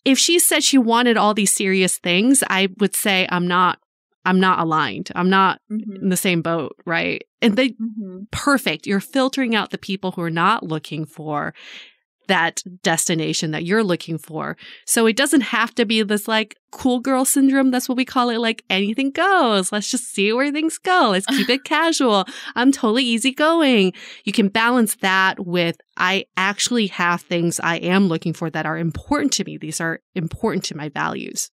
if 0.05 0.19
she 0.19 0.37
said 0.37 0.63
she 0.63 0.77
wanted 0.77 1.17
all 1.17 1.33
these 1.33 1.53
serious 1.53 1.97
things, 1.97 2.43
I 2.49 2.69
would 2.79 2.95
say 2.95 3.27
I'm 3.29 3.47
not 3.47 3.79
I'm 4.25 4.39
not 4.39 4.59
aligned. 4.59 5.11
I'm 5.15 5.29
not 5.29 5.59
Mm-hmm. 5.71 6.03
in 6.03 6.09
the 6.09 6.17
same 6.17 6.41
boat, 6.41 6.75
right? 6.85 7.23
And 7.41 7.55
they 7.55 7.69
Mm-hmm. 7.69 8.23
perfect. 8.31 8.87
You're 8.87 8.99
filtering 8.99 9.55
out 9.55 9.69
the 9.71 9.77
people 9.77 10.11
who 10.11 10.21
are 10.21 10.29
not 10.29 10.63
looking 10.63 11.05
for 11.05 11.53
that 12.27 12.63
destination 12.81 13.51
that 13.51 13.65
you're 13.65 13.83
looking 13.83 14.17
for. 14.17 14.57
So 14.87 15.05
it 15.05 15.15
doesn't 15.15 15.41
have 15.41 15.75
to 15.75 15.85
be 15.85 16.01
this 16.01 16.27
like 16.27 16.55
cool 16.71 16.99
girl 16.99 17.23
syndrome. 17.23 17.69
That's 17.69 17.87
what 17.87 17.97
we 17.99 18.03
call 18.05 18.29
it. 18.31 18.39
Like 18.39 18.63
anything 18.67 19.11
goes. 19.11 19.71
Let's 19.71 19.91
just 19.91 20.05
see 20.11 20.33
where 20.33 20.51
things 20.51 20.79
go. 20.79 21.09
Let's 21.11 21.27
keep 21.27 21.47
it 21.49 21.63
casual. 21.65 22.25
I'm 22.55 22.71
totally 22.71 23.03
easygoing. 23.03 23.93
You 24.23 24.33
can 24.33 24.47
balance 24.47 24.95
that 25.01 25.45
with 25.45 25.77
I 25.97 26.25
actually 26.35 26.87
have 26.87 27.21
things 27.21 27.59
I 27.59 27.75
am 27.77 28.07
looking 28.07 28.33
for 28.33 28.49
that 28.49 28.65
are 28.65 28.77
important 28.79 29.31
to 29.33 29.43
me. 29.43 29.57
These 29.57 29.79
are 29.79 29.99
important 30.15 30.63
to 30.65 30.75
my 30.77 30.89
values. 30.89 31.51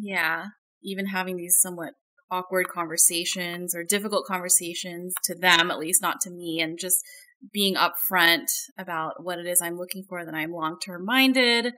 Yeah. 0.00 0.46
Even 0.82 1.04
having 1.06 1.36
these 1.36 1.58
somewhat 1.60 1.92
awkward 2.30 2.68
conversations 2.68 3.74
or 3.74 3.84
difficult 3.84 4.26
conversations 4.26 5.14
to 5.24 5.34
them, 5.34 5.70
at 5.70 5.78
least 5.78 6.02
not 6.02 6.20
to 6.22 6.30
me, 6.30 6.60
and 6.60 6.78
just 6.78 7.02
being 7.52 7.74
upfront 7.74 8.46
about 8.78 9.22
what 9.22 9.38
it 9.38 9.46
is 9.46 9.60
I'm 9.60 9.76
looking 9.76 10.04
for, 10.08 10.24
that 10.24 10.34
I'm 10.34 10.52
long 10.52 10.78
term 10.84 11.04
minded. 11.04 11.72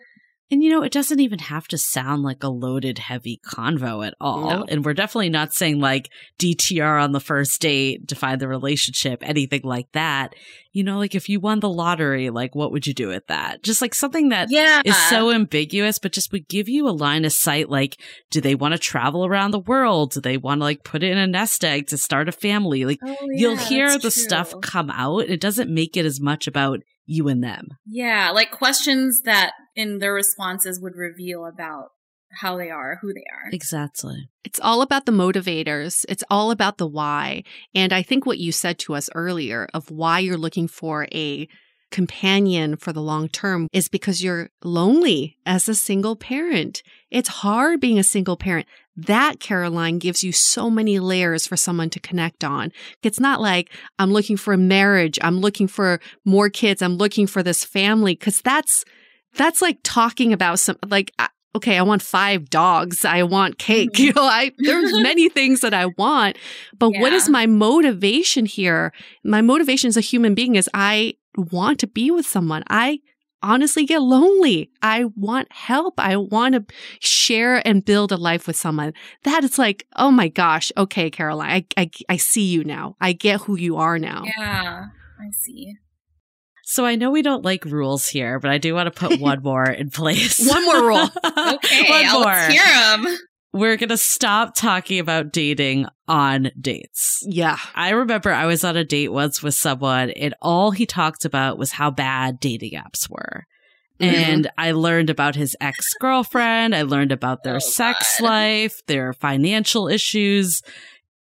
And 0.50 0.62
you 0.64 0.70
know, 0.70 0.82
it 0.82 0.92
doesn't 0.92 1.20
even 1.20 1.40
have 1.40 1.68
to 1.68 1.76
sound 1.78 2.22
like 2.22 2.42
a 2.42 2.48
loaded, 2.48 2.98
heavy 2.98 3.38
convo 3.44 4.06
at 4.06 4.14
all. 4.18 4.48
No. 4.48 4.64
And 4.66 4.82
we're 4.82 4.94
definitely 4.94 5.28
not 5.28 5.52
saying 5.52 5.78
like 5.78 6.10
DTR 6.38 7.02
on 7.02 7.12
the 7.12 7.20
first 7.20 7.60
date, 7.60 8.06
define 8.06 8.38
the 8.38 8.48
relationship, 8.48 9.18
anything 9.22 9.60
like 9.62 9.92
that. 9.92 10.34
You 10.72 10.84
know, 10.84 10.96
like 10.98 11.14
if 11.14 11.28
you 11.28 11.38
won 11.38 11.60
the 11.60 11.68
lottery, 11.68 12.30
like 12.30 12.54
what 12.54 12.72
would 12.72 12.86
you 12.86 12.94
do 12.94 13.08
with 13.08 13.26
that? 13.26 13.62
Just 13.62 13.82
like 13.82 13.94
something 13.94 14.30
that 14.30 14.48
Yeah. 14.50 14.80
is 14.86 14.96
so 15.08 15.30
ambiguous, 15.32 15.98
but 15.98 16.12
just 16.12 16.32
would 16.32 16.48
give 16.48 16.68
you 16.68 16.88
a 16.88 16.90
line 16.90 17.24
of 17.26 17.32
sight. 17.32 17.68
Like, 17.68 18.00
do 18.30 18.40
they 18.40 18.54
want 18.54 18.72
to 18.72 18.78
travel 18.78 19.26
around 19.26 19.50
the 19.50 19.58
world? 19.58 20.12
Do 20.12 20.20
they 20.22 20.38
want 20.38 20.60
to 20.60 20.64
like 20.64 20.82
put 20.82 21.02
it 21.02 21.10
in 21.10 21.18
a 21.18 21.26
nest 21.26 21.62
egg 21.64 21.88
to 21.88 21.98
start 21.98 22.28
a 22.28 22.32
family? 22.32 22.84
Like, 22.86 23.00
Oh, 23.04 23.16
you'll 23.32 23.56
hear 23.56 23.98
the 23.98 24.10
stuff 24.10 24.54
come 24.62 24.88
out. 24.90 25.28
It 25.28 25.40
doesn't 25.40 25.68
make 25.72 25.96
it 25.96 26.06
as 26.06 26.20
much 26.20 26.46
about 26.46 26.80
you 27.08 27.26
and 27.28 27.42
them. 27.42 27.68
Yeah. 27.86 28.30
Like 28.30 28.50
questions 28.50 29.22
that 29.22 29.52
in 29.74 29.98
their 29.98 30.12
responses 30.12 30.78
would 30.80 30.94
reveal 30.94 31.46
about 31.46 31.88
how 32.30 32.58
they 32.58 32.70
are, 32.70 32.98
who 33.00 33.14
they 33.14 33.24
are. 33.32 33.48
Exactly. 33.50 34.28
It's 34.44 34.60
all 34.60 34.82
about 34.82 35.06
the 35.06 35.12
motivators. 35.12 36.04
It's 36.08 36.24
all 36.30 36.50
about 36.50 36.76
the 36.76 36.86
why. 36.86 37.44
And 37.74 37.92
I 37.92 38.02
think 38.02 38.26
what 38.26 38.38
you 38.38 38.52
said 38.52 38.78
to 38.80 38.94
us 38.94 39.08
earlier 39.14 39.68
of 39.72 39.90
why 39.90 40.18
you're 40.18 40.36
looking 40.36 40.68
for 40.68 41.08
a 41.12 41.48
companion 41.90 42.76
for 42.76 42.92
the 42.92 43.00
long 43.00 43.30
term 43.30 43.66
is 43.72 43.88
because 43.88 44.22
you're 44.22 44.50
lonely 44.62 45.38
as 45.46 45.68
a 45.68 45.74
single 45.74 46.16
parent. 46.16 46.82
It's 47.10 47.28
hard 47.30 47.80
being 47.80 47.98
a 47.98 48.04
single 48.04 48.36
parent. 48.36 48.66
That 49.06 49.38
Caroline 49.38 49.98
gives 49.98 50.24
you 50.24 50.32
so 50.32 50.68
many 50.68 50.98
layers 50.98 51.46
for 51.46 51.56
someone 51.56 51.88
to 51.90 52.00
connect 52.00 52.42
on. 52.42 52.72
It's 53.04 53.20
not 53.20 53.40
like 53.40 53.70
I'm 54.00 54.12
looking 54.12 54.36
for 54.36 54.52
a 54.52 54.58
marriage. 54.58 55.20
I'm 55.22 55.38
looking 55.38 55.68
for 55.68 56.00
more 56.24 56.50
kids. 56.50 56.82
I'm 56.82 56.96
looking 56.96 57.28
for 57.28 57.42
this 57.42 57.64
family. 57.64 58.16
Cause 58.16 58.40
that's, 58.42 58.84
that's 59.34 59.62
like 59.62 59.78
talking 59.84 60.32
about 60.32 60.58
some, 60.58 60.76
like, 60.88 61.12
okay, 61.54 61.78
I 61.78 61.82
want 61.82 62.02
five 62.02 62.50
dogs. 62.50 63.04
I 63.04 63.22
want 63.22 63.58
cake. 63.58 63.90
You 63.98 64.12
know, 64.14 64.24
I, 64.24 64.50
there's 64.58 64.92
many 64.98 65.28
things 65.28 65.60
that 65.60 65.74
I 65.74 65.86
want, 65.86 66.36
but 66.76 66.90
yeah. 66.92 67.00
what 67.00 67.12
is 67.12 67.28
my 67.28 67.46
motivation 67.46 68.46
here? 68.46 68.92
My 69.24 69.42
motivation 69.42 69.88
as 69.88 69.96
a 69.96 70.00
human 70.00 70.34
being 70.34 70.56
is 70.56 70.68
I 70.74 71.14
want 71.36 71.78
to 71.80 71.86
be 71.86 72.10
with 72.10 72.26
someone. 72.26 72.64
I 72.68 72.98
honestly 73.42 73.84
get 73.84 74.02
lonely. 74.02 74.70
I 74.82 75.04
want 75.16 75.50
help. 75.52 75.94
I 75.98 76.16
want 76.16 76.54
to 76.54 76.64
share 77.00 77.66
and 77.66 77.84
build 77.84 78.12
a 78.12 78.16
life 78.16 78.46
with 78.46 78.56
someone. 78.56 78.92
That 79.24 79.44
is 79.44 79.58
like, 79.58 79.86
oh 79.96 80.10
my 80.10 80.28
gosh. 80.28 80.72
Okay, 80.76 81.10
Caroline, 81.10 81.64
I, 81.76 81.82
I, 81.82 81.90
I 82.08 82.16
see 82.16 82.46
you 82.46 82.64
now. 82.64 82.96
I 83.00 83.12
get 83.12 83.42
who 83.42 83.56
you 83.56 83.76
are 83.76 83.98
now. 83.98 84.24
Yeah, 84.38 84.84
I 85.20 85.30
see. 85.32 85.74
So 86.64 86.84
I 86.84 86.96
know 86.96 87.10
we 87.10 87.22
don't 87.22 87.44
like 87.44 87.64
rules 87.64 88.08
here, 88.08 88.38
but 88.38 88.50
I 88.50 88.58
do 88.58 88.74
want 88.74 88.92
to 88.92 89.08
put 89.08 89.18
one 89.22 89.42
more 89.42 89.64
in 89.64 89.90
place. 89.90 90.46
one 90.46 90.64
more 90.66 90.82
rule. 90.82 91.08
okay, 91.24 91.88
one 91.88 92.12
more. 92.12 92.24
let's 92.24 92.52
hear 92.52 92.64
them. 92.64 93.18
We're 93.52 93.76
going 93.76 93.88
to 93.88 93.96
stop 93.96 94.54
talking 94.54 94.98
about 94.98 95.32
dating 95.32 95.86
on 96.06 96.50
dates. 96.60 97.22
Yeah. 97.26 97.58
I 97.74 97.90
remember 97.90 98.30
I 98.30 98.46
was 98.46 98.62
on 98.62 98.76
a 98.76 98.84
date 98.84 99.10
once 99.10 99.42
with 99.42 99.54
someone 99.54 100.10
and 100.10 100.34
all 100.42 100.70
he 100.70 100.84
talked 100.84 101.24
about 101.24 101.58
was 101.58 101.72
how 101.72 101.90
bad 101.90 102.40
dating 102.40 102.72
apps 102.72 103.08
were. 103.08 103.46
Mm-hmm. 104.00 104.14
And 104.14 104.50
I 104.58 104.72
learned 104.72 105.10
about 105.10 105.34
his 105.34 105.56
ex 105.60 105.94
girlfriend. 106.00 106.74
I 106.74 106.82
learned 106.82 107.10
about 107.10 107.42
their 107.42 107.56
oh, 107.56 107.60
sex 107.60 108.20
God. 108.20 108.26
life, 108.26 108.80
their 108.86 109.12
financial 109.12 109.88
issues. 109.88 110.60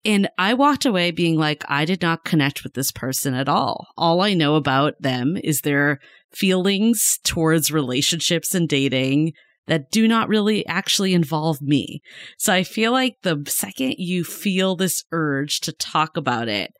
And 0.04 0.28
I 0.38 0.54
walked 0.54 0.86
away 0.86 1.10
being 1.10 1.36
like, 1.36 1.64
I 1.68 1.84
did 1.84 2.02
not 2.02 2.24
connect 2.24 2.62
with 2.62 2.74
this 2.74 2.92
person 2.92 3.34
at 3.34 3.48
all. 3.48 3.88
All 3.96 4.20
I 4.20 4.34
know 4.34 4.54
about 4.54 4.94
them 5.00 5.36
is 5.42 5.60
their 5.60 5.98
feelings 6.32 7.18
towards 7.24 7.72
relationships 7.72 8.54
and 8.54 8.68
dating 8.68 9.32
that 9.66 9.90
do 9.90 10.06
not 10.06 10.28
really 10.28 10.66
actually 10.66 11.14
involve 11.14 11.60
me. 11.60 12.00
So 12.38 12.52
I 12.52 12.64
feel 12.64 12.92
like 12.92 13.16
the 13.22 13.42
second 13.46 13.94
you 13.98 14.24
feel 14.24 14.76
this 14.76 15.04
urge 15.12 15.60
to 15.60 15.72
talk 15.72 16.16
about 16.16 16.48
it, 16.48 16.72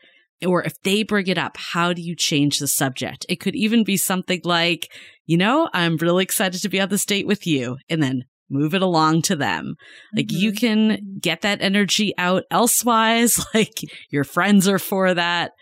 or 0.46 0.62
if 0.62 0.80
they 0.82 1.02
bring 1.02 1.26
it 1.28 1.38
up, 1.38 1.56
how 1.56 1.92
do 1.92 2.02
you 2.02 2.14
change 2.14 2.58
the 2.58 2.68
subject? 2.68 3.24
It 3.28 3.40
could 3.40 3.54
even 3.54 3.84
be 3.84 3.96
something 3.96 4.40
like, 4.44 4.88
you 5.26 5.36
know, 5.36 5.70
I'm 5.72 5.96
really 5.96 6.22
excited 6.22 6.60
to 6.60 6.68
be 6.68 6.80
on 6.80 6.88
this 6.88 7.06
date 7.06 7.26
with 7.26 7.46
you. 7.46 7.78
And 7.88 8.02
then 8.02 8.24
move 8.50 8.74
it 8.74 8.82
along 8.82 9.22
to 9.22 9.36
them. 9.36 9.74
Like 10.14 10.26
mm-hmm. 10.26 10.36
you 10.36 10.52
can 10.52 11.18
get 11.20 11.42
that 11.42 11.60
energy 11.60 12.14
out 12.18 12.44
elsewise. 12.50 13.44
Like 13.54 13.80
your 14.10 14.24
friends 14.24 14.66
are 14.66 14.80
for 14.80 15.14
that. 15.14 15.52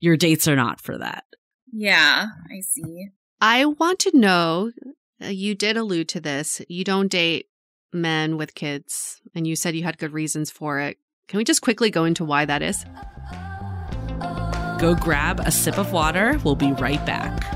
Your 0.00 0.16
dates 0.16 0.48
are 0.48 0.56
not 0.56 0.80
for 0.80 0.98
that. 0.98 1.22
Yeah, 1.72 2.26
I 2.50 2.60
see. 2.60 3.08
I 3.40 3.66
want 3.66 4.00
to 4.00 4.18
know 4.18 4.72
Uh, 5.22 5.28
you 5.28 5.54
did 5.54 5.76
allude 5.76 6.08
to 6.10 6.20
this. 6.20 6.60
You 6.68 6.84
don't 6.84 7.10
date 7.10 7.46
men 7.92 8.36
with 8.36 8.54
kids, 8.54 9.20
and 9.34 9.46
you 9.46 9.56
said 9.56 9.74
you 9.74 9.84
had 9.84 9.98
good 9.98 10.12
reasons 10.12 10.50
for 10.50 10.80
it. 10.80 10.98
Can 11.28 11.38
we 11.38 11.44
just 11.44 11.62
quickly 11.62 11.90
go 11.90 12.04
into 12.04 12.24
why 12.24 12.44
that 12.44 12.62
is? 12.62 12.84
Go 14.78 14.94
grab 14.94 15.40
a 15.40 15.50
sip 15.50 15.78
of 15.78 15.92
water. 15.92 16.38
We'll 16.44 16.54
be 16.54 16.72
right 16.72 17.04
back. 17.06 17.55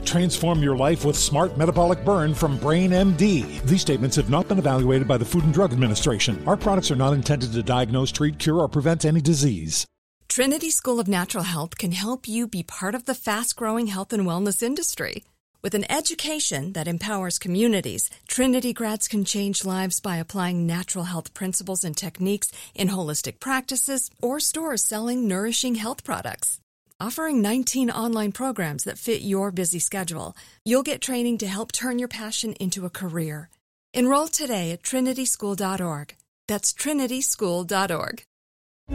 Transform 0.11 0.61
your 0.61 0.75
life 0.75 1.05
with 1.05 1.15
Smart 1.15 1.57
Metabolic 1.57 2.03
Burn 2.03 2.33
from 2.33 2.57
Brain 2.57 2.91
MD. 2.91 3.61
These 3.61 3.79
statements 3.79 4.17
have 4.17 4.29
not 4.29 4.45
been 4.45 4.57
evaluated 4.57 5.07
by 5.07 5.17
the 5.17 5.23
Food 5.23 5.45
and 5.45 5.53
Drug 5.53 5.71
Administration. 5.71 6.43
Our 6.45 6.57
products 6.57 6.91
are 6.91 6.97
not 6.97 7.13
intended 7.13 7.53
to 7.53 7.63
diagnose, 7.63 8.11
treat, 8.11 8.37
cure, 8.37 8.57
or 8.57 8.67
prevent 8.67 9.05
any 9.05 9.21
disease. 9.21 9.85
Trinity 10.27 10.69
School 10.69 10.99
of 10.99 11.07
Natural 11.07 11.45
Health 11.45 11.77
can 11.77 11.93
help 11.93 12.27
you 12.27 12.45
be 12.45 12.61
part 12.61 12.93
of 12.93 13.05
the 13.05 13.15
fast 13.15 13.55
growing 13.55 13.87
health 13.87 14.11
and 14.11 14.23
wellness 14.23 14.61
industry. 14.61 15.23
With 15.61 15.75
an 15.75 15.89
education 15.89 16.73
that 16.73 16.89
empowers 16.89 17.39
communities, 17.39 18.09
Trinity 18.27 18.73
grads 18.73 19.07
can 19.07 19.23
change 19.23 19.63
lives 19.63 20.01
by 20.01 20.17
applying 20.17 20.67
natural 20.67 21.05
health 21.05 21.33
principles 21.33 21.85
and 21.85 21.95
techniques 21.95 22.51
in 22.75 22.89
holistic 22.89 23.39
practices 23.39 24.09
or 24.21 24.41
stores 24.41 24.83
selling 24.83 25.25
nourishing 25.25 25.75
health 25.75 26.03
products. 26.03 26.60
Offering 27.01 27.41
19 27.41 27.89
online 27.89 28.31
programs 28.31 28.83
that 28.83 28.99
fit 28.99 29.23
your 29.23 29.49
busy 29.49 29.79
schedule, 29.79 30.37
you'll 30.63 30.83
get 30.83 31.01
training 31.01 31.39
to 31.39 31.47
help 31.47 31.71
turn 31.71 31.97
your 31.97 32.07
passion 32.07 32.53
into 32.59 32.85
a 32.85 32.91
career. 32.91 33.49
Enroll 33.95 34.27
today 34.27 34.69
at 34.69 34.83
trinityschool.org. 34.83 36.15
That's 36.47 36.71
trinityschool.org. 36.71 38.23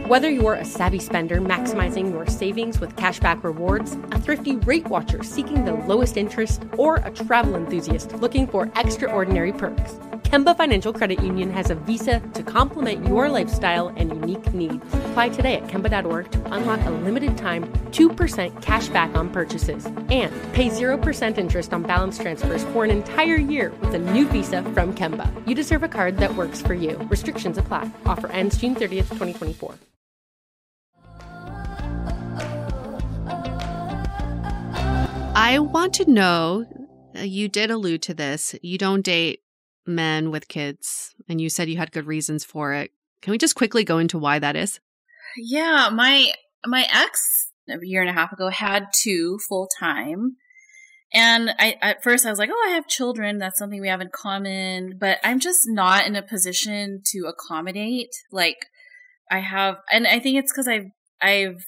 Whether 0.07 0.31
you're 0.31 0.55
a 0.55 0.65
savvy 0.65 1.01
spender 1.01 1.41
maximizing 1.41 2.13
your 2.13 2.29
savings 2.29 2.79
with 2.79 2.95
cashback 2.95 3.43
rewards, 3.43 3.95
a 4.13 4.21
thrifty 4.21 4.55
rate 4.55 4.87
watcher 4.87 5.25
seeking 5.25 5.65
the 5.65 5.73
lowest 5.73 6.17
interest, 6.17 6.63
or 6.77 6.97
a 6.97 7.11
travel 7.11 7.57
enthusiast 7.57 8.13
looking 8.21 8.47
for 8.47 8.71
extraordinary 8.77 9.53
perks, 9.53 9.99
Kemba 10.25 10.57
Financial 10.57 10.93
Credit 10.93 11.23
Union 11.23 11.51
has 11.51 11.71
a 11.71 11.75
visa 11.75 12.21
to 12.35 12.43
complement 12.43 13.07
your 13.07 13.29
lifestyle 13.29 13.89
and 13.97 14.11
unique 14.11 14.53
needs. 14.53 14.85
Apply 15.11 15.29
today 15.29 15.57
at 15.57 15.67
Kemba.org 15.69 16.31
to 16.31 16.53
unlock 16.53 16.81
a 16.87 16.91
limited 16.91 17.37
time 17.37 17.65
2% 17.93 18.63
cash 18.63 18.89
back 18.89 19.15
on 19.15 19.31
purchases 19.31 19.87
and 19.87 20.33
pay 20.53 20.69
0% 20.69 21.39
interest 21.39 21.73
on 21.73 21.83
balance 21.83 22.19
transfers 22.19 22.65
for 22.65 22.85
an 22.85 22.91
entire 22.91 23.37
year 23.37 23.73
with 23.81 23.95
a 23.95 23.99
new 23.99 24.27
visa 24.29 24.63
from 24.63 24.95
Kemba. 24.95 25.31
You 25.47 25.55
deserve 25.55 25.83
a 25.83 25.89
card 25.89 26.19
that 26.19 26.35
works 26.35 26.61
for 26.61 26.75
you. 26.75 26.97
Restrictions 27.11 27.59
apply. 27.59 27.91
Offer 28.05 28.29
ends 28.29 28.59
June 28.59 28.75
30th, 28.75 29.09
2024. 29.09 29.75
I 35.39 35.59
want 35.59 35.93
to 35.95 36.11
know 36.11 36.65
you 37.15 37.49
did 37.49 37.71
allude 37.71 38.03
to 38.03 38.15
this. 38.15 38.55
You 38.63 38.79
don't 38.79 39.03
date 39.03 39.41
men 39.87 40.31
with 40.31 40.49
kids, 40.49 41.15
and 41.29 41.41
you 41.41 41.49
said 41.49 41.69
you 41.69 41.77
had 41.77 41.93
good 41.93 42.07
reasons 42.07 42.45
for 42.45 42.73
it. 42.73 42.91
Can 43.23 43.31
we 43.31 43.39
just 43.39 43.55
quickly 43.55 43.85
go 43.85 43.99
into 43.99 44.19
why 44.19 44.39
that 44.39 44.57
is? 44.57 44.81
Yeah, 45.37 45.91
my 45.93 46.33
my 46.65 46.87
ex 46.93 47.51
a 47.69 47.79
year 47.83 48.01
and 48.01 48.11
a 48.11 48.13
half 48.13 48.33
ago 48.33 48.49
had 48.49 48.87
two 48.95 49.39
full 49.49 49.69
time. 49.79 50.37
And 51.13 51.51
I 51.59 51.77
at 51.83 52.03
first 52.03 52.27
I 52.27 52.31
was 52.31 52.39
like, 52.39 52.51
"Oh, 52.53 52.67
I 52.69 52.75
have 52.75 52.89
children. 52.89 53.39
That's 53.39 53.59
something 53.59 53.81
we 53.81 53.89
have 53.89 54.01
in 54.01 54.11
common." 54.13 54.99
But 54.99 55.19
I'm 55.23 55.41
just 55.41 55.63
not 55.67 56.07
in 56.07 56.17
a 56.17 56.23
position 56.23 57.03
to 57.13 57.27
accommodate. 57.27 58.11
Like 58.33 58.67
I 59.31 59.39
have, 59.39 59.77
and 59.91 60.07
I 60.07 60.19
think 60.19 60.39
it's 60.39 60.53
because 60.53 60.69
I've 60.69 60.91
I've 61.21 61.65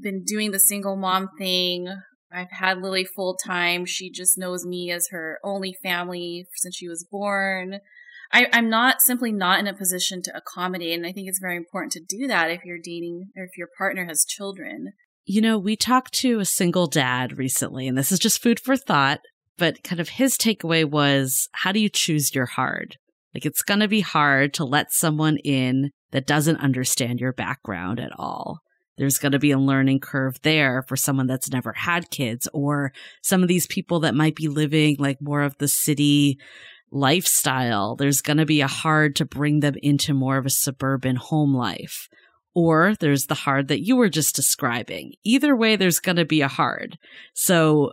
been 0.00 0.24
doing 0.24 0.50
the 0.50 0.60
single 0.60 0.96
mom 0.96 1.28
thing 1.38 1.88
I've 2.32 2.50
had 2.50 2.82
Lily 2.82 3.04
full 3.04 3.36
time. 3.36 3.86
She 3.86 4.10
just 4.10 4.36
knows 4.36 4.66
me 4.66 4.90
as 4.90 5.08
her 5.10 5.38
only 5.44 5.76
family 5.82 6.46
since 6.54 6.76
she 6.76 6.88
was 6.88 7.04
born. 7.04 7.80
I, 8.32 8.48
I'm 8.52 8.68
not 8.68 9.00
simply 9.00 9.32
not 9.32 9.60
in 9.60 9.66
a 9.66 9.74
position 9.74 10.22
to 10.22 10.36
accommodate. 10.36 10.96
And 10.96 11.06
I 11.06 11.12
think 11.12 11.28
it's 11.28 11.38
very 11.38 11.56
important 11.56 11.92
to 11.92 12.00
do 12.00 12.26
that 12.26 12.50
if 12.50 12.64
you're 12.64 12.78
dating 12.82 13.30
or 13.36 13.44
if 13.44 13.56
your 13.56 13.68
partner 13.78 14.04
has 14.06 14.24
children. 14.24 14.92
You 15.24 15.40
know, 15.40 15.58
we 15.58 15.76
talked 15.76 16.12
to 16.14 16.38
a 16.38 16.44
single 16.44 16.86
dad 16.86 17.36
recently, 17.36 17.88
and 17.88 17.98
this 17.98 18.12
is 18.12 18.20
just 18.20 18.40
food 18.40 18.60
for 18.60 18.76
thought, 18.76 19.20
but 19.58 19.82
kind 19.82 20.00
of 20.00 20.10
his 20.10 20.36
takeaway 20.36 20.84
was 20.84 21.48
how 21.52 21.72
do 21.72 21.80
you 21.80 21.88
choose 21.88 22.34
your 22.34 22.46
hard? 22.46 22.96
Like, 23.34 23.44
it's 23.44 23.62
going 23.62 23.80
to 23.80 23.88
be 23.88 24.00
hard 24.00 24.54
to 24.54 24.64
let 24.64 24.92
someone 24.92 25.36
in 25.38 25.90
that 26.12 26.26
doesn't 26.26 26.58
understand 26.58 27.20
your 27.20 27.32
background 27.32 28.00
at 28.00 28.12
all. 28.16 28.60
There's 28.96 29.18
going 29.18 29.32
to 29.32 29.38
be 29.38 29.50
a 29.50 29.58
learning 29.58 30.00
curve 30.00 30.40
there 30.42 30.82
for 30.82 30.96
someone 30.96 31.26
that's 31.26 31.50
never 31.50 31.72
had 31.72 32.10
kids 32.10 32.48
or 32.52 32.92
some 33.22 33.42
of 33.42 33.48
these 33.48 33.66
people 33.66 34.00
that 34.00 34.14
might 34.14 34.34
be 34.34 34.48
living 34.48 34.96
like 34.98 35.20
more 35.20 35.42
of 35.42 35.56
the 35.58 35.68
city 35.68 36.38
lifestyle. 36.90 37.96
There's 37.96 38.20
going 38.20 38.38
to 38.38 38.46
be 38.46 38.60
a 38.60 38.66
hard 38.66 39.16
to 39.16 39.24
bring 39.24 39.60
them 39.60 39.74
into 39.82 40.14
more 40.14 40.38
of 40.38 40.46
a 40.46 40.50
suburban 40.50 41.16
home 41.16 41.54
life. 41.54 42.08
Or 42.54 42.94
there's 42.98 43.26
the 43.26 43.34
hard 43.34 43.68
that 43.68 43.84
you 43.84 43.96
were 43.96 44.08
just 44.08 44.34
describing. 44.34 45.12
Either 45.24 45.54
way, 45.54 45.76
there's 45.76 46.00
going 46.00 46.16
to 46.16 46.24
be 46.24 46.40
a 46.40 46.48
hard. 46.48 46.96
So 47.34 47.92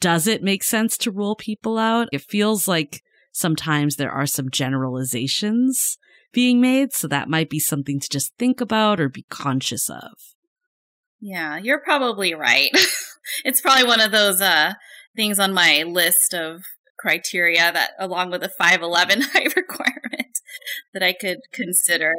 does 0.00 0.26
it 0.26 0.42
make 0.42 0.64
sense 0.64 0.98
to 0.98 1.12
rule 1.12 1.36
people 1.36 1.78
out? 1.78 2.08
It 2.12 2.22
feels 2.22 2.66
like 2.66 3.04
sometimes 3.30 3.96
there 3.96 4.10
are 4.10 4.26
some 4.26 4.50
generalizations 4.50 5.96
being 6.34 6.60
made. 6.60 6.92
So 6.92 7.08
that 7.08 7.28
might 7.28 7.48
be 7.48 7.58
something 7.58 8.00
to 8.00 8.08
just 8.08 8.32
think 8.38 8.60
about 8.60 9.00
or 9.00 9.08
be 9.08 9.24
conscious 9.30 9.88
of. 9.88 10.12
Yeah, 11.20 11.56
you're 11.56 11.80
probably 11.80 12.34
right. 12.34 12.70
it's 13.44 13.60
probably 13.60 13.86
one 13.86 14.00
of 14.00 14.12
those 14.12 14.40
uh, 14.40 14.74
things 15.16 15.38
on 15.38 15.54
my 15.54 15.84
list 15.86 16.34
of 16.34 16.62
criteria 16.98 17.72
that, 17.72 17.92
along 17.98 18.30
with 18.30 18.42
the 18.42 18.50
5'11 18.60 19.22
height 19.32 19.56
requirement, 19.56 20.38
that 20.92 21.02
I 21.02 21.14
could 21.14 21.38
consider. 21.52 22.12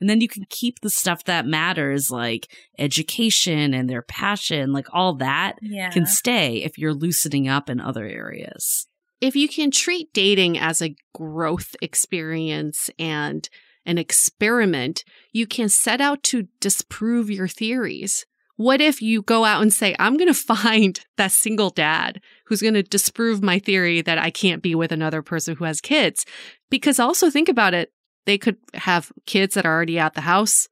And 0.00 0.08
then 0.08 0.20
you 0.20 0.28
can 0.28 0.44
keep 0.48 0.80
the 0.80 0.90
stuff 0.90 1.24
that 1.24 1.46
matters, 1.46 2.10
like 2.10 2.50
education 2.78 3.74
and 3.74 3.88
their 3.88 4.02
passion, 4.02 4.72
like 4.72 4.86
all 4.92 5.14
that 5.16 5.56
yeah. 5.62 5.90
can 5.90 6.06
stay 6.06 6.62
if 6.62 6.76
you're 6.78 6.94
loosening 6.94 7.48
up 7.48 7.70
in 7.70 7.80
other 7.80 8.04
areas 8.04 8.86
if 9.20 9.36
you 9.36 9.48
can 9.48 9.70
treat 9.70 10.12
dating 10.12 10.58
as 10.58 10.80
a 10.80 10.96
growth 11.14 11.76
experience 11.82 12.90
and 12.98 13.48
an 13.86 13.98
experiment, 13.98 15.04
you 15.32 15.46
can 15.46 15.68
set 15.68 16.00
out 16.00 16.22
to 16.24 16.48
disprove 16.60 17.30
your 17.30 17.48
theories. 17.48 18.26
What 18.56 18.80
if 18.80 19.00
you 19.00 19.22
go 19.22 19.44
out 19.44 19.62
and 19.62 19.72
say, 19.72 19.96
I'm 19.98 20.16
going 20.16 20.28
to 20.32 20.34
find 20.34 21.00
that 21.16 21.32
single 21.32 21.70
dad 21.70 22.20
who's 22.46 22.62
going 22.62 22.74
to 22.74 22.82
disprove 22.82 23.42
my 23.42 23.58
theory 23.58 24.02
that 24.02 24.18
I 24.18 24.30
can't 24.30 24.62
be 24.62 24.74
with 24.74 24.92
another 24.92 25.22
person 25.22 25.56
who 25.56 25.64
has 25.64 25.80
kids? 25.80 26.24
Because 26.70 26.98
also 26.98 27.30
think 27.30 27.48
about 27.48 27.74
it. 27.74 27.92
They 28.26 28.38
could 28.38 28.58
have 28.74 29.12
kids 29.26 29.54
that 29.54 29.64
are 29.64 29.74
already 29.74 29.98
at 29.98 30.14
the 30.14 30.20
house. 30.20 30.68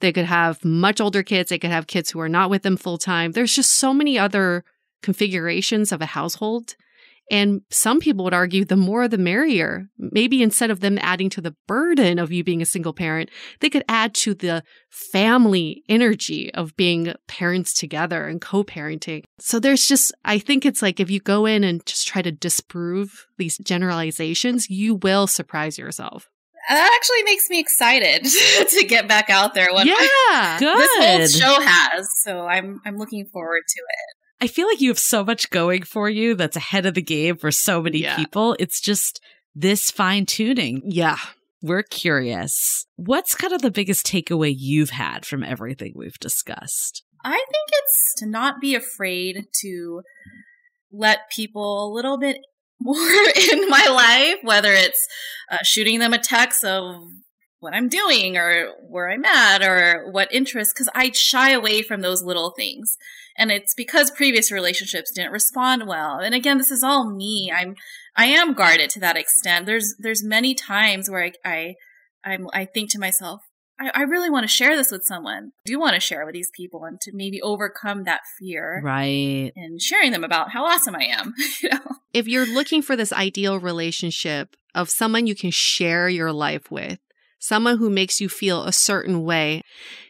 They 0.00 0.12
could 0.12 0.26
have 0.26 0.64
much 0.64 1.00
older 1.00 1.22
kids. 1.22 1.50
They 1.50 1.58
could 1.58 1.70
have 1.70 1.86
kids 1.86 2.10
who 2.10 2.20
are 2.20 2.28
not 2.28 2.50
with 2.50 2.62
them 2.62 2.76
full 2.76 2.98
time. 2.98 3.32
There's 3.32 3.54
just 3.54 3.72
so 3.72 3.94
many 3.94 4.18
other 4.18 4.64
configurations 5.02 5.92
of 5.92 6.00
a 6.02 6.06
household 6.06 6.74
and 7.30 7.62
some 7.70 8.00
people 8.00 8.24
would 8.24 8.34
argue 8.34 8.64
the 8.64 8.76
more 8.76 9.08
the 9.08 9.18
merrier. 9.18 9.88
Maybe 9.98 10.42
instead 10.42 10.70
of 10.70 10.80
them 10.80 10.98
adding 11.00 11.30
to 11.30 11.40
the 11.40 11.54
burden 11.66 12.18
of 12.18 12.32
you 12.32 12.42
being 12.42 12.62
a 12.62 12.66
single 12.66 12.92
parent, 12.92 13.30
they 13.60 13.70
could 13.70 13.84
add 13.88 14.14
to 14.16 14.34
the 14.34 14.62
family 14.90 15.82
energy 15.88 16.52
of 16.54 16.76
being 16.76 17.14
parents 17.26 17.74
together 17.74 18.26
and 18.26 18.40
co 18.40 18.64
parenting. 18.64 19.24
So 19.38 19.60
there's 19.60 19.86
just, 19.86 20.12
I 20.24 20.38
think 20.38 20.64
it's 20.64 20.82
like 20.82 21.00
if 21.00 21.10
you 21.10 21.20
go 21.20 21.46
in 21.46 21.64
and 21.64 21.84
just 21.86 22.08
try 22.08 22.22
to 22.22 22.32
disprove 22.32 23.26
these 23.36 23.58
generalizations, 23.58 24.70
you 24.70 24.94
will 24.94 25.26
surprise 25.26 25.78
yourself. 25.78 26.28
That 26.68 26.92
actually 26.94 27.22
makes 27.22 27.48
me 27.48 27.60
excited 27.60 28.24
to 28.70 28.84
get 28.86 29.08
back 29.08 29.30
out 29.30 29.54
there. 29.54 29.68
When 29.72 29.86
yeah, 29.86 30.58
good. 30.58 30.78
This 30.78 31.40
whole 31.40 31.56
show 31.56 31.60
has, 31.62 32.06
so 32.24 32.46
I'm 32.46 32.80
I'm 32.84 32.98
looking 32.98 33.24
forward 33.32 33.62
to 33.66 33.80
it. 33.80 34.17
I 34.40 34.46
feel 34.46 34.66
like 34.68 34.80
you 34.80 34.88
have 34.90 34.98
so 34.98 35.24
much 35.24 35.50
going 35.50 35.82
for 35.82 36.08
you 36.08 36.34
that's 36.34 36.56
ahead 36.56 36.86
of 36.86 36.94
the 36.94 37.02
game 37.02 37.36
for 37.36 37.50
so 37.50 37.82
many 37.82 37.98
yeah. 37.98 38.16
people. 38.16 38.56
It's 38.58 38.80
just 38.80 39.20
this 39.54 39.90
fine 39.90 40.26
tuning. 40.26 40.82
Yeah. 40.84 41.18
We're 41.60 41.82
curious. 41.82 42.86
What's 42.96 43.34
kind 43.34 43.52
of 43.52 43.62
the 43.62 43.70
biggest 43.72 44.06
takeaway 44.06 44.54
you've 44.56 44.90
had 44.90 45.26
from 45.26 45.42
everything 45.42 45.92
we've 45.96 46.18
discussed? 46.18 47.02
I 47.24 47.32
think 47.32 47.68
it's 47.72 48.14
to 48.18 48.26
not 48.26 48.60
be 48.60 48.76
afraid 48.76 49.46
to 49.62 50.02
let 50.92 51.30
people 51.34 51.86
a 51.86 51.92
little 51.92 52.16
bit 52.16 52.38
more 52.80 52.96
in 52.96 53.68
my 53.68 53.86
life, 53.88 54.38
whether 54.42 54.72
it's 54.72 55.08
uh, 55.50 55.58
shooting 55.64 55.98
them 55.98 56.12
a 56.12 56.18
text 56.18 56.64
of 56.64 56.94
what 57.60 57.74
I'm 57.74 57.88
doing 57.88 58.36
or 58.36 58.68
where 58.86 59.10
I'm 59.10 59.24
at 59.24 59.62
or 59.62 60.10
what 60.10 60.32
interests, 60.32 60.72
because 60.72 60.88
I 60.94 61.10
shy 61.12 61.50
away 61.50 61.82
from 61.82 62.00
those 62.00 62.22
little 62.22 62.52
things. 62.56 62.96
And 63.36 63.50
it's 63.50 63.74
because 63.74 64.10
previous 64.10 64.52
relationships 64.52 65.12
didn't 65.14 65.32
respond 65.32 65.86
well. 65.86 66.18
And 66.18 66.34
again, 66.34 66.58
this 66.58 66.70
is 66.70 66.82
all 66.82 67.10
me. 67.10 67.52
I'm, 67.54 67.74
I 68.16 68.26
am 68.26 68.54
guarded 68.54 68.90
to 68.90 69.00
that 69.00 69.16
extent. 69.16 69.66
There's, 69.66 69.94
there's 69.98 70.24
many 70.24 70.54
times 70.54 71.10
where 71.10 71.24
I, 71.24 71.32
I, 71.44 71.74
I'm, 72.24 72.48
I 72.52 72.64
think 72.64 72.90
to 72.92 72.98
myself, 72.98 73.42
I, 73.80 73.90
I 73.94 74.02
really 74.02 74.30
want 74.30 74.44
to 74.44 74.48
share 74.48 74.76
this 74.76 74.90
with 74.90 75.04
someone. 75.04 75.52
I 75.56 75.62
do 75.64 75.78
want 75.78 75.94
to 75.94 76.00
share 76.00 76.24
with 76.26 76.34
these 76.34 76.50
people 76.54 76.84
and 76.84 77.00
to 77.02 77.12
maybe 77.14 77.40
overcome 77.42 78.04
that 78.04 78.22
fear. 78.38 78.80
Right. 78.84 79.52
And 79.56 79.80
sharing 79.80 80.12
them 80.12 80.24
about 80.24 80.50
how 80.50 80.64
awesome 80.64 80.96
I 80.96 81.04
am. 81.04 81.34
you 81.62 81.70
know? 81.70 81.80
If 82.12 82.26
you're 82.26 82.46
looking 82.46 82.82
for 82.82 82.96
this 82.96 83.12
ideal 83.12 83.58
relationship 83.60 84.56
of 84.74 84.90
someone 84.90 85.26
you 85.26 85.34
can 85.34 85.50
share 85.50 86.08
your 86.08 86.32
life 86.32 86.70
with, 86.70 86.98
someone 87.38 87.78
who 87.78 87.90
makes 87.90 88.20
you 88.20 88.28
feel 88.28 88.64
a 88.64 88.72
certain 88.72 89.24
way. 89.24 89.62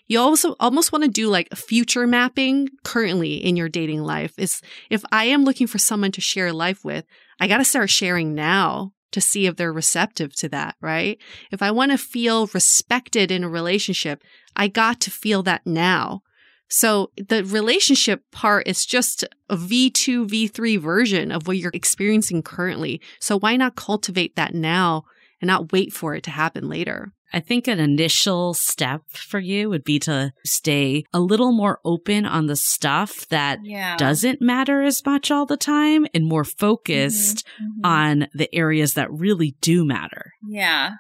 You 0.07 0.21
also 0.21 0.57
almost 0.59 0.91
want 0.91 1.05
to 1.05 1.11
do 1.11 1.29
like 1.29 1.55
future 1.55 2.07
mapping 2.07 2.69
currently 2.83 3.35
in 3.35 3.57
your 3.57 3.69
dating 3.69 4.03
life. 4.03 4.33
Is 4.39 4.63
if 4.91 5.05
I 5.13 5.25
am 5.25 5.45
looking 5.45 5.67
for 5.67 5.79
someone 5.79 6.13
to 6.13 6.21
share 6.21 6.53
life 6.53 6.85
with, 6.85 7.05
I 7.41 7.47
got 7.47 7.59
to 7.59 7.65
start 7.65 7.91
sharing 7.91 8.35
now 8.35 8.93
to 9.13 9.21
see 9.21 9.47
if 9.47 9.57
they're 9.57 9.73
receptive 9.73 10.35
to 10.37 10.49
that, 10.51 10.77
right? 10.81 11.19
If 11.51 11.63
I 11.63 11.71
want 11.71 11.93
to 11.93 11.99
feel 11.99 12.47
respected 12.49 13.31
in 13.31 13.45
a 13.45 13.49
relationship, 13.49 14.23
I 14.57 14.69
got 14.69 15.01
to 15.01 15.11
feel 15.11 15.43
that 15.45 15.67
now. 15.67 16.23
So 16.69 17.11
the 17.17 17.45
relationship 17.45 18.23
part 18.31 18.69
is 18.69 18.85
just 18.85 19.25
a 19.49 19.57
V2, 19.57 20.29
V3 20.29 20.79
version 20.79 21.33
of 21.33 21.47
what 21.47 21.57
you're 21.57 21.71
experiencing 21.73 22.43
currently. 22.43 23.01
So 23.21 23.39
why 23.39 23.57
not 23.57 23.77
cultivate 23.77 24.37
that 24.37 24.55
now 24.55 25.05
and 25.41 25.49
not 25.49 25.73
wait 25.73 25.93
for 25.93 26.15
it 26.15 26.25
to 26.25 26.31
happen 26.31 26.69
later? 26.69 27.13
I 27.33 27.41
think 27.41 27.69
an 27.69 27.79
initial 27.79 28.55
step 28.55 29.03
for 29.11 29.39
you 29.39 29.69
would 29.69 29.85
be 29.85 29.99
to 30.01 30.33
stay 30.45 31.05
a 31.13 31.21
little 31.21 31.53
more 31.53 31.79
open 31.85 32.25
on 32.25 32.47
the 32.47 32.57
stuff 32.57 33.29
that 33.29 33.61
yeah. 33.63 33.97
doesn't 33.97 34.41
matter 34.41 34.83
as 34.83 35.05
much 35.05 35.31
all 35.31 35.45
the 35.45 35.57
time 35.57 36.07
and 36.15 36.27
more 36.27 36.45
focused 36.45 37.47
mm-hmm, 37.47 37.87
mm-hmm. 37.87 37.87
on 37.87 38.29
the 38.35 38.53
areas 38.55 38.95
that 38.95 39.13
really 39.13 39.57
do 39.61 39.85
matter. 39.85 40.33
Yeah. 40.49 40.93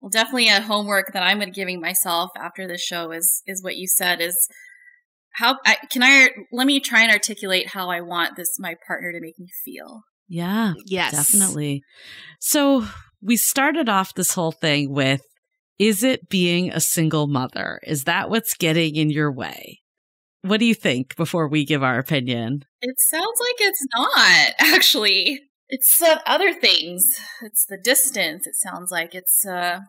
Well, 0.00 0.10
definitely 0.10 0.48
a 0.48 0.60
homework 0.60 1.12
that 1.12 1.22
I'm 1.22 1.40
giving 1.50 1.80
myself 1.80 2.30
after 2.36 2.68
the 2.68 2.78
show 2.78 3.10
is 3.10 3.42
is 3.46 3.62
what 3.62 3.76
you 3.76 3.88
said 3.88 4.20
is 4.20 4.36
how 5.32 5.56
I, 5.66 5.78
can 5.90 6.02
I 6.02 6.28
let 6.52 6.66
me 6.66 6.78
try 6.78 7.02
and 7.02 7.10
articulate 7.10 7.68
how 7.70 7.90
I 7.90 8.00
want 8.00 8.36
this 8.36 8.58
my 8.58 8.76
partner 8.86 9.12
to 9.12 9.20
make 9.20 9.38
me 9.38 9.48
feel. 9.64 10.02
Yeah. 10.28 10.74
Yes. 10.86 11.12
Definitely. 11.12 11.82
So 12.38 12.86
we 13.20 13.36
started 13.36 13.88
off 13.88 14.14
this 14.14 14.34
whole 14.34 14.52
thing 14.52 14.92
with 14.92 15.22
is 15.78 16.02
it 16.02 16.28
being 16.28 16.70
a 16.72 16.80
single 16.80 17.26
mother? 17.26 17.80
Is 17.84 18.04
that 18.04 18.30
what's 18.30 18.54
getting 18.54 18.96
in 18.96 19.10
your 19.10 19.32
way? 19.32 19.80
What 20.42 20.60
do 20.60 20.66
you 20.66 20.74
think 20.74 21.16
before 21.16 21.48
we 21.48 21.64
give 21.64 21.82
our 21.82 21.98
opinion? 21.98 22.64
It 22.80 22.96
sounds 23.10 23.40
like 23.40 23.56
it's 23.60 23.86
not, 23.96 24.54
actually. 24.74 25.40
It's 25.68 26.02
uh, 26.02 26.18
other 26.26 26.52
things. 26.52 27.18
It's 27.42 27.64
the 27.66 27.78
distance. 27.78 28.46
It 28.46 28.54
sounds 28.54 28.90
like 28.90 29.14
it's 29.14 29.46
uh 29.46 29.80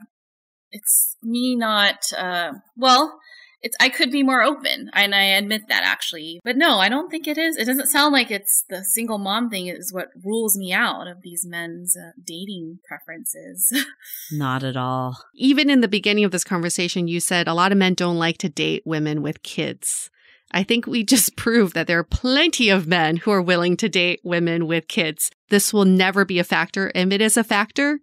it's 0.71 1.17
me 1.21 1.55
not 1.55 1.97
uh 2.17 2.53
well, 2.77 3.19
it's 3.62 3.76
I 3.80 3.89
could 3.89 4.12
be 4.12 4.24
more 4.24 4.43
open, 4.43 4.89
and 4.93 5.16
I 5.16 5.24
admit 5.24 5.68
that 5.70 5.84
actually. 5.84 6.39
But 6.43 6.58
no, 6.58 6.80
I 6.80 6.89
don't 6.89 7.10
think 7.10 7.28
it 7.28 7.38
is. 7.38 7.58
It 7.58 7.66
doesn't 7.66 7.88
sound 7.88 8.14
like 8.14 8.32
it's 8.32 8.64
the 8.70 8.84
single 8.84 9.18
mom 9.18 9.49
thing 9.49 9.68
is 9.68 9.93
what 9.93 10.10
rules 10.24 10.58
me 10.58 10.74
out 10.74 11.08
of 11.08 11.22
these 11.22 11.45
men's 11.45 11.95
uh, 11.97 12.12
dating 12.24 12.80
preferences. 12.88 13.72
Not 14.32 14.64
at 14.64 14.78
all. 14.78 15.18
Even 15.36 15.70
in 15.70 15.82
the 15.82 15.88
beginning 15.88 16.24
of 16.24 16.32
this 16.32 16.43
conversation, 16.43 17.08
you 17.08 17.20
said 17.20 17.47
a 17.47 17.53
lot 17.53 17.72
of 17.72 17.78
men 17.78 17.93
don't 17.93 18.20
like 18.20 18.38
to 18.39 18.49
date 18.49 18.84
women 18.86 19.22
with 19.22 19.43
kids. 19.43 20.10
I 20.51 20.64
think 20.64 20.88
we 20.88 21.03
just 21.16 21.36
proved 21.36 21.74
that 21.76 21.88
there 21.88 21.99
are 21.99 22.03
plenty 22.03 22.70
of 22.70 22.88
men 22.88 23.18
who 23.18 23.32
are 23.32 23.41
willing 23.41 23.78
to 23.78 23.89
date 23.89 24.22
women 24.24 24.68
with 24.68 24.88
kids. 24.88 25.32
This 25.49 25.74
will 25.74 25.86
never 25.86 26.26
be 26.26 26.39
a 26.39 26.43
factor. 26.43 26.91
If 26.95 27.12
it 27.12 27.22
is 27.22 27.38
a 27.38 27.43
factor, 27.43 27.99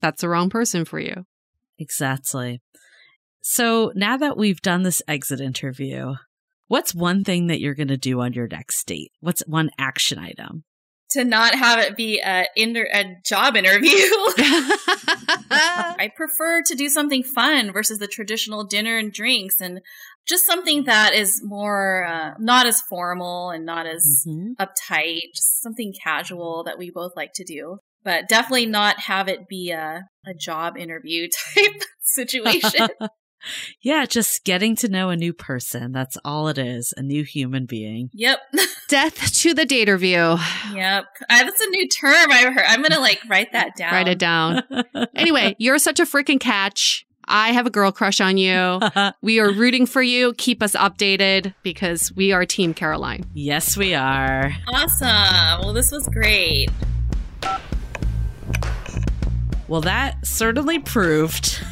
that's 0.00 0.20
the 0.20 0.28
wrong 0.28 0.50
person 0.50 0.84
for 0.84 1.00
you. 1.00 1.24
Exactly. 1.78 2.60
So 3.46 3.92
now 3.94 4.16
that 4.16 4.38
we've 4.38 4.62
done 4.62 4.84
this 4.84 5.02
exit 5.06 5.38
interview, 5.38 6.14
what's 6.68 6.94
one 6.94 7.24
thing 7.24 7.48
that 7.48 7.60
you're 7.60 7.74
going 7.74 7.88
to 7.88 7.98
do 7.98 8.22
on 8.22 8.32
your 8.32 8.48
next 8.48 8.86
date? 8.86 9.12
What's 9.20 9.42
one 9.46 9.68
action 9.78 10.18
item? 10.18 10.64
To 11.10 11.24
not 11.24 11.54
have 11.54 11.78
it 11.78 11.94
be 11.94 12.22
a, 12.24 12.46
inter- 12.56 12.88
a 12.90 13.04
job 13.22 13.54
interview. 13.54 13.90
I 15.50 16.10
prefer 16.16 16.62
to 16.62 16.74
do 16.74 16.88
something 16.88 17.22
fun 17.22 17.70
versus 17.70 17.98
the 17.98 18.06
traditional 18.06 18.64
dinner 18.64 18.96
and 18.96 19.12
drinks 19.12 19.60
and 19.60 19.82
just 20.26 20.46
something 20.46 20.84
that 20.84 21.12
is 21.12 21.42
more, 21.44 22.06
uh, 22.06 22.30
not 22.38 22.66
as 22.66 22.80
formal 22.88 23.50
and 23.50 23.66
not 23.66 23.84
as 23.86 24.24
mm-hmm. 24.26 24.52
uptight, 24.58 25.20
just 25.34 25.60
something 25.60 25.92
casual 26.02 26.64
that 26.64 26.78
we 26.78 26.90
both 26.90 27.12
like 27.14 27.34
to 27.34 27.44
do 27.44 27.76
but 28.04 28.28
definitely 28.28 28.66
not 28.66 29.00
have 29.00 29.28
it 29.28 29.48
be 29.48 29.70
a, 29.70 30.04
a 30.26 30.34
job 30.34 30.76
interview 30.76 31.26
type 31.54 31.82
situation. 32.02 32.88
Yeah, 33.82 34.06
just 34.06 34.44
getting 34.44 34.76
to 34.76 34.88
know 34.88 35.10
a 35.10 35.16
new 35.16 35.32
person. 35.32 35.92
That's 35.92 36.16
all 36.24 36.48
it 36.48 36.58
is. 36.58 36.92
A 36.96 37.02
new 37.02 37.24
human 37.24 37.66
being. 37.66 38.10
Yep. 38.12 38.38
Death 38.88 39.32
to 39.34 39.54
the 39.54 39.64
Daterview. 39.64 40.38
Yep. 40.74 41.04
Uh, 41.28 41.44
that's 41.44 41.60
a 41.60 41.66
new 41.70 41.88
term 41.88 42.30
I've 42.30 42.54
heard. 42.54 42.64
I'm 42.66 42.80
going 42.80 42.92
to 42.92 43.00
like 43.00 43.20
write 43.28 43.52
that 43.52 43.76
down. 43.76 43.92
Write 43.92 44.08
it 44.08 44.18
down. 44.18 44.62
anyway, 45.14 45.56
you're 45.58 45.78
such 45.78 46.00
a 46.00 46.04
freaking 46.04 46.40
catch. 46.40 47.06
I 47.26 47.52
have 47.52 47.66
a 47.66 47.70
girl 47.70 47.90
crush 47.90 48.20
on 48.20 48.36
you. 48.36 48.80
we 49.22 49.40
are 49.40 49.50
rooting 49.50 49.86
for 49.86 50.02
you. 50.02 50.34
Keep 50.36 50.62
us 50.62 50.72
updated 50.76 51.54
because 51.62 52.12
we 52.14 52.32
are 52.32 52.44
Team 52.44 52.74
Caroline. 52.74 53.24
yes, 53.32 53.76
we 53.78 53.94
are. 53.94 54.52
Awesome. 54.68 55.64
Well, 55.64 55.72
this 55.72 55.90
was 55.90 56.06
great. 56.08 56.68
Well, 59.66 59.80
that 59.80 60.26
certainly 60.26 60.78
proved 60.78 61.64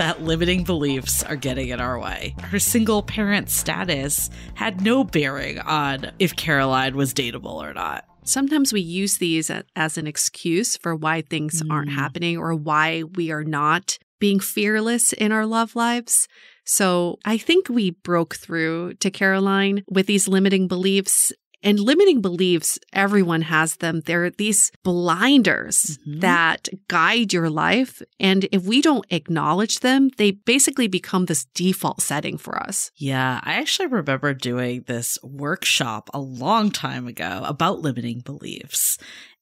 that 0.00 0.22
limiting 0.22 0.64
beliefs 0.64 1.22
are 1.22 1.36
getting 1.36 1.68
in 1.68 1.78
our 1.78 1.98
way. 1.98 2.34
Her 2.40 2.58
single 2.58 3.02
parent 3.02 3.50
status 3.50 4.30
had 4.54 4.80
no 4.80 5.04
bearing 5.04 5.58
on 5.58 6.10
if 6.18 6.34
Caroline 6.34 6.96
was 6.96 7.12
dateable 7.12 7.62
or 7.62 7.74
not. 7.74 8.06
Sometimes 8.24 8.72
we 8.72 8.80
use 8.80 9.18
these 9.18 9.50
as 9.76 9.98
an 9.98 10.06
excuse 10.06 10.78
for 10.78 10.96
why 10.96 11.20
things 11.20 11.62
aren't 11.68 11.90
Mm. 11.90 11.96
happening 11.96 12.38
or 12.38 12.54
why 12.54 13.02
we 13.14 13.30
are 13.30 13.44
not 13.44 13.98
being 14.18 14.40
fearless 14.40 15.12
in 15.12 15.32
our 15.32 15.44
love 15.44 15.76
lives. 15.76 16.26
So 16.64 17.18
I 17.26 17.36
think 17.36 17.68
we 17.68 17.90
broke 17.90 18.36
through 18.36 18.94
to 19.00 19.10
Caroline 19.10 19.82
with 19.86 20.06
these 20.06 20.26
limiting 20.28 20.66
beliefs. 20.66 21.30
And 21.62 21.78
limiting 21.78 22.20
beliefs, 22.20 22.78
everyone 22.92 23.42
has 23.42 23.76
them. 23.76 24.00
They're 24.06 24.30
these 24.30 24.72
blinders 24.82 25.98
Mhm. 26.06 26.20
that 26.20 26.68
guide 26.88 27.32
your 27.32 27.50
life. 27.50 28.00
And 28.18 28.48
if 28.50 28.62
we 28.64 28.80
don't 28.80 29.04
acknowledge 29.10 29.80
them, 29.80 30.10
they 30.16 30.30
basically 30.30 30.88
become 30.88 31.26
this 31.26 31.46
default 31.54 32.00
setting 32.00 32.38
for 32.38 32.62
us. 32.62 32.90
Yeah, 32.96 33.40
I 33.42 33.54
actually 33.54 33.88
remember 33.88 34.32
doing 34.34 34.84
this 34.86 35.18
workshop 35.22 36.08
a 36.14 36.20
long 36.20 36.70
time 36.70 37.06
ago 37.06 37.42
about 37.44 37.80
limiting 37.80 38.20
beliefs. 38.20 38.96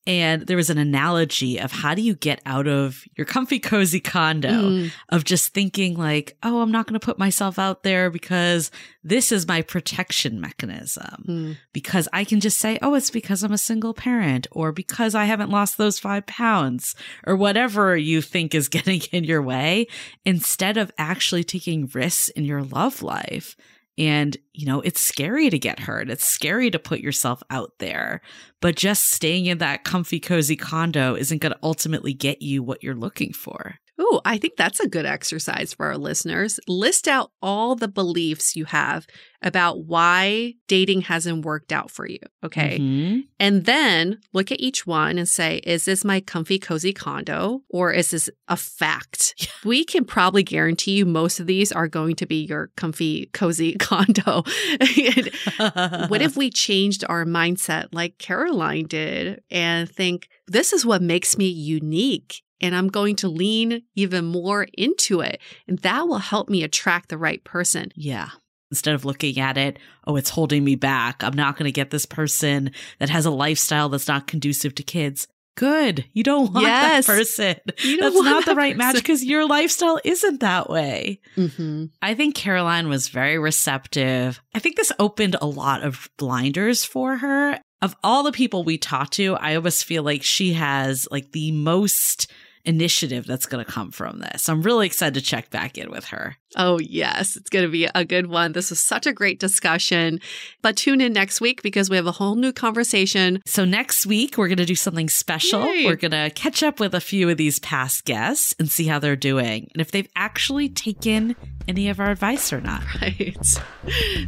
And 0.09 0.46
there 0.46 0.56
was 0.56 0.70
an 0.70 0.78
analogy 0.78 1.59
of 1.61 1.70
how 1.70 1.94
do 1.94 2.00
you 2.00 2.14
get 2.14 2.40
out 2.46 2.66
of 2.66 3.04
your 3.14 3.26
comfy, 3.26 3.59
cozy 3.61 4.00
condo 4.00 4.48
Mm. 4.48 4.90
of 5.11 5.22
just 5.24 5.52
thinking, 5.52 5.96
like, 5.98 6.36
oh, 6.42 6.62
I'm 6.62 6.72
not 6.72 6.86
going 6.86 6.98
to 6.98 7.04
put 7.04 7.18
myself 7.18 7.59
out 7.59 7.82
there 7.82 8.09
because 8.09 8.70
this 9.04 9.30
is 9.30 9.46
my 9.46 9.61
protection 9.61 10.40
mechanism. 10.40 11.24
Mm. 11.28 11.56
Because 11.74 12.09
I 12.11 12.24
can 12.24 12.40
just 12.40 12.59
say, 12.59 12.78
oh, 12.80 12.94
it's 12.94 13.11
because 13.11 13.42
I'm 13.42 13.52
a 13.52 13.59
single 13.59 13.92
parent 13.92 14.46
or 14.50 14.72
because 14.72 15.14
I 15.14 15.26
haven't 15.26 15.50
lost 15.50 15.76
those 15.76 15.98
five 15.98 16.26
pounds 16.26 16.94
or 17.26 17.36
whatever 17.36 17.94
you 17.94 18.22
think 18.22 18.54
is 18.54 18.68
getting 18.78 19.02
in 19.12 19.24
your 19.24 19.42
way 19.42 19.88
instead 20.24 20.78
of 20.78 20.90
actually 20.96 21.44
taking 21.44 21.86
risks 21.92 22.30
in 22.30 22.46
your 22.46 22.62
love 22.62 23.02
life. 23.02 23.54
And, 23.99 24.36
you 24.55 24.64
know, 24.64 24.80
it's 24.80 25.01
scary 25.01 25.51
to 25.51 25.59
get 25.59 25.80
hurt. 25.80 26.09
It's 26.09 26.26
scary 26.26 26.70
to 26.70 26.78
put 26.78 27.01
yourself 27.01 27.42
out 27.51 27.72
there. 27.78 28.20
But 28.61 28.76
just 28.76 29.11
staying 29.11 29.46
in 29.46 29.59
that 29.59 29.82
comfy, 29.82 30.20
cozy 30.20 30.55
condo 30.57 31.16
isn't 31.16 31.42
going 31.42 31.53
to 31.53 31.59
ultimately 31.64 32.14
get 32.14 32.40
you 32.40 32.62
what 32.62 32.82
you're 32.82 32.94
looking 32.94 33.32
for. 33.32 33.80
Oh, 33.99 34.20
I 34.24 34.38
think 34.38 34.57
that's 34.57 34.80
a 34.80 34.88
good 34.88 35.07
exercise 35.07 35.74
for 35.74 35.86
our 35.86 35.99
listeners. 35.99 36.61
List 36.68 37.09
out 37.09 37.32
all 37.42 37.74
the 37.74 37.88
beliefs 37.88 38.55
you 38.55 38.64
have 38.66 39.07
about 39.42 39.84
why 39.84 40.55
dating 40.66 41.03
hasn't 41.03 41.44
worked 41.44 41.72
out 41.72 41.90
for 41.90 42.07
you. 42.07 42.18
Okay. 42.44 42.78
Mhm. 42.78 43.22
And 43.38 43.64
then 43.64 44.18
look 44.32 44.51
at 44.51 44.61
each 44.61 44.86
one 44.86 45.16
and 45.18 45.28
say, 45.28 45.59
is 45.59 45.84
this 45.84 46.05
my 46.05 46.20
comfy, 46.20 46.59
cozy 46.59 46.92
condo 46.92 47.62
or 47.68 47.92
is 47.92 48.11
this 48.11 48.30
a 48.49 48.57
fact? 48.57 49.34
We 49.64 49.84
can 49.84 50.05
probably 50.05 50.44
guarantee 50.44 50.92
you 50.92 51.05
most 51.05 51.40
of 51.40 51.46
these 51.46 51.72
are 51.72 51.88
going 51.88 52.14
to 52.16 52.26
be 52.26 52.44
your 52.44 52.70
comfy, 52.76 53.26
cozy 53.32 53.74
condo. 53.78 54.42
what 56.09 56.22
if 56.22 56.36
we 56.36 56.51
changed 56.51 57.05
our 57.09 57.24
mindset 57.24 57.88
like 57.92 58.18
Caroline 58.18 58.86
did 58.86 59.42
and 59.51 59.90
think, 59.90 60.28
this 60.49 60.72
is 60.72 60.84
what 60.84 61.03
makes 61.03 61.38
me 61.38 61.46
unique? 61.49 62.42
And 62.61 62.74
I'm 62.74 62.88
going 62.88 63.14
to 63.16 63.28
lean 63.28 63.82
even 63.94 64.24
more 64.24 64.66
into 64.76 65.20
it. 65.20 65.40
And 65.68 65.78
that 65.80 66.09
will 66.09 66.18
help 66.18 66.49
me 66.49 66.64
attract 66.64 67.09
the 67.09 67.18
right 67.18 67.42
person. 67.44 67.92
Yeah. 67.94 68.30
Instead 68.72 68.94
of 68.94 69.05
looking 69.05 69.38
at 69.38 69.57
it, 69.57 69.78
oh, 70.07 70.16
it's 70.16 70.30
holding 70.30 70.64
me 70.64 70.74
back. 70.74 71.22
I'm 71.22 71.34
not 71.36 71.57
going 71.57 71.68
to 71.68 71.72
get 71.72 71.90
this 71.90 72.05
person 72.05 72.72
that 72.99 73.09
has 73.11 73.24
a 73.26 73.30
lifestyle 73.30 73.88
that's 73.88 74.09
not 74.09 74.26
conducive 74.26 74.74
to 74.74 74.82
kids. 74.82 75.28
Good. 75.57 76.05
You 76.12 76.22
don't 76.22 76.53
want 76.53 76.66
Yes. 76.66 77.07
that 77.07 77.12
person. 77.12 77.57
That's 77.66 78.14
not 78.14 78.44
the 78.44 78.53
that 78.53 78.57
right 78.57 78.76
match 78.76 78.94
because 78.94 79.24
your 79.24 79.46
lifestyle 79.46 79.99
isn't 80.05 80.40
that 80.40 80.68
way. 80.70 81.20
Mm-hmm. 81.36 81.86
I 82.03 82.14
think 82.14 82.34
Caroline 82.36 82.88
was 82.88 83.09
very 83.09 83.38
receptive. 83.38 84.40
I 84.55 84.59
think 84.61 84.76
this 84.76 84.92
opened 85.01 85.34
a 85.40 85.46
lot 85.46 85.82
of 85.82 86.09
blinders 86.16 86.84
for 86.84 87.16
her. 87.16 87.59
Of 87.80 87.94
all 88.02 88.24
the 88.24 88.32
people 88.32 88.64
we 88.64 88.76
talked 88.76 89.12
to, 89.14 89.36
I 89.36 89.54
always 89.54 89.82
feel 89.82 90.02
like 90.02 90.22
she 90.22 90.54
has 90.54 91.06
like 91.10 91.32
the 91.32 91.52
most 91.52 92.26
initiative 92.64 93.26
that's 93.26 93.46
going 93.46 93.64
to 93.64 93.70
come 93.70 93.90
from 93.90 94.20
this. 94.20 94.48
I'm 94.48 94.62
really 94.62 94.86
excited 94.86 95.14
to 95.14 95.20
check 95.20 95.50
back 95.50 95.78
in 95.78 95.90
with 95.90 96.06
her. 96.06 96.36
Oh, 96.56 96.78
yes. 96.78 97.36
It's 97.36 97.50
going 97.50 97.64
to 97.64 97.70
be 97.70 97.88
a 97.94 98.04
good 98.04 98.26
one. 98.26 98.52
This 98.52 98.70
was 98.70 98.78
such 98.78 99.06
a 99.06 99.12
great 99.12 99.38
discussion. 99.38 100.20
But 100.62 100.76
tune 100.76 101.00
in 101.00 101.12
next 101.12 101.40
week 101.40 101.62
because 101.62 101.90
we 101.90 101.96
have 101.96 102.06
a 102.06 102.12
whole 102.12 102.36
new 102.36 102.52
conversation. 102.52 103.42
So 103.44 103.64
next 103.64 104.06
week, 104.06 104.38
we're 104.38 104.48
going 104.48 104.56
to 104.59 104.64
do 104.64 104.74
something 104.74 105.09
special. 105.09 105.64
Yay. 105.64 105.84
We're 105.84 105.96
going 105.96 106.12
to 106.12 106.30
catch 106.30 106.62
up 106.62 106.80
with 106.80 106.94
a 106.94 107.00
few 107.00 107.28
of 107.28 107.36
these 107.36 107.59
past 107.59 108.04
guests 108.04 108.54
and 108.59 108.70
see 108.70 108.86
how 108.86 108.98
they're 108.98 109.16
doing 109.16 109.68
and 109.74 109.80
if 109.80 109.90
they've 109.90 110.09
actually 110.16 110.68
taken 110.68 111.36
any 111.66 111.88
of 111.90 112.00
our 112.00 112.11
advice 112.11 112.52
or 112.52 112.61
not. 112.62 112.82
Right. 113.00 113.36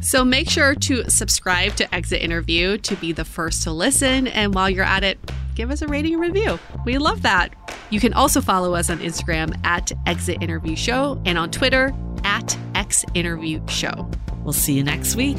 So 0.02 0.24
make 0.24 0.50
sure 0.50 0.74
to 0.74 1.08
subscribe 1.08 1.74
to 1.76 1.94
Exit 1.94 2.20
Interview 2.20 2.76
to 2.78 2.96
be 2.96 3.12
the 3.12 3.24
first 3.24 3.62
to 3.62 3.72
listen. 3.72 4.26
And 4.26 4.54
while 4.54 4.68
you're 4.68 4.84
at 4.84 5.04
it, 5.04 5.18
give 5.54 5.70
us 5.70 5.80
a 5.80 5.88
rating 5.88 6.14
and 6.14 6.22
review. 6.22 6.58
We 6.84 6.98
love 6.98 7.22
that. 7.22 7.54
You 7.88 7.98
can 7.98 8.12
also 8.20 8.42
follow 8.42 8.74
us 8.74 8.90
on 8.90 8.98
Instagram 8.98 9.58
at 9.64 9.90
Exit 10.04 10.42
Interview 10.42 10.76
Show 10.76 11.20
and 11.24 11.38
on 11.38 11.50
Twitter 11.50 11.94
at 12.22 12.56
X 12.74 13.02
Interview 13.14 13.66
Show. 13.66 14.10
We'll 14.44 14.52
see 14.52 14.74
you 14.74 14.84
next 14.84 15.16
week. 15.16 15.38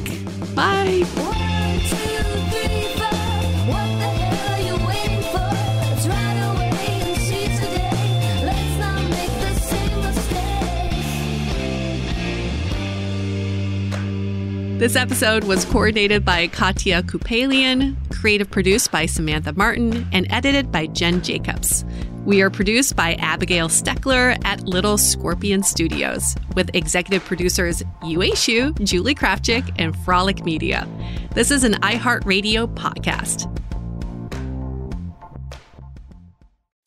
Bye. 0.56 1.06
This 14.78 14.96
episode 14.96 15.44
was 15.44 15.64
coordinated 15.66 16.24
by 16.24 16.48
Katia 16.48 17.04
Kupelian, 17.04 17.94
creative 18.10 18.50
produced 18.50 18.90
by 18.90 19.06
Samantha 19.06 19.52
Martin, 19.52 20.08
and 20.12 20.26
edited 20.30 20.72
by 20.72 20.88
Jen 20.88 21.22
Jacobs. 21.22 21.84
We 22.24 22.40
are 22.40 22.50
produced 22.50 22.94
by 22.94 23.14
Abigail 23.14 23.68
Steckler 23.68 24.38
at 24.44 24.62
Little 24.62 24.96
Scorpion 24.96 25.64
Studios, 25.64 26.36
with 26.54 26.70
executive 26.72 27.24
producers 27.24 27.82
Yue 28.04 28.20
Xu, 28.20 28.80
Julie 28.84 29.16
Krafchick, 29.16 29.68
and 29.76 29.96
Frolic 30.04 30.44
Media. 30.44 30.86
This 31.34 31.50
is 31.50 31.64
an 31.64 31.72
iHeartRadio 31.80 32.72
podcast. 32.76 33.48